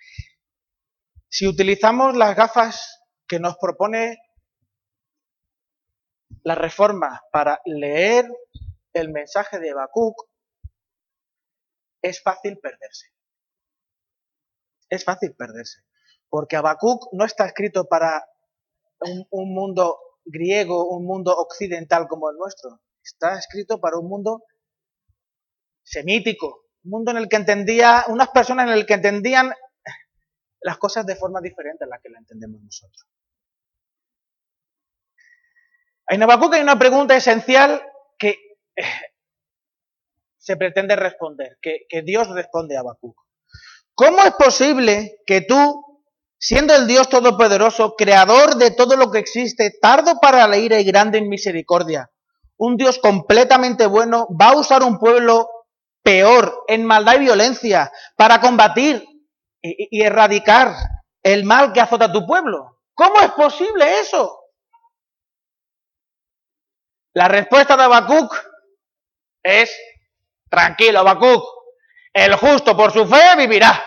si 1.30 1.48
utilizamos 1.48 2.18
las 2.18 2.36
gafas 2.36 3.00
que 3.28 3.40
nos 3.40 3.58
propone 3.58 4.18
la 6.44 6.56
reforma 6.56 7.22
para 7.32 7.62
leer 7.66 8.28
el 8.94 9.10
mensaje 9.10 9.60
de 9.60 9.72
Habacuc, 9.72 10.16
es 12.02 12.22
fácil 12.22 12.58
perderse. 12.60 13.08
Es 14.90 15.04
fácil 15.04 15.36
perderse. 15.36 15.82
Porque 16.30 16.56
Habacuc 16.56 17.10
no 17.14 17.26
está 17.26 17.46
escrito 17.46 17.86
para 17.86 18.26
un, 19.02 19.28
un, 19.30 19.54
mundo 19.54 20.00
griego, 20.26 20.90
un 20.90 21.06
mundo 21.06 21.36
occidental 21.36 22.08
como 22.08 22.30
el 22.30 22.38
nuestro. 22.38 22.82
Está 23.04 23.38
escrito 23.38 23.80
para 23.80 23.98
un 23.98 24.08
mundo 24.08 24.44
semítico, 25.84 26.68
un 26.84 26.92
mundo 26.92 27.12
en 27.12 27.18
el 27.18 27.28
que 27.30 27.38
entendía, 27.38 28.06
unas 28.08 28.30
personas 28.30 28.68
en 28.68 28.74
el 28.74 28.86
que 28.86 28.94
entendían 28.94 29.52
las 30.62 30.78
cosas 30.78 31.06
de 31.06 31.16
forma 31.16 31.42
diferente 31.42 31.86
a 31.86 31.88
la 31.88 32.00
que 32.00 32.10
la 32.10 32.20
entendemos 32.20 32.62
nosotros. 32.62 33.08
En 36.10 36.24
Habacuc 36.24 36.56
hay 36.56 36.62
una 36.62 36.80
pregunta 36.80 37.16
esencial 37.16 37.84
que 38.18 38.36
se 40.38 40.58
pretende 40.58 40.96
responder, 40.96 41.58
que, 41.62 41.86
Dios 42.04 42.28
responde 42.30 42.76
a 42.76 42.80
Habacuc. 42.80 43.16
¿Cómo 43.94 44.24
es 44.24 44.32
posible 44.32 45.20
que 45.28 45.42
tú, 45.42 46.02
siendo 46.40 46.74
el 46.74 46.88
Dios 46.88 47.10
Todopoderoso, 47.10 47.96
creador 47.96 48.56
de 48.56 48.72
todo 48.72 48.96
lo 48.96 49.12
que 49.12 49.20
existe, 49.20 49.78
tardo 49.80 50.20
para 50.20 50.48
la 50.48 50.58
ira 50.58 50.80
y 50.80 50.84
grande 50.84 51.20
en 51.20 51.30
misericordia, 51.30 52.10
un 52.58 52.76
Dios 52.76 52.98
completamente 52.98 53.86
bueno, 53.86 54.28
va 54.30 54.50
a 54.50 54.58
usar 54.58 54.82
un 54.82 54.98
pueblo 54.98 55.48
peor, 56.02 56.64
en 56.68 56.86
maldad 56.86 57.18
y 57.18 57.20
violencia, 57.20 57.92
para 58.16 58.42
combatir 58.42 59.06
y, 59.62 60.02
erradicar 60.02 60.74
el 61.22 61.44
mal 61.44 61.72
que 61.72 61.82
azota 61.82 62.06
a 62.06 62.12
tu 62.12 62.26
pueblo. 62.26 62.80
¿Cómo 62.96 63.20
es 63.22 63.32
posible 63.34 64.00
eso? 64.00 64.39
La 67.20 67.28
respuesta 67.28 67.76
de 67.76 67.84
Habacuc 67.84 68.34
es, 69.44 69.78
tranquilo 70.50 71.00
Habacuc, 71.00 71.44
el 72.14 72.34
justo 72.36 72.78
por 72.78 72.94
su 72.94 73.06
fe 73.06 73.36
vivirá. 73.36 73.84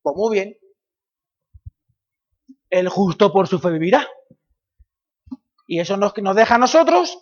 Pues 0.00 0.14
muy 0.14 0.32
bien. 0.32 0.56
El 2.68 2.88
justo 2.88 3.32
por 3.32 3.48
su 3.48 3.58
fe 3.58 3.70
vivirá. 3.70 4.08
Y 5.66 5.80
eso 5.80 5.96
nos, 5.96 6.16
nos 6.18 6.36
deja 6.36 6.54
a 6.54 6.58
nosotros, 6.58 7.18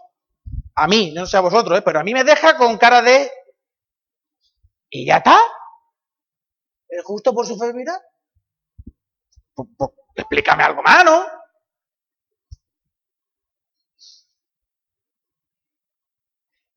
a 0.74 0.86
mí, 0.88 1.10
no 1.14 1.24
sé 1.24 1.38
a 1.38 1.40
vosotros, 1.40 1.78
¿eh? 1.78 1.82
pero 1.82 2.00
a 2.00 2.04
mí 2.04 2.12
me 2.12 2.24
deja 2.24 2.58
con 2.58 2.76
cara 2.76 3.00
de... 3.00 3.30
¿Y 4.90 5.06
ya 5.06 5.16
está? 5.16 5.38
¿El 6.90 7.02
justo 7.02 7.32
por 7.32 7.46
su 7.46 7.58
fe 7.58 7.68
vivirá? 7.68 7.98
Explícame 10.14 10.64
algo 10.64 10.82
más. 10.82 11.04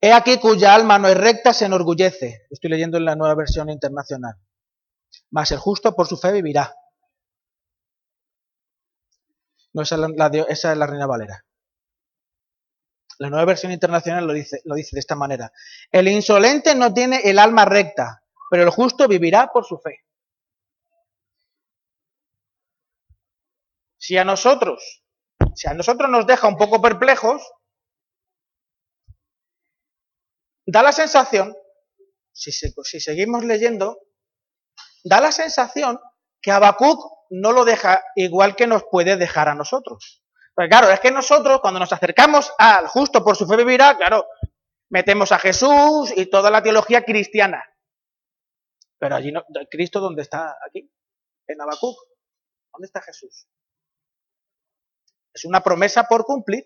He 0.03 0.11
aquí 0.11 0.39
cuya 0.39 0.73
alma 0.73 0.97
no 0.97 1.07
es 1.07 1.17
recta, 1.17 1.53
se 1.53 1.65
enorgullece. 1.65 2.47
Estoy 2.49 2.71
leyendo 2.71 2.97
en 2.97 3.05
la 3.05 3.15
nueva 3.15 3.35
versión 3.35 3.69
internacional. 3.69 4.35
Mas 5.29 5.51
el 5.51 5.59
justo 5.59 5.95
por 5.95 6.07
su 6.07 6.17
fe 6.17 6.31
vivirá. 6.31 6.75
No, 9.73 9.83
esa 9.83 9.97
esa 10.49 10.71
es 10.71 10.77
la 10.77 10.87
Reina 10.87 11.05
Valera. 11.05 11.45
La 13.19 13.29
nueva 13.29 13.45
versión 13.45 13.71
internacional 13.71 14.25
lo 14.25 14.33
dice, 14.33 14.61
lo 14.65 14.73
dice 14.73 14.95
de 14.95 14.99
esta 14.99 15.15
manera. 15.15 15.51
El 15.91 16.07
insolente 16.07 16.73
no 16.73 16.91
tiene 16.91 17.21
el 17.23 17.37
alma 17.37 17.65
recta, 17.65 18.23
pero 18.49 18.63
el 18.63 18.71
justo 18.71 19.07
vivirá 19.07 19.51
por 19.53 19.65
su 19.65 19.77
fe. 19.77 19.99
Si 24.01 24.17
a 24.17 24.23
nosotros, 24.23 25.03
si 25.53 25.67
a 25.67 25.75
nosotros 25.75 26.09
nos 26.09 26.25
deja 26.25 26.47
un 26.47 26.57
poco 26.57 26.81
perplejos, 26.81 27.39
da 30.65 30.81
la 30.81 30.91
sensación, 30.91 31.55
si, 32.31 32.51
seguimos 32.51 33.43
leyendo, 33.43 33.99
da 35.03 35.21
la 35.21 35.31
sensación 35.31 35.99
que 36.41 36.49
Habacuc 36.49 36.99
no 37.29 37.51
lo 37.51 37.63
deja 37.63 38.03
igual 38.15 38.55
que 38.55 38.65
nos 38.65 38.83
puede 38.89 39.17
dejar 39.17 39.49
a 39.49 39.55
nosotros. 39.55 40.23
Pues 40.55 40.67
claro, 40.67 40.89
es 40.89 40.99
que 40.99 41.11
nosotros 41.11 41.61
cuando 41.61 41.79
nos 41.79 41.93
acercamos 41.93 42.51
al 42.57 42.87
justo 42.87 43.23
por 43.23 43.37
su 43.37 43.45
fe 43.45 43.55
vivirá, 43.55 43.95
claro, 43.97 44.25
metemos 44.89 45.31
a 45.31 45.37
Jesús 45.37 46.11
y 46.15 46.25
toda 46.25 46.49
la 46.49 46.63
teología 46.63 47.03
cristiana. 47.03 47.63
Pero 48.97 49.15
allí 49.15 49.31
no, 49.31 49.43
Cristo 49.69 49.99
dónde 49.99 50.23
está 50.23 50.57
aquí, 50.67 50.91
en 51.45 51.61
Habacuc. 51.61 51.97
¿Dónde 52.73 52.87
está 52.87 53.01
Jesús? 53.01 53.47
Es 55.33 55.45
una 55.45 55.61
promesa 55.61 56.03
por 56.03 56.25
cumplir. 56.25 56.65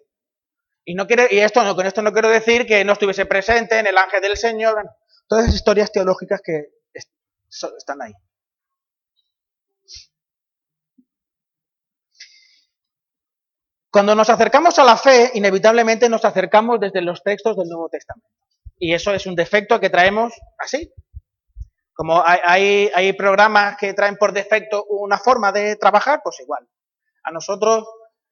Y 0.83 0.93
no 0.93 1.07
quiere, 1.07 1.27
y 1.31 1.39
esto 1.39 1.63
no, 1.63 1.75
con 1.75 1.87
esto 1.87 2.01
no 2.01 2.13
quiero 2.13 2.29
decir 2.29 2.67
que 2.67 2.85
no 2.85 2.93
estuviese 2.93 3.25
presente 3.25 3.79
en 3.79 3.87
el 3.87 3.97
ángel 3.97 4.21
del 4.21 4.37
Señor, 4.37 4.87
todas 5.27 5.45
esas 5.45 5.55
historias 5.55 5.91
teológicas 5.91 6.41
que 6.43 6.69
están 7.49 8.01
ahí. 8.01 8.13
Cuando 13.95 14.13
nos 14.13 14.29
acercamos 14.29 14.77
a 14.77 14.83
la 14.83 14.97
fe, 14.97 15.31
inevitablemente 15.35 16.09
nos 16.09 16.25
acercamos 16.25 16.81
desde 16.81 17.01
los 17.01 17.23
textos 17.23 17.55
del 17.55 17.69
Nuevo 17.69 17.87
Testamento. 17.87 18.27
Y 18.77 18.93
eso 18.93 19.13
es 19.13 19.25
un 19.25 19.35
defecto 19.35 19.79
que 19.79 19.89
traemos 19.89 20.33
así. 20.59 20.93
Como 21.93 22.21
hay, 22.25 22.91
hay, 22.93 23.13
programas 23.13 23.77
que 23.77 23.93
traen 23.93 24.17
por 24.17 24.33
defecto 24.33 24.83
una 24.89 25.17
forma 25.17 25.53
de 25.53 25.77
trabajar, 25.77 26.19
pues 26.21 26.41
igual. 26.41 26.67
A 27.23 27.31
nosotros 27.31 27.85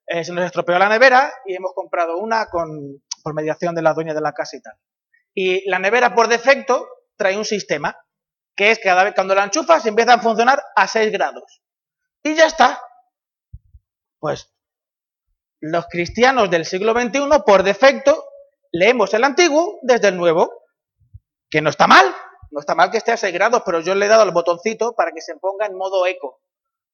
eh, 0.07 0.23
se 0.23 0.33
nos 0.33 0.45
estropeó 0.45 0.77
la 0.77 0.89
nevera 0.89 1.31
y 1.45 1.55
hemos 1.55 1.73
comprado 1.73 2.17
una 2.17 2.47
con, 2.47 3.01
por 3.23 3.33
mediación 3.33 3.73
de 3.75 3.81
la 3.81 3.93
dueña 3.93 4.13
de 4.13 4.21
la 4.21 4.33
casa 4.33 4.57
y 4.57 4.61
tal. 4.61 4.73
Y 5.33 5.69
la 5.69 5.79
nevera 5.79 6.13
por 6.13 6.27
defecto 6.27 6.87
trae 7.15 7.37
un 7.37 7.45
sistema, 7.45 7.97
que 8.55 8.71
es 8.71 8.77
que 8.77 8.85
cada 8.85 9.03
vez 9.03 9.13
cuando 9.15 9.33
la 9.33 9.45
enchufas 9.45 9.85
empieza 9.85 10.15
a 10.15 10.19
funcionar 10.19 10.61
a 10.75 10.87
6 10.87 11.11
grados. 11.11 11.61
Y 12.21 12.35
ya 12.35 12.45
está. 12.45 12.81
Pues 14.19 14.53
los 15.59 15.87
cristianos 15.87 16.49
del 16.49 16.65
siglo 16.65 16.93
XXI, 16.93 17.21
por 17.45 17.63
defecto, 17.63 18.25
leemos 18.71 19.13
el 19.13 19.23
antiguo 19.23 19.79
desde 19.81 20.09
el 20.09 20.17
nuevo, 20.17 20.51
que 21.49 21.61
no 21.61 21.69
está 21.69 21.87
mal, 21.87 22.13
no 22.51 22.59
está 22.59 22.75
mal 22.75 22.91
que 22.91 22.97
esté 22.97 23.13
a 23.13 23.17
6 23.17 23.33
grados, 23.33 23.63
pero 23.65 23.79
yo 23.79 23.95
le 23.95 24.05
he 24.05 24.09
dado 24.09 24.23
el 24.23 24.31
botoncito 24.31 24.93
para 24.93 25.11
que 25.11 25.21
se 25.21 25.35
ponga 25.37 25.65
en 25.65 25.77
modo 25.77 26.05
eco, 26.05 26.41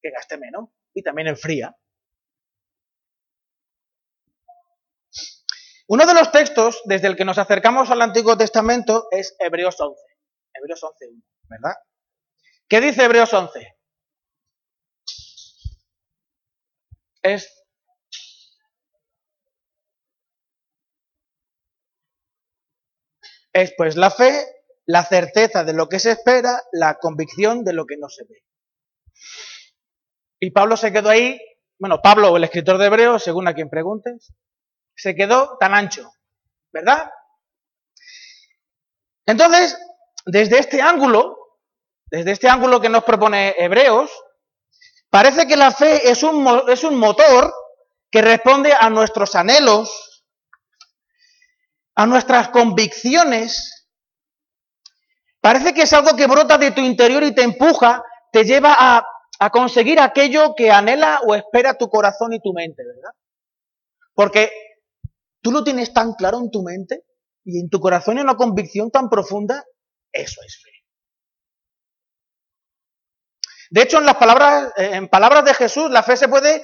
que 0.02 0.12
gaste 0.12 0.38
menos 0.38 0.70
y 0.94 1.02
también 1.02 1.28
enfría. 1.28 1.76
Uno 5.90 6.06
de 6.06 6.14
los 6.14 6.32
textos 6.32 6.84
desde 6.86 7.08
el 7.08 7.16
que 7.16 7.26
nos 7.26 7.40
acercamos 7.40 7.90
al 7.90 8.04
Antiguo 8.04 8.38
Testamento 8.38 9.08
es 9.10 9.36
Hebreos 9.40 9.76
11. 9.80 10.00
Hebreos 10.54 10.84
11.1, 10.84 11.24
¿verdad? 11.50 11.74
¿Qué 12.68 12.80
dice 12.80 13.06
Hebreos 13.06 13.34
11? 13.34 13.76
Es 17.24 17.56
Es 23.52 23.74
pues 23.76 23.98
la 23.98 24.12
fe, 24.12 24.46
la 24.86 25.04
certeza 25.04 25.64
de 25.64 25.74
lo 25.74 25.90
que 25.90 25.98
se 25.98 26.12
espera, 26.12 26.62
la 26.72 27.00
convicción 27.00 27.64
de 27.64 27.74
lo 27.74 27.88
que 27.88 27.98
no 27.98 28.10
se 28.10 28.26
ve. 28.26 28.44
Y 30.40 30.52
Pablo 30.52 30.78
se 30.78 30.94
quedó 30.94 31.10
ahí, 31.10 31.42
bueno, 31.80 32.00
Pablo, 32.04 32.38
el 32.38 32.44
escritor 32.44 32.78
de 32.78 32.86
Hebreos, 32.86 33.24
según 33.24 33.48
a 33.48 33.56
quien 33.56 33.72
preguntes, 33.72 34.32
se 35.00 35.16
quedó 35.16 35.58
tan 35.60 35.74
ancho, 35.74 36.12
¿verdad? 36.74 37.10
Entonces, 39.26 39.78
desde 40.26 40.60
este 40.60 40.82
ángulo, 40.82 41.38
desde 42.08 42.32
este 42.32 42.50
ángulo 42.50 42.82
que 42.82 42.90
nos 42.90 43.04
propone 43.04 43.56
Hebreos, 43.58 44.12
parece 45.10 45.48
que 45.48 45.56
la 45.56 45.72
fe 45.72 46.10
es 46.10 46.22
un, 46.24 46.64
es 46.68 46.84
un 46.84 46.98
motor 46.98 47.54
que 48.12 48.22
responde 48.22 48.74
a 48.74 48.90
nuestros 48.90 49.36
anhelos, 49.36 50.26
a 51.96 52.06
nuestras 52.06 52.50
convicciones, 52.50 53.88
parece 55.40 55.74
que 55.74 55.84
es 55.84 55.94
algo 55.94 56.18
que 56.18 56.28
brota 56.28 56.58
de 56.58 56.72
tu 56.72 56.82
interior 56.82 57.24
y 57.24 57.34
te 57.34 57.44
empuja, 57.44 58.04
te 58.32 58.44
lleva 58.44 58.76
a, 58.78 59.06
conseguir 59.52 60.02
aquello 60.02 60.54
que 60.54 60.70
anhela 60.70 61.22
o 61.26 61.34
espera 61.34 61.78
tu 61.78 61.90
corazón 61.90 62.34
y 62.34 62.42
tu 62.42 62.52
mente, 62.52 62.84
¿verdad? 62.86 63.12
Porque 64.14 64.52
tú 65.42 65.52
lo 65.52 65.64
tienes 65.64 65.94
tan 65.94 66.14
claro 66.14 66.40
en 66.40 66.52
tu 66.52 66.64
mente 66.64 67.04
y 67.44 67.60
en 67.60 67.70
tu 67.70 67.80
corazón 67.80 68.18
y 68.18 68.22
una 68.22 68.36
convicción 68.36 68.92
tan 68.92 69.10
profunda, 69.10 69.64
eso 70.12 70.42
es 70.46 70.62
fe. 70.64 70.70
De 73.72 73.84
hecho, 73.84 74.00
en 74.00 74.06
las 74.06 74.18
palabras, 74.18 74.74
en 74.78 75.08
palabras 75.08 75.46
de 75.46 75.54
Jesús, 75.54 75.92
la 75.92 76.04
fe 76.04 76.18
se 76.18 76.28
puede 76.28 76.64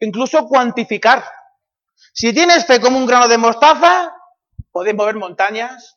incluso 0.00 0.46
cuantificar. 0.46 1.24
Si 2.12 2.32
tienes 2.32 2.66
fe 2.66 2.80
como 2.80 2.98
un 2.98 3.06
grano 3.06 3.28
de 3.28 3.38
mostaza, 3.38 4.12
podéis 4.72 4.96
mover 4.96 5.16
montañas. 5.16 5.96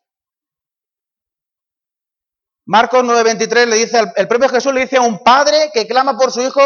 Marcos 2.65 3.03
9:23 3.03 3.65
le 3.67 3.75
dice, 3.77 3.99
el 4.15 4.27
propio 4.27 4.47
Jesús 4.49 4.73
le 4.73 4.81
dice 4.81 4.97
a 4.97 5.01
un 5.01 5.19
padre 5.23 5.69
que 5.73 5.87
clama 5.87 6.17
por 6.17 6.31
su 6.31 6.41
hijo, 6.41 6.61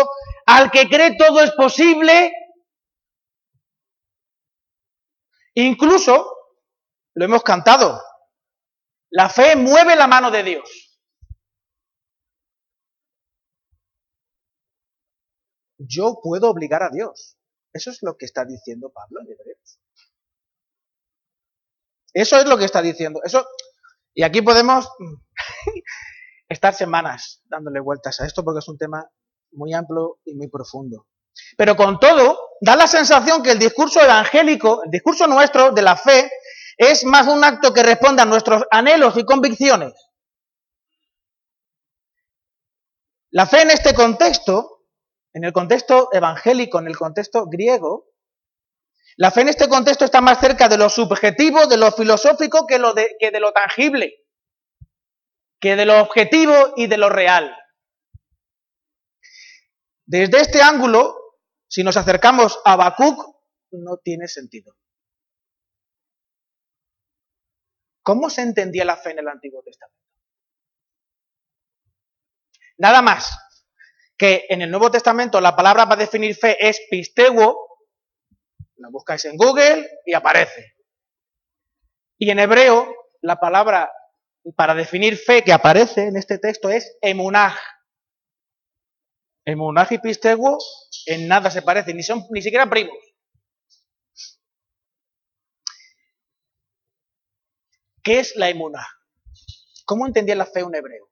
al 0.46 0.70
que 0.70 0.88
cree 0.88 1.16
todo 1.18 1.42
es 1.42 1.52
posible. 1.52 2.32
Incluso, 5.60 6.36
lo 7.16 7.26
hemos 7.26 7.42
cantado, 7.42 8.00
la 9.10 9.28
fe 9.28 9.56
mueve 9.56 9.96
la 9.96 10.06
mano 10.06 10.30
de 10.30 10.44
Dios. 10.44 11.02
Yo 15.80 16.20
puedo 16.22 16.52
obligar 16.52 16.84
a 16.84 16.92
Dios. 16.92 17.40
Eso 17.74 17.90
es 17.90 18.04
lo 18.04 18.18
que 18.18 18.26
está 18.26 18.46
diciendo 18.46 18.92
Pablo 18.92 19.22
en 19.22 19.32
Hebreos. 19.32 19.80
Eso 22.14 22.38
es 22.38 22.46
lo 22.46 22.60
que 22.60 22.66
está 22.66 22.84
diciendo. 22.84 23.22
Eso, 23.24 23.48
y 24.14 24.22
aquí 24.22 24.44
podemos 24.44 24.88
estar 26.50 26.76
semanas 26.76 27.42
dándole 27.46 27.80
vueltas 27.80 28.22
a 28.22 28.28
esto 28.28 28.44
porque 28.44 28.60
es 28.60 28.68
un 28.68 28.78
tema 28.78 29.10
muy 29.54 29.74
amplio 29.74 30.20
y 30.24 30.36
muy 30.36 30.50
profundo. 30.50 31.08
Pero 31.58 31.76
con 31.76 32.00
todo, 32.00 32.40
da 32.62 32.76
la 32.76 32.88
sensación 32.88 33.44
que 33.44 33.52
el 33.52 33.60
discurso 33.60 34.02
evangélico, 34.02 34.84
el 34.84 34.92
discurso 34.92 35.28
nuestro 35.28 35.72
de 35.72 35.82
la 35.82 35.96
fe, 35.96 36.32
es 36.78 37.04
más 37.04 37.28
un 37.28 37.44
acto 37.44 37.74
que 37.74 37.84
responde 37.84 38.22
a 38.22 38.26
nuestros 38.26 38.64
anhelos 38.70 39.18
y 39.18 39.26
convicciones. 39.26 39.94
La 43.32 43.46
fe 43.46 43.62
en 43.62 43.72
este 43.72 43.94
contexto, 43.94 44.86
en 45.34 45.44
el 45.44 45.54
contexto 45.54 46.10
evangélico, 46.12 46.80
en 46.80 46.88
el 46.88 46.98
contexto 46.98 47.46
griego, 47.48 48.06
la 49.18 49.32
fe 49.32 49.42
en 49.42 49.50
este 49.50 49.68
contexto 49.68 50.06
está 50.06 50.22
más 50.22 50.40
cerca 50.40 50.70
de 50.70 50.78
lo 50.78 50.90
subjetivo, 50.90 51.66
de 51.66 51.78
lo 51.78 51.92
filosófico, 51.92 52.68
que, 52.68 52.78
lo 52.78 52.94
de, 52.94 53.16
que 53.20 53.32
de 53.32 53.40
lo 53.40 53.52
tangible, 53.52 54.14
que 55.60 55.76
de 55.76 55.86
lo 55.86 56.00
objetivo 56.00 56.74
y 56.76 56.86
de 56.86 56.98
lo 56.98 57.10
real. 57.10 57.58
Desde 60.06 60.40
este 60.40 60.62
ángulo, 60.62 61.27
si 61.68 61.84
nos 61.84 61.98
acercamos 61.98 62.60
a 62.66 62.74
Habacuc, 62.74 63.36
no 63.72 63.98
tiene 63.98 64.28
sentido. 64.28 64.76
¿Cómo 68.02 68.30
se 68.30 68.42
entendía 68.42 68.86
la 68.86 68.96
fe 68.96 69.12
en 69.12 69.20
el 69.20 69.28
Antiguo 69.28 69.62
Testamento? 69.64 69.98
Nada 72.78 73.02
más 73.02 73.38
que 74.18 74.46
en 74.50 74.62
el 74.62 74.72
Nuevo 74.72 74.90
Testamento 74.90 75.42
la 75.42 75.56
palabra 75.56 75.88
para 75.88 76.00
definir 76.00 76.36
fe 76.36 76.58
es 76.60 76.82
pisteuo, 76.90 77.68
la 78.78 78.90
buscáis 78.90 79.26
en 79.26 79.36
Google 79.36 79.90
y 80.06 80.14
aparece. 80.14 80.76
Y 82.18 82.30
en 82.30 82.40
hebreo, 82.40 82.96
la 83.22 83.40
palabra 83.40 83.92
para 84.56 84.74
definir 84.74 85.18
fe 85.18 85.44
que 85.44 85.52
aparece 85.52 86.08
en 86.08 86.16
este 86.16 86.40
texto 86.40 86.70
es 86.70 86.98
emunaj. 87.02 87.58
Emunaj 89.46 89.92
y 89.92 89.98
pistego 90.00 90.58
en 91.08 91.28
nada 91.28 91.50
se 91.50 91.62
parecen, 91.62 91.96
ni 91.96 92.04
son 92.04 92.26
ni 92.30 92.42
siquiera 92.42 92.70
primos. 92.70 92.98
¿Qué 98.04 98.20
es 98.20 98.36
la 98.36 98.50
emunaj? 98.50 98.86
¿Cómo 99.86 100.06
entendía 100.06 100.36
la 100.36 100.46
fe 100.46 100.64
un 100.64 100.76
hebreo? 100.76 101.10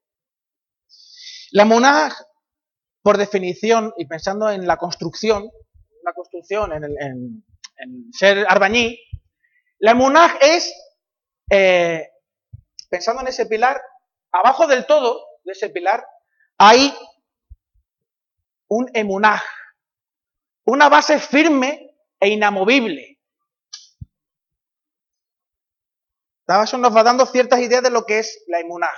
La 1.50 1.62
emunaj, 1.62 2.14
por 3.02 3.16
definición, 3.16 3.92
y 3.96 4.06
pensando 4.06 4.50
en 4.50 4.66
la 4.66 4.76
construcción, 4.76 5.50
la 6.02 6.12
construcción 6.12 6.72
en, 6.72 6.84
el, 6.84 8.12
ser 8.12 8.46
arbañí, 8.48 8.98
la 9.78 9.92
emunaj 9.92 10.36
es, 10.42 10.74
eh, 11.50 12.08
pensando 12.90 13.22
en 13.22 13.28
ese 13.28 13.46
pilar, 13.46 13.80
abajo 14.32 14.66
del 14.66 14.86
todo 14.86 15.24
de 15.44 15.52
ese 15.52 15.70
pilar 15.70 16.04
hay 16.58 16.92
un 18.68 18.90
emunaj, 18.94 19.42
una 20.66 20.88
base 20.88 21.18
firme 21.18 21.94
e 22.20 22.28
inamovible. 22.28 23.18
Eso 26.46 26.78
nos 26.78 26.94
va 26.94 27.02
dando 27.02 27.26
ciertas 27.26 27.60
ideas 27.60 27.82
de 27.82 27.90
lo 27.90 28.04
que 28.04 28.20
es 28.20 28.44
la 28.46 28.60
emunaj. 28.60 28.94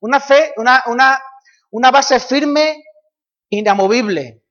Una 0.00 0.20
fe, 0.20 0.52
una, 0.56 0.82
una, 0.86 1.20
una 1.70 1.90
base 1.90 2.20
firme, 2.20 2.84
inamovible. 3.48 4.42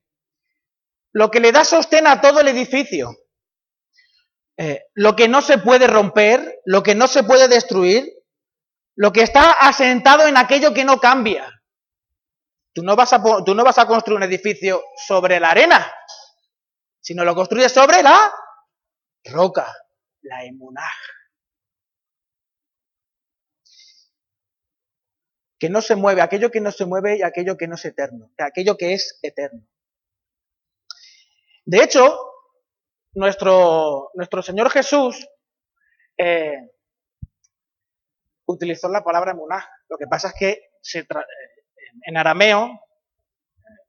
Lo 1.14 1.30
que 1.32 1.40
le 1.40 1.52
da 1.52 1.64
sostén 1.64 2.08
a 2.08 2.20
todo 2.20 2.40
el 2.40 2.48
edificio. 2.48 3.16
Eh, 4.58 4.84
lo 4.94 5.16
que 5.16 5.28
no 5.28 5.42
se 5.42 5.58
puede 5.58 5.88
romper, 5.88 6.60
lo 6.66 6.84
que 6.84 6.96
no 6.96 7.08
se 7.08 7.24
puede 7.24 7.48
destruir, 7.48 8.08
lo 8.96 9.12
que 9.12 9.22
está 9.22 9.52
asentado 9.52 10.28
en 10.28 10.38
aquello 10.38 10.74
que 10.74 10.84
no 10.84 11.00
cambia. 11.00 11.50
Tú 12.74 12.84
no 12.84 12.96
vas 12.96 13.14
a, 13.14 13.22
tú 13.46 13.56
no 13.56 13.64
vas 13.64 13.78
a 13.78 13.88
construir 13.88 14.18
un 14.18 14.24
edificio 14.24 14.84
sobre 15.08 15.40
la 15.40 15.52
arena, 15.52 15.92
sino 17.04 17.26
lo 17.26 17.36
construyes 17.36 17.72
sobre 17.72 18.02
la 18.02 18.34
roca, 19.26 19.68
la 20.22 20.46
emunaj. 20.46 20.94
Que 25.60 25.70
no 25.70 25.82
se 25.82 25.96
mueve, 25.96 26.22
aquello 26.22 26.50
que 26.50 26.62
no 26.62 26.72
se 26.72 26.86
mueve 26.86 27.18
y 27.18 27.24
aquello 27.24 27.58
que 27.58 27.68
no 27.68 27.76
es 27.76 27.86
eterno, 27.86 28.32
aquello 28.38 28.78
que 28.78 28.94
es 28.94 29.20
eterno. 29.22 29.68
De 31.66 31.84
hecho, 31.84 32.18
nuestro, 33.14 34.12
nuestro 34.14 34.42
Señor 34.42 34.70
Jesús 34.70 35.28
eh, 36.18 36.72
utilizó 38.46 38.88
la 38.90 39.04
palabra 39.04 39.34
munaj. 39.34 39.66
Lo 39.90 39.98
que 39.98 40.08
pasa 40.08 40.30
es 40.30 40.34
que 40.38 40.70
se 40.82 41.06
en 42.06 42.18
arameo, 42.18 42.80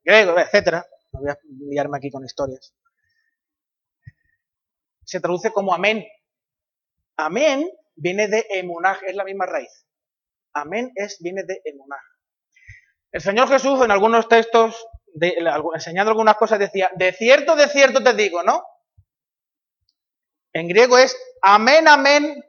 griego, 0.03 0.37
etcétera, 0.37 0.85
no 1.11 1.21
voy 1.21 1.29
a 1.29 1.37
liarme 1.69 1.97
aquí 1.97 2.11
con 2.11 2.23
historias, 2.23 2.73
se 5.05 5.19
traduce 5.19 5.51
como 5.51 5.73
amén. 5.73 6.05
Amén 7.17 7.69
viene 7.95 8.27
de 8.27 8.45
emunaj, 8.49 9.03
es 9.03 9.15
la 9.15 9.23
misma 9.23 9.45
raíz. 9.45 9.85
Amén 10.53 10.91
es, 10.95 11.17
viene 11.19 11.43
de 11.43 11.61
emunaj. 11.65 12.01
El 13.11 13.21
Señor 13.21 13.47
Jesús 13.47 13.81
en 13.83 13.91
algunos 13.91 14.27
textos, 14.27 14.87
enseñando 15.73 16.11
algunas 16.11 16.35
cosas, 16.35 16.59
decía, 16.59 16.91
de 16.95 17.13
cierto, 17.13 17.55
de 17.55 17.67
cierto 17.67 18.03
te 18.03 18.13
digo, 18.13 18.43
¿no? 18.43 18.63
En 20.53 20.67
griego 20.67 20.97
es 20.97 21.17
amén, 21.41 21.87
amén, 21.87 22.43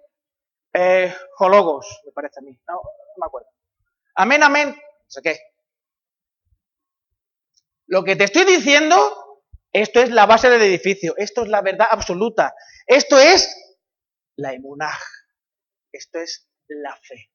eh, 0.73 1.15
hologos, 1.39 2.03
me 2.05 2.13
parece 2.13 2.41
a 2.41 2.43
mí. 2.43 2.59
No, 2.69 2.81
me 3.17 3.27
acuerdo. 3.27 3.49
Amén, 4.15 4.43
amén, 4.43 4.71
no 4.71 5.09
sé 5.09 5.23
qué. 5.23 5.41
Lo 7.87 8.03
que 8.03 8.17
te 8.17 8.25
estoy 8.25 8.45
diciendo, 8.45 8.97
esto 9.83 10.01
es 10.01 10.11
la 10.11 10.27
base 10.27 10.49
del 10.49 10.63
edificio, 10.63 11.15
esto 11.17 11.43
es 11.43 11.49
la 11.49 11.61
verdad 11.61 11.89
absoluta, 11.91 12.55
esto 12.87 13.19
es 13.19 13.55
la 14.37 14.53
emunaj, 14.53 14.99
esto 15.93 16.19
es 16.19 16.49
la 16.69 16.97
fe. 16.97 17.31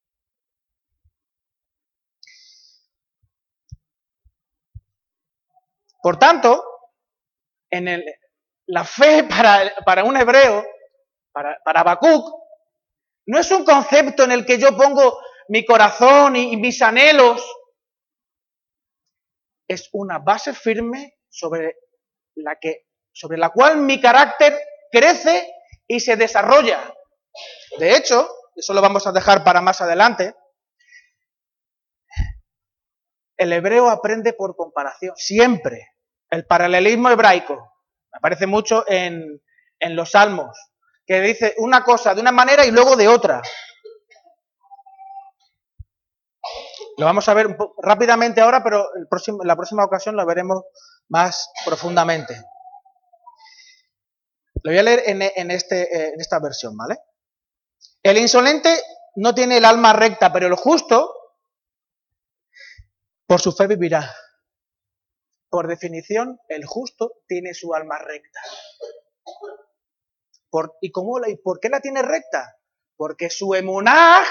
Por 6.01 6.17
tanto, 6.17 6.63
en 7.69 7.88
el, 7.88 8.04
la 8.65 8.86
fe 8.86 9.23
para, 9.23 10.04
un 10.04 10.17
hebreo, 10.17 10.65
para, 11.32 11.60
para 11.63 11.99
no 13.27 13.39
es 13.39 13.51
un 13.51 13.63
concepto 13.63 14.23
en 14.23 14.32
el 14.32 14.45
que 14.47 14.58
yo 14.58 14.75
pongo 14.75 15.19
mi 15.47 15.63
corazón 15.63 16.36
y, 16.36 16.58
mis 16.58 16.82
anhelos. 16.82 17.45
Es 19.67 19.89
una 19.93 20.17
base 20.17 20.54
firme 20.54 21.19
sobre 21.30 21.77
sobre 23.12 23.38
la 23.38 23.50
cual 23.50 23.78
mi 23.78 24.00
carácter 24.00 24.58
crece 24.91 25.54
y 25.88 26.00
se 26.00 26.15
desarrolla. 26.15 26.94
De 27.78 27.96
hecho, 27.96 28.28
eso 28.56 28.74
lo 28.74 28.82
vamos 28.82 29.08
a 29.08 29.12
dejar 29.12 29.44
para 29.44 29.62
más 29.62 29.82
adelante, 29.82 30.36
el 33.38 33.54
hebreo 33.54 33.89
aprende 33.89 34.34
por 34.34 34.56
comparación, 34.56 35.15
siempre. 35.17 35.96
El 36.30 36.46
paralelismo 36.46 37.10
hebraico 37.10 37.72
Aparece 38.13 38.46
mucho 38.46 38.84
en, 38.88 39.41
los 39.80 40.12
salmos, 40.12 40.56
que 41.06 41.22
dice 41.22 41.56
una 41.58 41.84
cosa 41.84 42.13
de 42.13 42.22
una 42.22 42.32
manera 42.32 42.65
y 42.65 42.72
luego 42.72 42.96
de 42.96 43.08
otra. 43.08 43.41
Lo 46.98 47.06
vamos 47.06 47.28
a 47.30 47.34
ver 47.34 47.56
rápidamente 47.78 48.41
ahora, 48.41 48.63
pero 48.63 48.94
el 48.96 49.08
próximo, 49.08 49.44
la 49.44 49.56
próxima 49.56 49.86
ocasión 49.86 50.15
lo 50.15 50.26
veremos 50.26 50.63
más 51.12 51.52
profundamente. 51.65 52.41
Lo 54.63 54.71
voy 54.71 54.80
a 54.80 54.84
leer 54.84 55.04
en, 55.08 55.21
en, 55.21 55.52
este, 55.52 56.13
en 56.13 56.21
esta 56.21 56.39
versión, 56.39 56.76
¿vale? 56.78 57.00
El 58.02 58.17
insolente 58.17 58.82
no 59.15 59.36
tiene 59.36 59.58
el 59.58 59.65
alma 59.65 59.91
recta, 59.91 60.32
pero 60.32 60.47
el 60.47 60.56
justo 60.56 61.13
por 63.28 63.41
su 63.41 63.52
fe 63.52 63.67
vivirá. 63.67 64.10
Por 65.50 65.67
definición, 65.67 66.39
el 66.47 66.65
justo 66.65 67.24
tiene 67.28 67.54
su 67.54 67.74
alma 67.74 68.00
recta. 68.00 68.39
¿y, 70.80 70.91
cómo 70.91 71.19
la, 71.19 71.30
¿Y 71.30 71.38
por 71.38 71.60
qué 71.60 71.67
la 71.67 71.81
tiene 71.81 72.02
recta? 72.02 72.58
Porque 72.96 73.29
su 73.29 73.54
emunaj, 73.54 74.25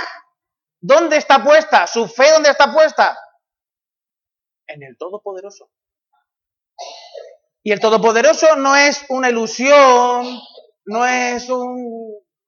¿dónde 0.80 1.18
está 1.18 1.44
puesta? 1.44 1.86
¿Su 1.86 2.08
fe 2.08 2.30
dónde 2.30 2.50
está 2.50 2.72
puesta? 2.72 3.18
En 4.66 4.82
el 4.82 4.96
Todopoderoso. 4.96 5.70
Y 7.62 7.72
el 7.72 7.80
Todopoderoso 7.80 8.56
no 8.56 8.74
es 8.74 9.04
una 9.08 9.28
ilusión, 9.28 10.40
no 10.86 11.06
es 11.06 11.48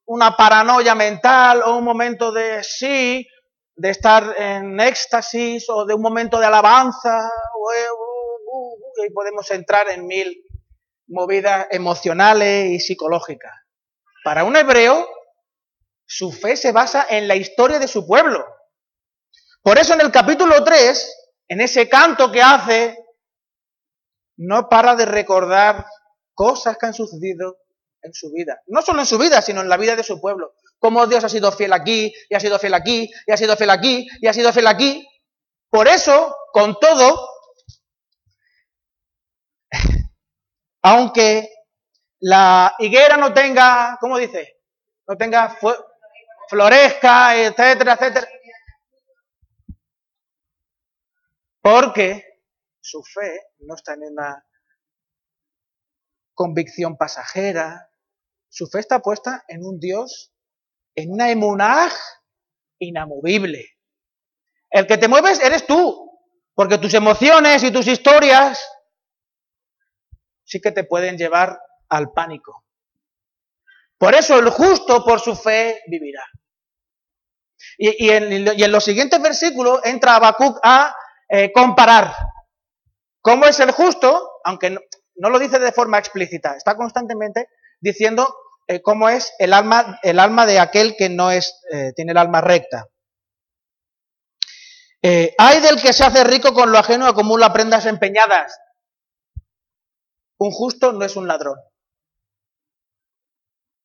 una 0.05 0.37
paranoia 0.37 0.95
mental 0.95 1.63
o 1.65 1.77
un 1.77 1.85
momento 1.85 2.33
de 2.33 2.63
sí, 2.63 3.27
de 3.75 3.91
estar 3.91 4.35
en 4.39 4.81
éxtasis 4.81 5.69
o 5.69 5.85
de 5.85 5.95
un 5.95 6.03
momento 6.03 6.39
de 6.39 6.47
alabanza 6.47 7.31
y 9.07 9.13
podemos 9.13 9.51
entrar 9.51 9.89
en 9.91 10.07
mil 10.07 10.45
movidas 11.09 11.67
emocionales 11.71 12.71
y 12.71 12.81
psicológicas. 12.81 13.53
Para 14.25 14.45
un 14.45 14.57
hebreo, 14.57 15.09
su 16.07 16.33
fe 16.33 16.57
se 16.57 16.73
basa 16.73 17.07
en 17.09 17.27
la 17.27 17.37
historia 17.37 17.79
de 17.79 17.89
su 17.89 18.07
pueblo. 18.07 18.45
Por 19.63 19.79
eso 19.79 19.95
en 19.95 20.01
el 20.01 20.11
capítulo 20.11 20.63
3, 20.63 21.33
en 21.49 21.61
ese 21.61 21.89
canto 21.89 22.31
que 22.31 22.43
hace, 22.43 23.02
no 24.37 24.69
para 24.69 24.95
de 24.95 25.07
recordar 25.07 25.87
cosas 26.35 26.77
que 26.79 26.87
han 26.87 26.95
sucedido 26.95 27.59
en 28.03 28.13
su 28.13 28.31
vida. 28.33 28.61
No 28.67 28.83
solo 28.83 29.01
en 29.01 29.07
su 29.07 29.19
vida, 29.19 29.43
sino 29.43 29.61
en 29.61 29.69
la 29.69 29.77
vida 29.77 29.97
de 29.97 30.03
su 30.03 30.21
pueblo. 30.21 30.55
Cómo 30.79 31.07
Dios 31.07 31.23
ha 31.25 31.29
sido 31.29 31.53
fiel 31.53 31.73
aquí, 31.73 32.13
y 32.29 32.35
ha 32.35 32.41
sido 32.41 32.59
fiel 32.59 32.75
aquí, 32.75 33.11
y 33.27 33.33
ha 33.33 33.37
sido 33.37 33.57
fiel 33.57 33.71
aquí, 33.71 34.09
y 34.21 34.27
ha 34.27 34.33
sido 34.33 34.53
fiel 34.53 34.67
aquí. 34.67 35.07
Por 35.71 35.87
eso, 35.89 36.37
con 36.53 36.79
todo, 36.81 37.29
aunque 40.83 41.49
la 42.21 42.75
higuera 42.79 43.17
no 43.17 43.33
tenga, 43.33 43.97
¿cómo 44.01 44.19
dice? 44.19 44.61
No 45.07 45.17
tenga 45.17 45.57
florezca, 46.49 47.37
etcétera, 47.37 47.95
etcétera. 47.95 48.29
Porque 51.61 52.32
su 52.83 53.03
fe 53.03 53.41
no 53.61 53.77
está 53.77 53.95
en 53.95 54.03
una 54.13 54.45
convicción 56.35 56.97
pasajera, 56.97 57.89
su 58.49 58.67
fe 58.67 58.81
está 58.81 58.99
puesta 59.01 59.45
en 59.49 59.65
un 59.65 59.79
Dios, 59.79 60.33
en 60.95 61.13
una 61.13 61.31
emunaj 61.31 61.93
inamovible. 62.79 63.79
El 64.69 64.87
que 64.87 64.99
te 64.99 65.09
mueves 65.09 65.41
eres 65.41 65.67
tú, 65.67 66.11
porque 66.55 66.79
tus 66.79 66.93
emociones 66.95 67.63
y 67.63 67.71
tus 67.71 67.87
historias 67.87 68.61
sí 70.45 70.61
que 70.61 70.73
te 70.73 70.85
pueden 70.85 71.17
llevar 71.17 71.59
al 71.89 72.13
pánico. 72.13 72.67
Por 73.97 74.15
eso 74.15 74.39
el 74.39 74.51
justo 74.51 75.05
por 75.05 75.21
su 75.21 75.37
fe 75.37 75.81
vivirá. 75.87 76.25
Y, 77.79 78.11
en, 78.11 78.73
los 78.73 78.85
siguientes 78.85 79.23
versículos 79.23 79.81
entra 79.85 80.17
Habacuc 80.17 80.59
a 80.65 80.95
eh, 81.29 81.53
comparar 81.53 82.13
cómo 83.23 83.47
es 83.47 83.59
el 83.61 83.71
justo, 83.71 84.33
aunque 84.45 84.71
no, 84.71 85.31
lo 85.31 85.39
dice 85.39 85.59
de 85.59 85.73
forma 85.73 85.99
explícita, 85.99 86.57
está 86.57 86.77
constantemente 86.77 87.49
diciendo 87.81 88.35
eh, 88.67 88.83
cómo 88.83 89.09
es 89.09 89.33
el 89.39 89.53
alma, 89.53 89.99
el 90.03 90.19
alma 90.19 90.45
de 90.45 90.59
aquel 90.59 90.97
que 90.97 91.09
no 91.09 91.31
es, 91.31 91.61
eh, 91.73 91.93
tiene 91.95 92.13
el 92.13 92.19
alma 92.19 92.41
recta. 92.41 92.89
hay 95.03 95.61
del 95.61 95.81
que 95.81 95.93
se 95.93 96.05
hace 96.05 96.25
rico 96.25 96.53
con 96.53 96.71
lo 96.71 96.79
ajeno 96.79 97.07
y 97.07 97.09
acumula 97.09 97.53
prendas 97.53 97.87
empeñadas. 97.87 98.59
Un 100.39 100.51
justo 100.51 100.93
no 100.93 101.05
es 101.05 101.17
un 101.17 101.27
ladrón. 101.27 101.59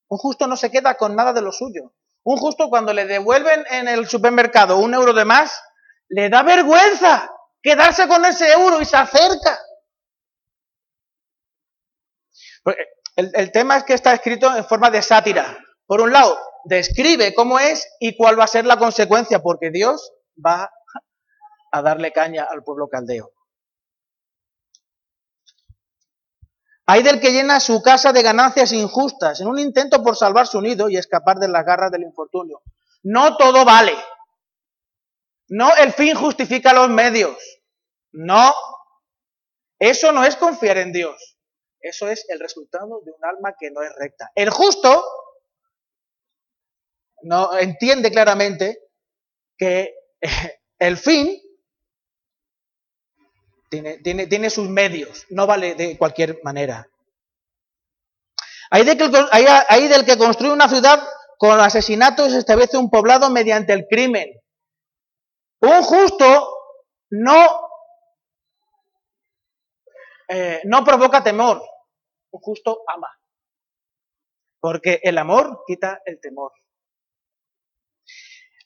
Un 0.09 0.17
justo 0.17 0.47
no 0.47 0.55
se 0.55 0.71
queda 0.71 0.95
con 0.95 1.15
nada 1.15 1.33
de 1.33 1.41
lo 1.41 1.51
suyo. 1.51 1.93
Un 2.23 2.37
justo 2.37 2.69
cuando 2.69 2.93
le 2.93 3.05
devuelven 3.05 3.65
en 3.69 3.87
el 3.87 4.07
supermercado 4.07 4.77
un 4.77 4.93
euro 4.93 5.13
de 5.13 5.25
más, 5.25 5.61
le 6.09 6.29
da 6.29 6.43
vergüenza 6.43 7.31
quedarse 7.61 8.07
con 8.07 8.25
ese 8.25 8.51
euro 8.51 8.81
y 8.81 8.85
se 8.85 8.97
acerca. 8.97 9.59
El, 13.15 13.51
tema 13.51 13.77
es 13.77 13.83
que 13.83 13.93
está 13.93 14.13
escrito 14.13 14.55
en 14.55 14.65
forma 14.65 14.91
de 14.91 15.01
sátira. 15.01 15.57
Por 15.85 16.01
un 16.01 16.11
lado, 16.11 16.37
describe 16.65 17.33
cómo 17.33 17.59
es 17.59 17.87
y 17.99 18.15
cuál 18.15 18.39
va 18.39 18.43
a 18.43 18.47
ser 18.47 18.65
la 18.65 18.77
consecuencia, 18.77 19.41
porque 19.41 19.71
Dios 19.71 20.13
va 20.45 20.69
a 21.71 21.81
darle 21.81 22.11
caña 22.11 22.47
al 22.49 22.63
pueblo 22.63 22.87
caldeo. 22.89 23.31
Hay 26.85 27.03
del 27.03 27.19
que 27.19 27.31
llena 27.31 27.59
su 27.59 27.81
casa 27.81 28.13
de 28.13 28.21
ganancias 28.21 28.71
injustas 28.71 29.41
en 29.41 29.47
un 29.47 29.59
intento 29.59 30.01
por 30.03 30.15
salvar 30.15 30.47
su 30.47 30.61
nido 30.61 30.89
y 30.89 30.95
escapar 30.95 31.37
de 31.37 31.49
las 31.49 31.65
garras 31.65 31.91
del 31.91 32.03
infortunio. 32.03 32.61
No 33.03 33.35
todo 33.35 33.65
vale. 33.65 33.93
No 35.49 35.75
el 35.75 35.93
fin 35.93 36.15
justifica 36.15 36.73
los 36.73 36.89
medios. 36.89 37.37
No. 38.11 38.53
Eso 39.79 40.11
no 40.11 40.23
es 40.25 40.35
confiar 40.35 40.77
en 40.77 40.91
Dios. 40.91 41.37
Eso 41.79 42.09
es 42.09 42.25
el 42.29 42.39
resultado 42.39 43.01
de 43.05 43.11
un 43.11 43.25
alma 43.25 43.55
que 43.59 43.71
no 43.71 43.81
es 43.81 43.91
recta. 43.97 44.31
El 44.35 44.49
justo 44.49 45.03
no 47.23 47.57
entiende 47.57 48.11
claramente 48.11 48.79
que 49.57 49.93
el 50.79 50.97
fin 50.97 51.39
tiene, 53.69 53.97
tiene, 53.99 54.27
tiene 54.27 54.49
sus 54.49 54.69
medios, 54.69 55.25
no 55.29 55.45
vale 55.45 55.75
de 55.75 55.97
cualquier 55.97 56.39
manera. 56.43 56.87
Hay, 58.69 58.83
de 58.83 58.97
que, 58.97 59.09
hay, 59.31 59.87
del 59.87 60.05
que 60.05 60.17
construye 60.17 60.51
una 60.51 60.67
ciudad 60.67 61.01
con 61.37 61.59
asesinatos 61.59 62.33
y 62.33 62.37
establece 62.37 62.77
un 62.77 62.89
poblado 62.89 63.29
mediante 63.29 63.73
el 63.73 63.85
crimen. 63.87 64.29
Un 65.59 65.83
justo 65.83 66.57
no, 67.11 67.69
eh, 70.29 70.61
no 70.65 70.83
provoca 70.83 71.23
temor, 71.23 71.61
un 72.31 72.41
justo 72.41 72.83
ama. 72.87 73.09
Porque 74.59 74.99
el 75.03 75.17
amor 75.17 75.63
quita 75.65 76.01
el 76.05 76.19
temor. 76.19 76.51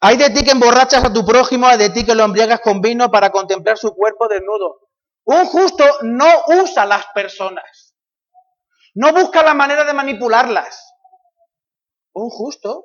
Hay 0.02 0.18
de 0.18 0.32
ti 0.32 0.44
que 0.44 0.52
emborrachas 0.52 1.06
a 1.06 1.14
tu 1.14 1.24
prójimo, 1.24 1.68
hay 1.68 1.78
de 1.78 1.92
ti 1.92 2.04
que 2.04 2.16
lo 2.16 2.24
embriagas 2.24 2.62
con 2.62 2.82
vino 2.82 3.12
para 3.12 3.30
contemplar 3.30 3.78
su 3.78 3.94
cuerpo 3.94 4.28
desnudo. 4.28 4.90
Un 5.26 5.46
justo 5.46 5.86
no 6.02 6.28
usa 6.48 6.86
las 6.86 7.06
personas. 7.14 7.96
No 8.96 9.14
busca 9.14 9.44
la 9.44 9.54
manera 9.54 9.84
de 9.86 9.94
manipularlas. 9.94 10.94
Un 12.14 12.30
justo 12.30 12.84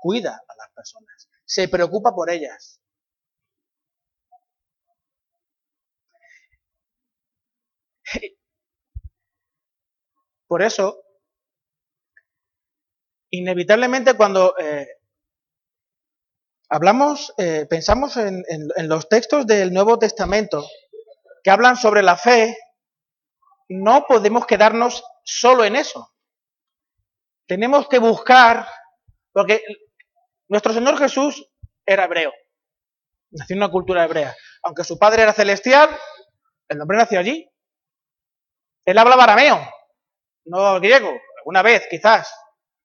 cuida 0.00 0.42
a 0.48 0.54
las 0.56 0.70
personas. 0.74 1.28
Se 1.44 1.68
preocupa 1.68 2.12
por 2.14 2.30
ellas. 2.30 2.80
Por 10.46 10.62
eso, 10.62 11.02
inevitablemente 13.30 14.14
cuando 14.14 14.56
eh, 14.58 14.86
hablamos, 16.68 17.32
eh, 17.38 17.66
pensamos 17.68 18.16
en 18.16 18.44
los 18.88 19.08
textos 19.08 19.46
del 19.46 19.72
Nuevo 19.72 19.98
Testamento, 19.98 20.64
que 21.42 21.50
hablan 21.50 21.76
sobre 21.76 22.02
la 22.02 22.16
fe, 22.16 22.56
no 23.68 24.06
podemos 24.06 24.46
quedarnos 24.46 25.04
solo 25.24 25.64
en 25.64 25.76
eso. 25.76 26.12
Tenemos 27.46 27.88
que 27.88 27.98
buscar, 27.98 28.66
porque 29.32 29.62
nuestro 30.48 30.72
Señor 30.72 30.98
Jesús 30.98 31.48
era 31.84 32.04
hebreo, 32.04 32.32
nació 33.30 33.54
en 33.54 33.62
una 33.62 33.70
cultura 33.70 34.04
hebrea. 34.04 34.34
Aunque 34.62 34.84
su 34.84 34.98
padre 34.98 35.22
era 35.22 35.32
celestial, 35.32 35.88
el 36.68 36.78
nombre 36.78 36.98
nació 36.98 37.20
allí. 37.20 37.48
Él 38.84 38.98
hablaba 38.98 39.24
arameo, 39.24 39.60
no 40.46 40.80
griego, 40.80 41.12
alguna 41.38 41.62
vez 41.62 41.86
quizás, 41.88 42.32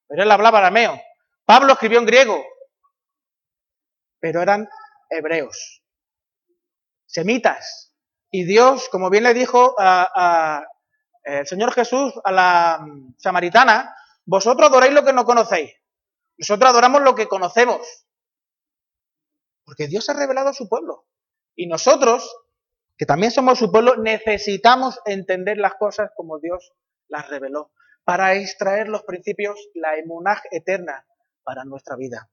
pero 0.07 0.24
él 0.24 0.32
hablaba 0.32 0.59
arameo. 0.59 0.99
Pablo 1.45 1.74
escribió 1.74 1.99
en 1.99 2.05
griego, 2.05 2.45
pero 4.20 4.41
eran 4.41 4.68
hebreos, 5.09 5.84
semitas, 7.05 7.91
y 8.32 8.45
Dios, 8.45 8.88
como 8.89 9.09
bien 9.09 9.26
le 9.26 9.34
dijo 9.34 9.76
a, 9.78 10.66
el 11.24 11.45
Señor 11.45 11.74
Jesús 11.74 12.14
a 12.24 12.32
la 12.32 12.80
mm, 12.82 13.16
samaritana, 13.18 13.93
vosotros 14.26 14.70
adoráis 14.70 14.93
lo 14.93 15.03
que 15.03 15.14
no 15.14 15.26
conocéis. 15.26 15.74
Nosotros 16.38 16.70
adoramos 16.72 17.01
lo 17.01 17.14
que 17.14 17.28
conocemos. 17.28 18.07
Porque 19.66 19.88
Dios 19.88 20.09
ha 20.09 20.14
revelado 20.14 20.49
a 20.49 20.53
su 20.53 20.70
pueblo. 20.70 21.05
Y 21.55 21.68
nosotros, 21.68 22.36
que 22.97 23.05
también 23.05 23.32
somos 23.32 23.59
su 23.59 23.72
pueblo, 23.72 23.97
necesitamos 23.97 24.99
entender 25.05 25.57
las 25.57 25.76
cosas 25.76 26.09
como 26.16 26.39
Dios 26.39 26.72
las 27.12 27.30
reveló. 27.30 27.72
Para 28.03 28.34
extraer 28.34 28.88
los 28.88 29.03
principios, 29.03 29.59
la 29.76 29.97
emunaj 29.97 30.41
eterna 30.51 31.05
para 31.43 31.64
nuestra 31.66 31.95
vida. 31.95 32.30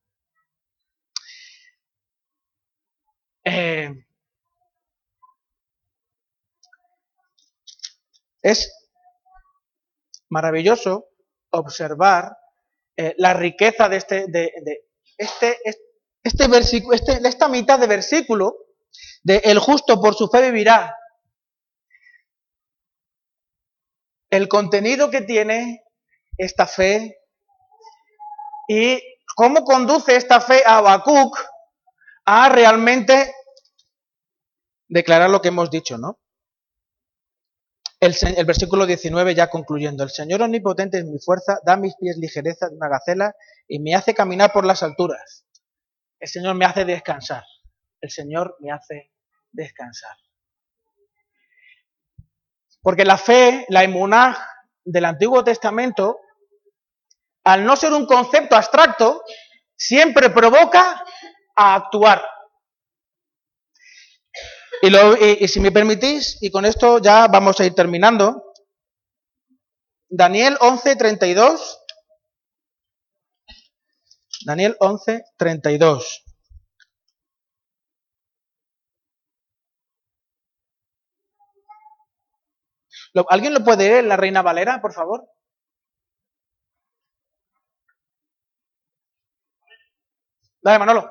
Eh, 3.45 3.91
Es 8.43 8.73
maravilloso 10.31 11.09
observar 11.51 12.37
eh, 12.97 13.15
la 13.19 13.35
riqueza 13.35 13.89
de 13.89 13.97
este, 13.97 14.27
de, 14.29 14.51
este, 15.17 15.59
este 16.23 16.45
este, 16.93 17.21
de 17.21 17.29
esta 17.29 17.49
mitad 17.49 17.79
de 17.79 17.87
versículo, 17.87 18.57
de 19.23 19.39
el 19.45 19.59
justo 19.59 20.01
por 20.01 20.15
su 20.15 20.29
fe 20.29 20.43
vivirá. 20.43 20.95
El 24.31 24.49
contenido 24.49 25.11
que 25.11 25.23
tiene 25.23 25.83
esta 26.37 26.67
fe 26.67 27.19
y 28.69 29.01
cómo 29.35 29.65
conduce 29.65 30.17
esta 30.17 30.41
fe 30.41 30.63
a 30.67 30.79
Habacuc 30.79 31.39
a 32.27 32.49
realmente 32.49 33.35
declarar 34.89 35.31
lo 35.31 35.41
que 35.41 35.49
hemos 35.49 35.71
dicho, 35.71 35.97
¿no? 35.97 36.19
El, 38.01 38.15
versículo 38.47 38.87
19 38.87 39.35
ya 39.35 39.51
concluyendo, 39.51 40.05
el 40.05 40.11
Señor 40.11 40.43
omnipotente 40.43 40.99
es 40.99 41.05
mi 41.05 41.19
fuerza, 41.19 41.59
da 41.65 41.77
mis 41.77 41.97
pies 41.97 42.17
ligereza 42.17 42.69
de 42.69 42.77
una 42.77 42.89
gacela 42.89 43.35
y 43.67 43.81
me 43.81 43.95
hace 43.95 44.15
caminar 44.15 44.53
por 44.53 44.65
las 44.65 44.85
alturas. 44.85 45.47
El 46.21 46.29
Señor 46.29 46.55
me 46.55 46.65
hace 46.65 46.85
descansar. 46.85 47.45
El 48.01 48.11
Señor 48.11 48.57
me 48.61 48.71
hace 48.71 49.13
descansar. 49.51 50.17
Porque 52.89 53.05
la 53.05 53.19
fe, 53.19 53.67
la 53.69 53.85
emunaj, 53.85 54.39
del 54.83 55.05
Antiguo 55.05 55.45
Testamento, 55.45 56.21
al 57.45 57.63
no 57.63 57.77
ser 57.77 57.93
un 57.93 58.07
concepto 58.07 58.57
abstracto, 58.57 59.23
siempre 59.77 60.31
provoca 60.31 61.05
a 61.55 61.75
actuar. 61.75 62.27
Y, 64.81 65.45
y, 65.45 65.49
si 65.49 65.61
me 65.61 65.71
permitís, 65.71 66.39
y 66.41 66.51
con 66.51 66.65
esto 66.65 66.99
ya 66.99 67.27
vamos 67.27 67.61
a 67.61 67.67
ir 67.67 67.75
terminando, 67.75 68.55
Daniel 70.09 70.57
11, 70.59 70.97
32. 70.97 71.85
Daniel 74.47 74.79
11, 74.81 75.25
¿Alguien 83.29 83.55
lo 83.55 83.65
puede 83.65 83.89
leer, 83.89 84.05
la 84.05 84.17
Reina 84.17 84.43
Valera, 84.43 84.81
por 84.81 84.93
favor? 84.93 85.29
Dale, 90.63 90.79
Manolo. 90.79 91.11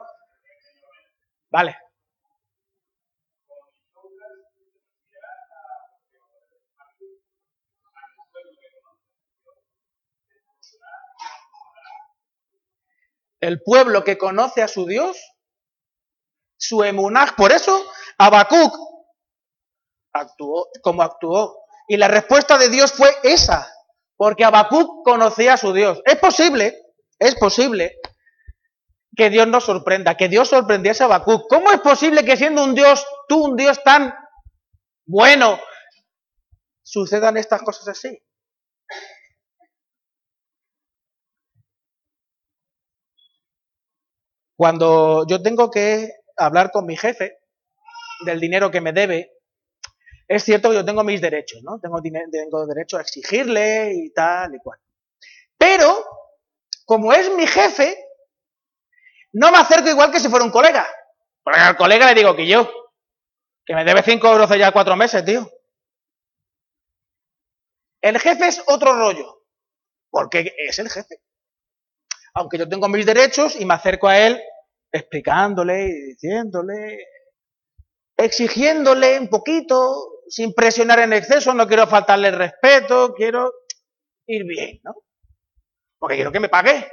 Vale. 1.50 1.78
El 13.40 13.62
pueblo 13.62 14.04
que 14.04 14.18
conoce 14.18 14.64
a 14.64 14.68
su 14.68 14.86
Dios, 14.86 15.18
su 16.58 16.84
emunaj, 16.84 17.36
por 17.36 17.52
eso 17.52 17.86
Habacuc 18.18 18.76
actuó 20.14 20.70
como 20.82 21.04
actuó. 21.04 21.67
Y 21.88 21.98
la 21.98 22.10
respuesta 22.10 22.58
de 22.58 22.70
Dios 22.70 22.92
fue 22.92 23.10
esa, 23.24 23.74
porque 24.18 24.44
Habacuc 24.44 25.06
conocía 25.06 25.54
a 25.54 25.58
su 25.58 25.72
Dios. 25.72 26.02
Es 26.06 26.18
posible, 26.18 26.78
es 27.18 27.36
posible 27.36 27.96
que 29.16 29.30
Dios 29.30 29.48
nos 29.48 29.64
sorprenda, 29.64 30.16
que 30.18 30.28
Dios 30.28 30.50
sorprendiese 30.50 31.04
a 31.04 31.06
Habacuc. 31.06 31.50
¿Cómo 31.50 31.72
es 31.72 31.80
posible 31.80 32.26
que 32.26 32.38
siendo 32.38 32.64
un 32.64 32.76
Dios, 32.76 33.06
tú 33.28 33.46
un 33.46 33.56
Dios 33.56 33.82
tan 33.84 34.14
bueno, 35.06 35.60
sucedan 36.84 37.38
estas 37.38 37.62
cosas 37.64 37.88
así? 37.88 38.22
Cuando 44.58 45.26
yo 45.28 45.42
tengo 45.42 45.72
que 45.72 46.12
hablar 46.36 46.72
con 46.72 46.86
mi 46.86 46.98
jefe 46.98 47.38
del 48.26 48.40
dinero 48.40 48.72
que 48.72 48.82
me 48.82 48.92
debe, 48.92 49.37
es 50.28 50.44
cierto 50.44 50.70
que 50.70 50.76
yo 50.76 50.86
tengo 50.86 51.04
mis 51.04 51.22
derechos, 51.22 51.64
¿no? 51.64 51.80
Tengo, 51.80 52.02
tengo 52.02 52.66
derecho 52.66 52.98
a 52.98 53.02
exigirle 53.02 53.94
y 53.94 54.12
tal 54.12 54.56
y 54.56 54.60
cual. 54.60 54.80
Pero, 55.58 56.06
como 56.86 57.14
es 57.14 57.32
mi 57.34 57.48
jefe, 57.48 57.98
no 59.34 59.52
me 59.52 59.58
acerco 59.58 59.90
igual 59.90 60.12
que 60.12 60.20
si 60.20 60.30
fuera 60.30 60.46
un 60.46 60.52
colega. 60.52 60.88
Porque 61.44 61.60
al 61.60 61.78
colega 61.78 62.08
le 62.08 62.20
digo 62.20 62.36
que 62.36 62.48
yo, 62.48 62.70
que 63.66 63.74
me 63.74 63.86
debe 63.86 64.04
5 64.04 64.28
euros 64.28 64.50
ya 64.58 64.72
cuatro 64.72 64.96
meses, 64.96 65.24
tío. 65.24 65.50
El 68.02 68.20
jefe 68.20 68.48
es 68.48 68.64
otro 68.68 68.94
rollo, 68.94 69.46
porque 70.10 70.54
es 70.68 70.80
el 70.80 70.90
jefe 70.90 71.22
aunque 72.38 72.58
yo 72.60 72.70
tengo 72.70 72.88
mis 72.88 73.06
derechos 73.06 73.60
y 73.60 73.66
me 73.66 73.74
acerco 73.74 74.08
a 74.08 74.20
él 74.20 74.40
explicándole 74.92 75.88
y 75.88 76.02
diciéndole, 76.14 77.00
exigiéndole 78.16 79.20
un 79.20 79.28
poquito, 79.28 80.17
sin 80.30 80.54
presionar 80.54 81.00
en 81.00 81.14
exceso, 81.14 81.54
no 81.54 81.68
quiero 81.68 81.88
faltarle 81.88 82.32
respeto, 82.32 83.14
quiero 83.14 83.52
ir 84.28 84.44
bien, 84.46 84.80
¿no? 84.84 84.96
Porque 85.98 86.16
quiero 86.16 86.32
que 86.32 86.40
me 86.40 86.50
pague. 86.50 86.92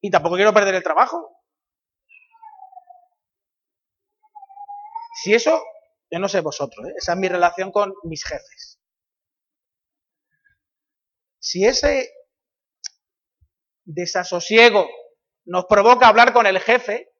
Y 0.00 0.10
tampoco 0.10 0.36
quiero 0.36 0.52
perder 0.52 0.74
el 0.74 0.82
trabajo. 0.82 1.42
Si 5.22 5.34
eso, 5.34 5.62
yo 6.10 6.18
no 6.18 6.28
sé 6.28 6.40
vosotros, 6.40 6.86
¿eh? 6.86 6.92
esa 6.96 7.12
es 7.12 7.18
mi 7.18 7.28
relación 7.28 7.72
con 7.72 7.94
mis 8.04 8.24
jefes. 8.24 8.78
Si 11.38 11.64
ese 11.64 12.12
desasosiego 13.84 14.88
nos 15.46 15.64
provoca 15.66 16.08
hablar 16.08 16.32
con 16.32 16.46
el 16.46 16.60
jefe, 16.60 17.12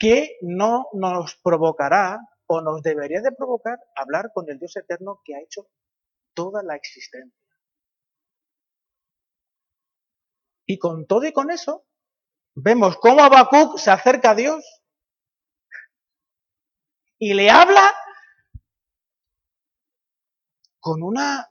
¿qué 0.00 0.38
no 0.40 0.88
nos 0.94 1.36
provocará 1.36 2.18
o 2.46 2.62
nos 2.62 2.82
debería 2.82 3.20
de 3.20 3.30
provocar 3.30 3.78
hablar 3.94 4.32
con 4.34 4.50
el 4.50 4.58
Dios 4.58 4.74
eterno 4.76 5.20
que 5.24 5.36
ha 5.36 5.40
hecho 5.40 5.68
toda 6.34 6.62
la 6.64 6.74
existencia? 6.74 7.38
Y 10.66 10.78
con 10.78 11.06
todo 11.06 11.24
y 11.24 11.32
con 11.32 11.50
eso, 11.50 11.84
vemos 12.54 12.96
cómo 12.96 13.22
Habacuc 13.22 13.78
se 13.78 13.90
acerca 13.90 14.30
a 14.30 14.34
Dios 14.34 14.64
y 17.18 17.34
le 17.34 17.50
habla 17.50 17.92
con 20.80 21.02
una 21.02 21.46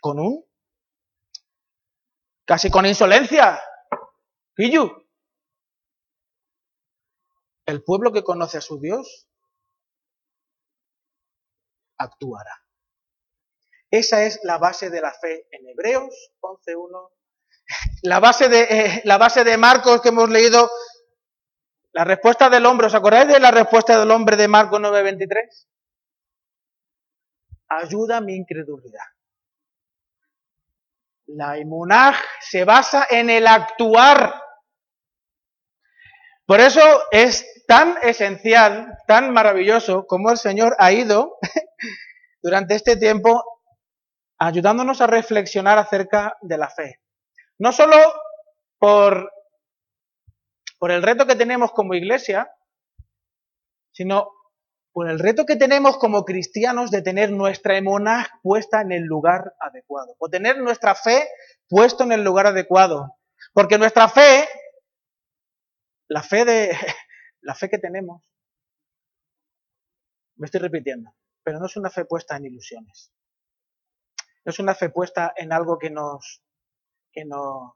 con 0.00 0.18
un, 0.18 0.44
casi 2.44 2.70
con 2.70 2.86
insolencia. 2.86 3.60
Pillu. 4.54 5.09
El 7.70 7.84
pueblo 7.84 8.12
que 8.12 8.24
conoce 8.24 8.58
a 8.58 8.60
su 8.60 8.80
Dios 8.80 9.28
actuará. 11.96 12.64
Esa 13.88 14.24
es 14.24 14.40
la 14.42 14.58
base 14.58 14.90
de 14.90 15.00
la 15.00 15.12
fe 15.12 15.46
en 15.52 15.68
Hebreos 15.68 16.32
11.1. 16.40 17.10
La 18.02 18.18
base 18.18 18.48
de, 18.48 18.62
eh, 18.62 19.02
la 19.04 19.18
base 19.18 19.44
de 19.44 19.56
Marcos 19.56 20.00
que 20.00 20.08
hemos 20.08 20.28
leído, 20.28 20.68
la 21.92 22.04
respuesta 22.04 22.50
del 22.50 22.66
hombre, 22.66 22.88
¿os 22.88 22.94
acordáis 22.94 23.28
de 23.28 23.38
la 23.38 23.52
respuesta 23.52 23.98
del 23.98 24.10
hombre 24.10 24.36
de 24.36 24.48
Marcos 24.48 24.80
9.23? 24.80 25.66
Ayuda 27.68 28.20
mi 28.20 28.34
incredulidad. 28.34 29.04
La 31.26 31.56
imunaj 31.56 32.16
se 32.40 32.64
basa 32.64 33.06
en 33.08 33.30
el 33.30 33.46
actuar. 33.46 34.49
Por 36.50 36.58
eso 36.58 36.80
es 37.12 37.46
tan 37.68 37.96
esencial, 38.02 38.98
tan 39.06 39.32
maravilloso 39.32 40.08
como 40.08 40.32
el 40.32 40.36
Señor 40.36 40.74
ha 40.80 40.90
ido 40.90 41.38
durante 42.42 42.74
este 42.74 42.96
tiempo 42.96 43.44
ayudándonos 44.36 45.00
a 45.00 45.06
reflexionar 45.06 45.78
acerca 45.78 46.36
de 46.40 46.58
la 46.58 46.68
fe. 46.68 47.00
No 47.60 47.70
solo 47.70 47.94
por, 48.80 49.30
el 50.80 51.02
reto 51.04 51.24
que 51.24 51.36
tenemos 51.36 51.70
como 51.70 51.94
iglesia, 51.94 52.50
sino 53.92 54.32
por 54.90 55.08
el 55.08 55.20
reto 55.20 55.46
que 55.46 55.54
tenemos 55.54 55.98
como 55.98 56.24
cristianos 56.24 56.90
de 56.90 57.02
tener 57.02 57.30
nuestra 57.30 57.76
emonaj 57.76 58.26
puesta 58.42 58.80
en 58.80 58.90
el 58.90 59.04
lugar 59.04 59.54
adecuado, 59.60 60.16
o 60.18 60.28
tener 60.28 60.58
nuestra 60.58 60.96
fe 60.96 61.28
puesto 61.68 62.02
en 62.02 62.10
el 62.10 62.24
lugar 62.24 62.48
adecuado. 62.48 63.18
Porque 63.52 63.78
nuestra 63.78 64.08
fe, 64.08 64.48
la 66.10 66.22
fe 66.22 66.44
de 66.44 66.70
la 67.40 67.54
fe 67.54 67.70
que 67.70 67.78
tenemos, 67.78 68.22
me 70.36 70.46
estoy 70.46 70.60
repitiendo, 70.60 71.14
pero 71.42 71.58
no 71.58 71.66
es 71.66 71.76
una 71.76 71.90
fe 71.90 72.04
puesta 72.04 72.36
en 72.36 72.46
ilusiones. 72.46 73.12
No 74.44 74.50
es 74.50 74.58
una 74.58 74.74
fe 74.74 74.90
puesta 74.90 75.32
en 75.36 75.52
algo 75.52 75.78
que 75.78 75.90
nos 75.90 76.42
que 77.12 77.24
nos 77.24 77.74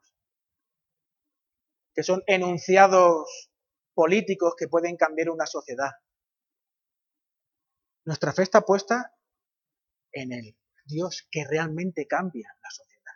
que 1.94 2.02
son 2.02 2.22
enunciados 2.26 3.50
políticos 3.94 4.54
que 4.58 4.66
pueden 4.66 4.96
cambiar 4.96 5.30
una 5.30 5.46
sociedad. 5.46 5.92
Nuestra 8.04 8.32
fe 8.32 8.42
está 8.42 8.62
puesta 8.62 9.14
en 10.10 10.32
el 10.32 10.56
Dios 10.86 11.28
que 11.30 11.44
realmente 11.44 12.06
cambia 12.06 12.48
la 12.60 12.70
sociedad. 12.70 13.12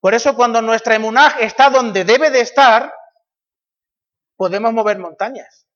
Por 0.00 0.14
eso 0.14 0.34
cuando 0.34 0.60
nuestra 0.60 0.96
emunaj 0.96 1.40
está 1.40 1.70
donde 1.70 2.04
debe 2.04 2.30
de 2.30 2.40
estar, 2.40 2.92
podemos 4.36 4.72
mover 4.72 4.98
montañas. 4.98 5.66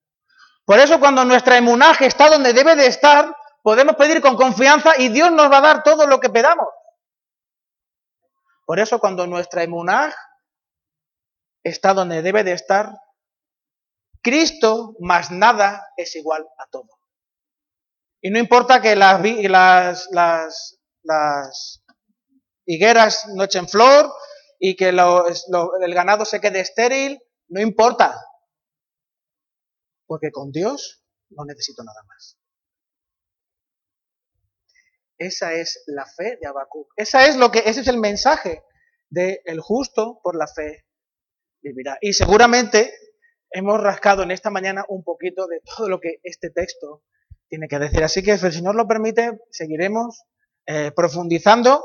Por 0.64 0.78
eso 0.78 1.00
cuando 1.00 1.24
nuestra 1.24 1.56
emunaj 1.56 2.02
está 2.02 2.28
donde 2.28 2.52
debe 2.52 2.76
de 2.76 2.86
estar, 2.86 3.34
podemos 3.62 3.96
pedir 3.96 4.20
con 4.20 4.36
confianza 4.36 4.92
y 4.98 5.08
Dios 5.08 5.32
nos 5.32 5.50
va 5.50 5.58
a 5.58 5.62
dar 5.62 5.82
todo 5.82 6.06
lo 6.06 6.20
que 6.20 6.30
pedamos. 6.30 6.68
Por 8.64 8.78
eso 8.78 9.00
cuando 9.00 9.26
nuestra 9.26 9.62
emunaj 9.62 10.14
está 11.64 11.92
donde 11.92 12.22
debe 12.22 12.44
de 12.44 12.52
estar, 12.52 12.92
Cristo 14.22 14.94
más 15.00 15.30
nada 15.30 15.88
es 15.96 16.14
igual 16.14 16.46
a 16.58 16.66
todo. 16.66 16.88
Y 18.22 18.30
no 18.30 18.38
importa 18.38 18.80
que 18.80 18.94
las, 18.94 19.20
las, 19.22 20.08
las, 20.12 20.78
las 21.02 21.82
higueras 22.66 23.26
no 23.34 23.44
echen 23.44 23.68
flor 23.68 24.12
y 24.58 24.76
que 24.76 24.90
el 24.90 25.94
ganado 25.94 26.24
se 26.24 26.40
quede 26.40 26.60
estéril, 26.60 27.18
no 27.48 27.60
importa. 27.60 28.14
Porque 30.10 30.32
con 30.32 30.50
Dios 30.50 31.04
no 31.28 31.44
necesito 31.44 31.84
nada 31.84 32.02
más. 32.08 32.36
Esa 35.16 35.54
es 35.54 35.84
la 35.86 36.04
fe 36.04 36.36
de 36.40 36.48
Habacuc. 36.48 36.92
Esa 36.96 37.28
es 37.28 37.36
lo 37.36 37.52
que, 37.52 37.60
ese 37.60 37.82
es 37.82 37.86
el 37.86 37.98
mensaje 37.98 38.64
de 39.08 39.40
el 39.44 39.60
justo 39.60 40.18
por 40.20 40.34
la 40.34 40.48
fe 40.48 40.84
vivirá. 41.62 41.96
Y 42.00 42.12
seguramente 42.12 42.92
hemos 43.52 43.80
rascado 43.80 44.24
en 44.24 44.32
esta 44.32 44.50
mañana 44.50 44.84
un 44.88 45.04
poquito 45.04 45.46
de 45.46 45.60
todo 45.60 45.88
lo 45.88 46.00
que 46.00 46.16
este 46.24 46.50
texto 46.50 47.04
tiene 47.48 47.68
que 47.68 47.78
decir. 47.78 48.02
Así 48.02 48.24
que, 48.24 48.36
si 48.36 48.46
el 48.46 48.52
Señor 48.52 48.74
lo 48.74 48.88
permite, 48.88 49.38
seguiremos 49.52 50.24
eh, 50.66 50.90
profundizando 50.90 51.84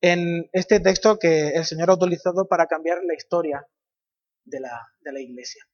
en 0.00 0.48
este 0.52 0.78
texto 0.78 1.18
que 1.18 1.48
el 1.48 1.64
Señor 1.64 1.90
ha 1.90 1.94
utilizado 1.94 2.46
para 2.46 2.68
cambiar 2.68 3.02
la 3.02 3.14
historia 3.14 3.66
de 4.44 4.60
la, 4.60 4.80
de 5.00 5.12
la 5.12 5.20
iglesia. 5.20 5.64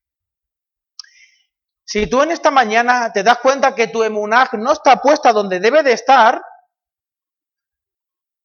Si 1.91 2.07
tú 2.07 2.23
en 2.23 2.31
esta 2.31 2.53
mañana 2.53 3.13
te 3.13 3.25
das 3.25 3.39
cuenta 3.39 3.75
que 3.75 3.89
tu 3.89 4.05
emunaj 4.05 4.53
no 4.53 4.71
está 4.71 5.03
puesta 5.03 5.33
donde 5.33 5.59
debe 5.59 5.83
de 5.83 5.93
estar, 5.93 6.41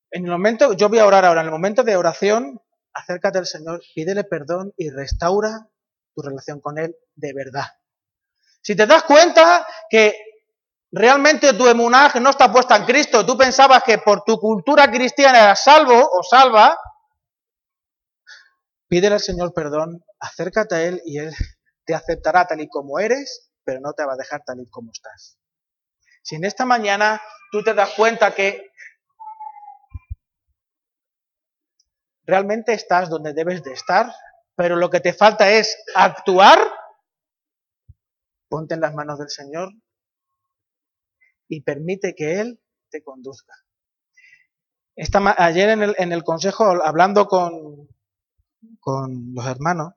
en 0.10 0.26
el 0.26 0.32
momento, 0.32 0.74
yo 0.74 0.90
voy 0.90 0.98
a 0.98 1.06
orar 1.06 1.26
ahora, 1.26 1.42
en 1.42 1.46
el 1.46 1.52
momento 1.52 1.84
de 1.84 1.96
oración, 1.96 2.60
acércate 2.92 3.38
al 3.38 3.46
Señor, 3.46 3.84
pídele 3.94 4.24
perdón 4.24 4.74
y 4.78 4.90
restaura 4.90 5.68
tu 6.16 6.24
relación 6.24 6.60
con 6.60 6.80
Él 6.80 6.96
de 7.14 7.34
verdad. 7.36 7.68
Si 8.64 8.76
te 8.76 8.88
das 8.88 9.04
cuenta 9.04 9.68
que 9.92 10.18
realmente 10.92 11.54
tu 11.54 11.68
emunaj 11.68 12.16
no 12.16 12.32
está 12.32 12.52
puesta 12.52 12.76
en 12.76 12.86
Cristo, 12.86 13.28
tú 13.28 13.38
pensabas 13.38 13.84
que 13.84 14.00
por 14.00 14.24
tu 14.24 14.40
cultura 14.40 14.90
cristiana 14.90 15.38
eras 15.38 15.64
salvo 15.64 15.94
o 15.94 16.24
salva, 16.24 16.80
pídele 18.88 19.14
al 19.14 19.22
Señor 19.22 19.54
perdón, 19.54 20.04
acércate 20.20 20.74
a 20.74 20.82
Él 20.82 21.00
y 21.06 21.20
Él 21.20 21.32
te 21.86 21.94
aceptará 21.94 22.46
tal 22.48 22.62
y 22.62 22.68
como 22.68 23.00
eres, 23.00 23.52
pero 23.64 23.80
no 23.80 23.94
te 23.94 24.06
va 24.06 24.14
a 24.14 24.18
dejar 24.18 24.44
tal 24.46 24.60
y 24.60 24.70
como 24.70 24.92
estás. 24.92 25.38
Si 26.22 26.36
en 26.36 26.44
esta 26.44 26.66
mañana 26.66 27.22
tú 27.52 27.64
te 27.64 27.74
das 27.74 27.92
cuenta 27.96 28.34
que 28.34 28.72
realmente 32.24 32.74
estás 32.74 33.10
donde 33.10 33.34
debes 33.34 33.64
de 33.64 33.74
estar, 33.74 34.12
pero 34.56 34.76
lo 34.76 34.90
que 34.90 35.00
te 35.00 35.14
falta 35.14 35.52
es 35.52 35.78
actuar, 35.94 36.60
ponte 38.50 38.74
en 38.74 38.82
las 38.82 38.94
manos 38.94 39.20
del 39.20 39.30
Señor 39.30 39.70
y 41.48 41.62
permite 41.62 42.16
que 42.16 42.40
Él 42.40 42.60
te 42.90 43.04
conduzca. 43.04 43.54
Ayer 45.38 45.70
en 45.70 45.84
el, 45.84 45.96
en 46.00 46.14
el 46.14 46.24
consejo, 46.24 46.64
hablando 46.84 47.28
con 47.28 47.90
los 49.36 49.46
hermanos, 49.46 49.94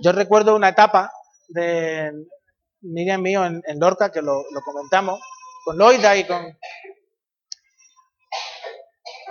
yo 0.00 0.12
recuerdo 0.12 0.54
una 0.54 0.68
etapa 0.68 1.10
de 1.48 2.12
Miriam 2.80 3.20
mío 3.20 3.44
en, 3.44 3.62
Lorca, 3.78 4.10
que 4.10 4.22
lo, 4.22 4.44
comentamos, 4.64 5.20
con 5.64 5.78
Loida 5.78 6.16
y 6.16 6.24
con... 6.26 6.58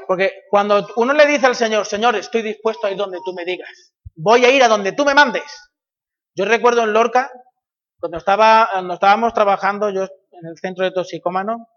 Porque 0.07 0.43
cuando 0.49 0.87
uno 0.97 1.13
le 1.13 1.25
dice 1.25 1.47
al 1.47 1.55
Señor, 1.55 1.85
Señor, 1.85 2.15
estoy 2.15 2.41
dispuesto 2.43 2.85
a 2.85 2.91
ir 2.91 2.97
donde 2.97 3.19
tú 3.25 3.33
me 3.33 3.43
digas, 3.43 3.69
voy 4.15 4.45
a 4.45 4.51
ir 4.51 4.61
a 4.63 4.67
donde 4.67 4.91
tú 4.91 5.03
me 5.03 5.15
mandes. 5.15 5.43
Yo 6.35 6.45
recuerdo 6.45 6.83
en 6.83 6.93
Lorca, 6.93 7.31
cuando, 7.99 8.17
estaba, 8.17 8.69
estábamos 8.91 9.33
trabajando 9.33 9.89
yo 9.89 10.03
en 10.03 10.45
el 10.47 10.57
centro 10.57 10.85
de 10.85 10.91
toxicómano, 10.91 11.67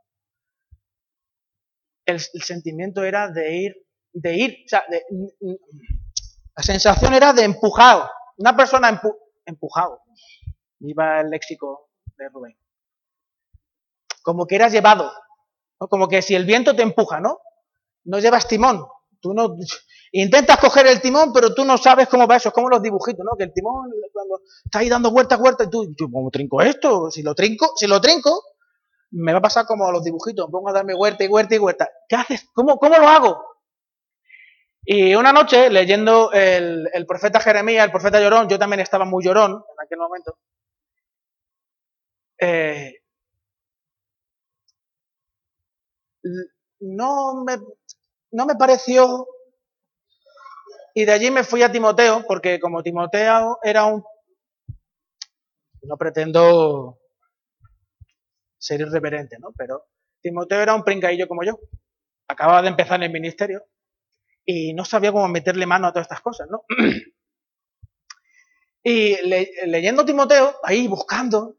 el, 2.04 2.16
el 2.16 2.42
sentimiento 2.42 3.02
era 3.04 3.28
de 3.28 3.56
ir, 3.56 3.76
de 4.12 4.36
ir, 4.36 4.64
o 4.66 4.68
sea, 4.68 4.84
de, 4.90 5.02
la 6.58 6.62
sensación 6.62 7.14
era 7.14 7.32
de 7.32 7.44
empujado, 7.44 8.10
una 8.36 8.56
persona 8.56 8.88
empu, 8.88 9.16
empujado, 9.48 10.00
iba 10.80 11.20
el 11.20 11.30
léxico 11.30 11.88
de 12.16 12.28
Rubén. 12.28 12.58
Como 14.22 14.46
que 14.46 14.56
eras 14.56 14.72
llevado, 14.72 15.10
¿no? 15.80 15.88
como 15.88 16.08
que 16.08 16.22
si 16.22 16.34
el 16.34 16.44
viento 16.44 16.76
te 16.76 16.82
empuja, 16.82 17.20
¿no? 17.20 17.40
No 18.04 18.18
llevas 18.18 18.46
timón, 18.46 18.86
tú 19.20 19.34
no 19.34 19.56
intentas 20.12 20.58
coger 20.58 20.86
el 20.86 21.00
timón, 21.00 21.32
pero 21.32 21.54
tú 21.54 21.64
no 21.64 21.78
sabes 21.78 22.08
cómo 22.08 22.26
va 22.26 22.36
eso, 22.36 22.48
es 22.48 22.54
como 22.54 22.68
los 22.68 22.82
dibujitos, 22.82 23.24
¿no? 23.24 23.36
Que 23.36 23.44
el 23.44 23.52
timón 23.52 23.90
cuando 24.12 24.40
está 24.64 24.80
ahí 24.80 24.88
dando 24.88 25.10
vueltas, 25.10 25.38
vueltas, 25.38 25.66
y 25.66 25.70
tú, 25.70 25.94
tú, 25.94 26.10
¿cómo 26.10 26.30
trinco 26.30 26.62
esto? 26.62 27.10
Si 27.10 27.22
lo 27.22 27.34
trinco, 27.34 27.72
si 27.76 27.86
lo 27.86 28.00
trinco, 28.00 28.42
me 29.10 29.32
va 29.32 29.38
a 29.38 29.42
pasar 29.42 29.66
como 29.66 29.86
a 29.86 29.92
los 29.92 30.04
dibujitos, 30.04 30.46
me 30.46 30.52
pongo 30.52 30.68
a 30.68 30.72
darme 30.72 30.94
huerta 30.94 31.24
y 31.24 31.28
huerta 31.28 31.54
y 31.54 31.58
huerta. 31.58 31.88
¿Qué 32.08 32.16
haces? 32.16 32.46
¿Cómo, 32.52 32.78
cómo 32.78 32.98
lo 32.98 33.08
hago? 33.08 33.42
Y 34.84 35.14
una 35.14 35.32
noche, 35.32 35.70
leyendo 35.70 36.32
el, 36.32 36.88
profeta 37.06 37.40
Jeremías, 37.40 37.84
el 37.84 37.90
profeta 37.90 38.20
llorón, 38.20 38.48
yo 38.48 38.58
también 38.58 38.80
estaba 38.80 39.04
muy 39.04 39.24
llorón 39.24 39.52
en 39.52 39.84
aquel 39.84 39.98
momento, 39.98 40.38
eh, 42.40 42.94
no, 46.80 47.44
me, 47.44 47.58
no 48.30 48.46
me 48.46 48.54
pareció, 48.54 49.26
y 50.94 51.04
de 51.04 51.12
allí 51.12 51.30
me 51.30 51.44
fui 51.44 51.62
a 51.62 51.72
Timoteo, 51.72 52.24
porque 52.26 52.58
como 52.60 52.82
Timoteo 52.82 53.58
era 53.62 53.84
un, 53.84 54.04
no 55.82 55.96
pretendo 55.96 56.98
ser 58.58 58.80
irreverente, 58.80 59.38
¿no? 59.38 59.52
Pero 59.56 59.86
Timoteo 60.20 60.60
era 60.60 60.74
un 60.74 60.84
pringaillo 60.84 61.28
como 61.28 61.44
yo, 61.44 61.58
acababa 62.28 62.62
de 62.62 62.68
empezar 62.68 62.96
en 62.96 63.04
el 63.04 63.12
ministerio, 63.12 63.64
y 64.50 64.72
no 64.72 64.82
sabía 64.86 65.12
cómo 65.12 65.28
meterle 65.28 65.66
mano 65.66 65.88
a 65.88 65.92
todas 65.92 66.06
estas 66.06 66.22
cosas, 66.22 66.48
¿no? 66.50 66.64
Y 68.82 69.20
le, 69.26 69.50
leyendo 69.66 70.06
Timoteo, 70.06 70.56
ahí 70.62 70.88
buscando, 70.88 71.58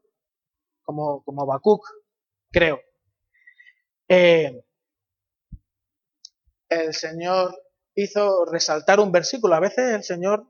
como, 0.81 1.21
como 1.23 1.43
Habacuc, 1.43 1.85
creo, 2.51 2.81
eh, 4.07 4.63
el 6.69 6.93
Señor 6.95 7.61
hizo 7.93 8.45
resaltar 8.45 8.99
un 8.99 9.11
versículo. 9.11 9.53
A 9.53 9.59
veces 9.59 9.93
el 9.93 10.03
Señor, 10.03 10.47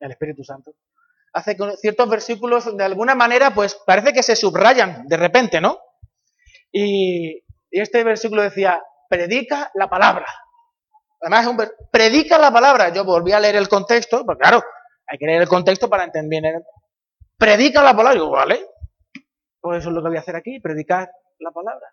el 0.00 0.10
Espíritu 0.10 0.44
Santo, 0.44 0.74
hace 1.32 1.56
con 1.56 1.74
ciertos 1.78 2.10
versículos 2.10 2.76
de 2.76 2.84
alguna 2.84 3.14
manera, 3.14 3.54
pues 3.54 3.74
parece 3.86 4.12
que 4.12 4.22
se 4.22 4.36
subrayan 4.36 5.06
de 5.08 5.16
repente, 5.16 5.62
¿no? 5.62 5.78
Y 6.70 7.42
este 7.70 8.04
versículo 8.04 8.42
decía, 8.42 8.82
predica 9.08 9.70
la 9.72 9.88
palabra. 9.88 10.26
Además, 11.20 11.70
predica 11.90 12.38
la 12.38 12.52
palabra. 12.52 12.92
Yo 12.92 13.04
volví 13.04 13.32
a 13.32 13.40
leer 13.40 13.56
el 13.56 13.68
contexto, 13.68 14.24
pues 14.24 14.38
claro, 14.38 14.62
hay 15.06 15.18
que 15.18 15.26
leer 15.26 15.42
el 15.42 15.48
contexto 15.48 15.88
para 15.88 16.04
entender. 16.04 16.62
Predica 17.36 17.82
la 17.82 17.96
palabra. 17.96 18.14
Digo, 18.14 18.30
vale, 18.30 18.66
pues 19.60 19.80
eso 19.80 19.88
es 19.88 19.94
lo 19.94 20.02
que 20.02 20.08
voy 20.08 20.16
a 20.16 20.20
hacer 20.20 20.36
aquí, 20.36 20.60
predicar 20.60 21.10
la 21.38 21.50
palabra. 21.50 21.86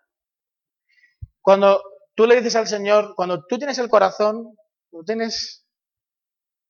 Cuando 1.40 1.82
tú 2.14 2.26
le 2.26 2.36
dices 2.36 2.56
al 2.56 2.66
Señor, 2.66 3.14
cuando 3.14 3.44
tú 3.46 3.58
tienes 3.58 3.78
el 3.78 3.88
corazón, 3.88 4.56
tú 4.90 5.04
tienes 5.04 5.66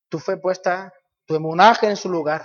tu 0.08 0.18
fe 0.18 0.36
puesta, 0.36 0.92
tu 1.26 1.34
emunaje 1.34 1.88
en 1.88 1.96
su 1.96 2.08
lugar, 2.08 2.44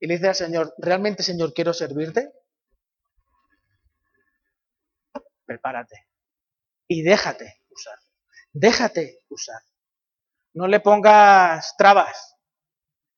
y 0.00 0.06
le 0.06 0.14
dices 0.14 0.28
al 0.28 0.46
Señor, 0.46 0.74
¿realmente, 0.78 1.22
Señor, 1.22 1.52
quiero 1.54 1.72
servirte? 1.72 2.32
Prepárate 5.44 6.06
y 6.88 7.02
déjate 7.02 7.60
usar. 7.70 7.98
Déjate 8.58 9.18
usar. 9.28 9.60
No 10.54 10.66
le 10.66 10.80
pongas 10.80 11.76
trabas. 11.76 12.38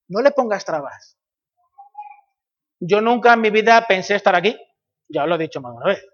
No 0.09 0.21
le 0.21 0.33
pongas 0.33 0.65
trabas. 0.65 1.17
Yo 2.81 3.01
nunca 3.01 3.35
en 3.35 3.43
mi 3.43 3.51
vida 3.51 3.87
pensé 3.87 4.17
estar 4.17 4.35
aquí. 4.35 4.59
Ya 5.09 5.23
os 5.23 5.29
lo 5.29 5.37
he 5.37 5.39
dicho 5.39 5.61
más 5.61 5.75
de 5.75 5.77
una 5.77 5.87
vez. 5.87 6.05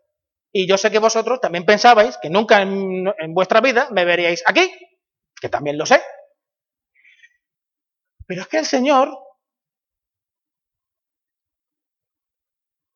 Y 0.53 0.69
yo 0.69 0.77
sé 0.77 0.91
que 0.91 0.99
vosotros 0.99 1.41
también 1.41 1.65
pensabais 1.65 2.19
que 2.19 2.29
nunca 2.29 2.61
en, 2.61 3.07
en 3.19 3.33
vuestra 3.33 3.63
vida 3.63 3.89
me 3.93 4.05
veríais 4.05 4.45
aquí, 4.47 4.71
que 5.41 5.49
también 5.49 5.79
lo 5.79 5.87
sé. 5.87 6.03
Pero 8.27 8.43
es 8.43 8.49
que 8.49 8.59
el 8.59 8.67
Señor, 8.67 9.09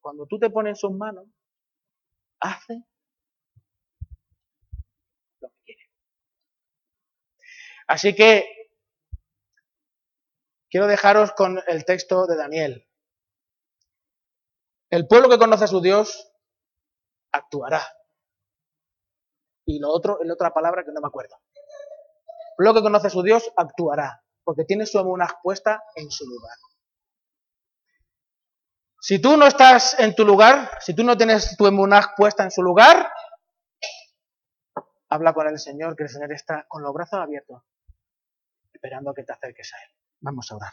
cuando 0.03 0.27
tú 0.27 0.39
te 0.39 0.51
pones 0.51 0.73
en 0.73 0.77
sus 0.77 0.93
manos, 0.93 1.25
hace 2.41 2.85
Así 7.89 8.15
que 8.15 8.47
quiero 10.71 10.87
dejaros 10.87 11.33
con 11.33 11.61
el 11.67 11.87
texto 11.87 12.27
de 12.27 12.37
Daniel. 12.37 12.87
El 14.91 15.09
pueblo 15.09 15.31
que 15.31 15.39
conoce 15.39 15.65
a 15.65 15.69
su 15.69 15.81
Dios 15.81 16.31
actuará. 17.33 17.83
Y 19.65 19.79
lo 19.79 19.91
otro, 19.91 20.19
es 20.23 20.31
otra 20.31 20.53
palabra 20.53 20.85
que 20.85 20.93
no 20.93 21.01
me 21.01 21.09
acuerdo. 21.09 21.37
El 21.47 22.57
pueblo 22.57 22.75
que 22.75 22.83
conoce 22.83 23.07
a 23.07 23.11
su 23.11 23.23
Dios 23.23 23.51
actuará, 23.57 24.23
porque 24.45 24.65
tiene 24.65 24.85
su 24.85 24.99
emunaj 24.99 25.41
puesta 25.43 25.83
en 25.95 26.11
su 26.11 26.27
lugar. 26.27 26.57
Si 29.01 29.19
tú 29.19 29.37
no 29.37 29.47
estás 29.47 29.99
en 29.99 30.15
tu 30.15 30.27
lugar, 30.27 30.71
si 30.81 30.95
tú 30.95 31.05
no 31.05 31.17
tienes 31.17 31.57
tu 31.57 31.67
emunaj 31.67 32.15
puesta 32.17 32.43
en 32.43 32.51
su 32.51 32.63
lugar, 32.63 33.11
habla 35.09 35.33
con 35.33 35.49
el 35.49 35.59
Señor, 35.59 35.97
que 35.97 36.03
el 36.03 36.09
Señor 36.11 36.33
está 36.33 36.67
con 36.69 36.83
los 36.83 36.93
brazos 36.93 37.21
abiertos 37.21 37.63
esperando 38.79 39.13
que 39.13 39.25
te 39.25 39.33
acerques 39.33 39.75
a 39.75 39.77
Él. 39.79 39.91
Vamos 40.21 40.51
a 40.51 40.57
orar. 40.57 40.73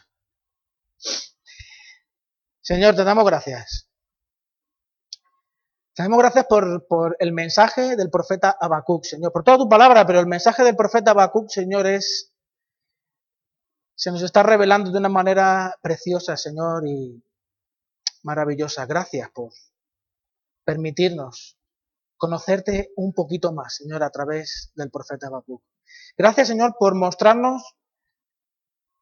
Señor, 2.60 2.94
te 2.94 3.04
damos 3.04 3.24
gracias. 3.24 3.90
Te 5.94 6.02
damos 6.04 6.18
gracias 6.18 6.46
por, 6.46 6.86
por, 6.86 7.16
el 7.18 7.32
mensaje 7.32 7.96
del 7.96 8.10
profeta 8.10 8.56
Habacuc, 8.60 9.04
Señor, 9.04 9.32
por 9.32 9.42
toda 9.42 9.58
tu 9.58 9.68
palabra, 9.68 10.06
pero 10.06 10.20
el 10.20 10.26
mensaje 10.26 10.62
del 10.62 10.76
profeta 10.76 11.10
Habacuc, 11.10 11.48
Señor, 11.48 11.86
es. 11.86 12.32
Se 13.96 14.10
nos 14.10 14.22
está 14.22 14.42
revelando 14.42 14.92
de 14.92 14.98
una 14.98 15.08
manera 15.08 15.74
preciosa, 15.82 16.36
Señor, 16.36 16.86
y 16.86 17.24
maravillosa. 18.22 18.84
Gracias 18.86 19.30
por 19.30 19.52
permitirnos 20.64 21.58
conocerte 22.16 22.92
un 22.96 23.14
poquito 23.14 23.52
más, 23.52 23.76
Señor, 23.76 24.02
a 24.02 24.10
través 24.10 24.70
del 24.74 24.90
profeta 24.90 25.28
Habacuc. 25.28 25.62
Gracias, 26.16 26.48
Señor, 26.48 26.74
por 26.78 26.94
mostrarnos 26.94 27.62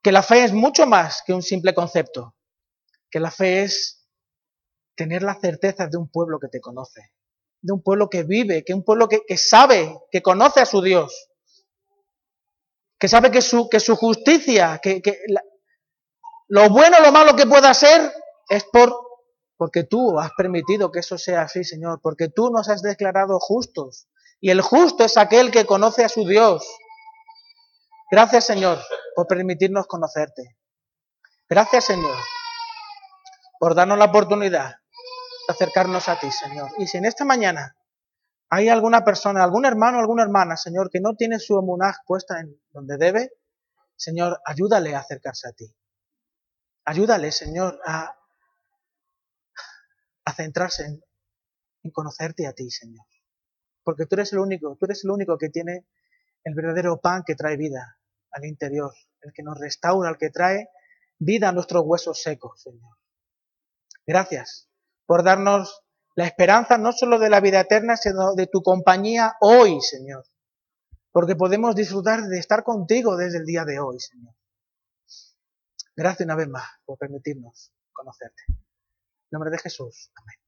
que 0.05 0.13
la 0.13 0.23
fe 0.23 0.45
es 0.45 0.53
mucho 0.53 0.87
más 0.87 1.23
que 1.27 1.33
un 1.33 1.43
simple 1.43 1.75
concepto, 1.75 2.37
que 3.11 3.19
la 3.19 3.31
fe 3.31 3.63
es 3.63 4.07
tener 4.95 5.23
la 5.23 5.35
certeza 5.41 5.87
de 5.87 5.97
un 5.97 6.11
pueblo 6.11 6.39
que 6.39 6.49
te 6.49 6.61
conoce, 6.61 7.15
de 7.63 7.73
un 7.73 7.83
pueblo 7.83 8.11
que 8.11 8.23
vive, 8.23 8.65
que 8.65 8.75
un 8.75 8.85
pueblo 8.85 9.09
que, 9.09 9.39
sabe, 9.39 9.99
que 10.13 10.21
conoce 10.21 10.61
a 10.61 10.67
su 10.67 10.83
Dios, 10.83 11.31
que 13.01 13.09
sabe 13.09 13.31
que 13.31 13.41
su, 13.41 13.67
justicia, 13.97 14.79
que, 14.83 15.01
lo 16.49 16.69
bueno 16.69 16.99
o 16.99 17.01
lo 17.01 17.11
malo 17.11 17.35
que 17.35 17.47
pueda 17.47 17.73
ser, 17.73 18.13
es 18.51 18.65
por, 18.65 18.95
porque 19.57 19.85
tú 19.85 20.21
has 20.21 20.33
permitido 20.37 20.93
que 20.93 21.01
eso 21.01 21.17
sea 21.17 21.43
así, 21.43 21.65
Señor, 21.65 22.01
porque 22.03 22.29
tú 22.29 22.51
nos 22.51 22.69
has 22.69 22.83
declarado 22.83 23.39
justos. 23.41 24.07
Y 24.39 24.51
el 24.51 24.61
justo 24.61 25.03
es 25.03 25.17
aquel 25.17 25.51
que 25.51 25.65
conoce 25.65 26.05
a 26.05 26.11
su 26.11 26.29
Dios. 26.29 26.63
Gracias, 28.11 28.47
Señor, 28.47 28.79
por 29.15 29.27
permitirnos 29.27 29.87
conocerte. 29.87 30.59
Gracias, 31.49 31.85
Señor, 31.85 32.17
por 33.59 33.75
darnos 33.75 33.99
la 33.99 34.07
oportunidad 34.07 34.77
de 35.47 35.53
acercarnos 35.53 36.09
a 36.09 36.19
ti, 36.19 36.31
Señor. 36.31 36.71
Y 36.79 36.87
si 36.87 36.99
en 36.99 37.07
esta 37.07 37.25
mañana 37.25 37.77
hay 38.51 38.69
alguna 38.69 39.05
persona, 39.05 39.43
algún 39.43 39.65
hermano, 39.65 39.99
alguna 39.99 40.23
hermana, 40.23 40.57
Señor, 40.57 40.91
que 40.91 41.01
no 41.01 41.15
tiene 41.15 41.39
su 41.39 41.59
emunaj 41.59 41.97
puesta 42.07 42.41
en 42.41 42.61
donde 42.73 42.97
debe, 42.99 43.33
Señor, 43.97 44.41
ayúdale 44.45 44.95
a 44.95 45.01
acercarse 45.01 45.49
a 45.49 45.53
ti. 45.53 45.75
Ayúdale, 46.85 47.33
Señor, 47.33 47.81
a, 47.87 48.17
centrarse 50.37 50.85
en, 50.85 51.01
en 51.85 51.91
conocerte 51.91 52.47
a 52.47 52.53
ti, 52.53 52.71
Señor. 52.71 53.07
Porque 53.83 54.07
tú 54.07 54.17
eres 54.17 54.33
el 54.33 54.41
único, 54.41 54.77
tú 54.77 54.87
eres 54.87 55.05
el 55.05 55.11
único 55.11 55.39
que 55.39 55.49
tiene 55.49 55.87
el 56.45 56.55
verdadero 56.55 57.01
pan 57.01 57.23
que 57.27 57.35
trae 57.35 57.57
vida 57.57 57.99
al 58.31 58.45
interior, 58.45 58.93
el 59.23 59.33
que 59.33 59.43
nos 59.43 59.59
restaura, 59.59 60.11
el 60.11 60.19
que 60.19 60.31
trae 60.31 60.69
vida 61.19 61.49
a 61.49 61.53
nuestros 61.53 61.83
huesos 61.87 62.23
secos, 62.23 62.63
Señor. 62.63 62.97
Gracias 64.07 64.69
por 65.07 65.25
darnos 65.25 65.83
la 66.15 66.27
esperanza 66.27 66.79
no 66.79 66.93
solo 66.93 67.19
de 67.19 67.31
la 67.31 67.41
vida 67.41 67.61
eterna, 67.61 67.97
sino 67.97 68.35
de 68.35 68.47
tu 68.47 68.63
compañía 68.63 69.35
hoy, 69.41 69.81
Señor. 69.81 70.25
Porque 71.11 71.37
podemos 71.37 71.75
disfrutar 71.75 72.23
de 72.23 72.39
estar 72.39 72.63
contigo 72.63 73.17
desde 73.17 73.39
el 73.39 73.47
día 73.47 73.65
de 73.65 73.81
hoy, 73.81 73.99
Señor. 74.01 74.35
Gracias 75.97 76.27
una 76.27 76.37
vez 76.37 76.49
más 76.49 76.69
por 76.85 76.99
permitirnos 76.99 77.73
conocerte. 77.93 78.43
En 78.49 78.59
nombre 79.31 79.51
de 79.51 79.59
Jesús. 79.59 80.11
Amén. 80.17 80.44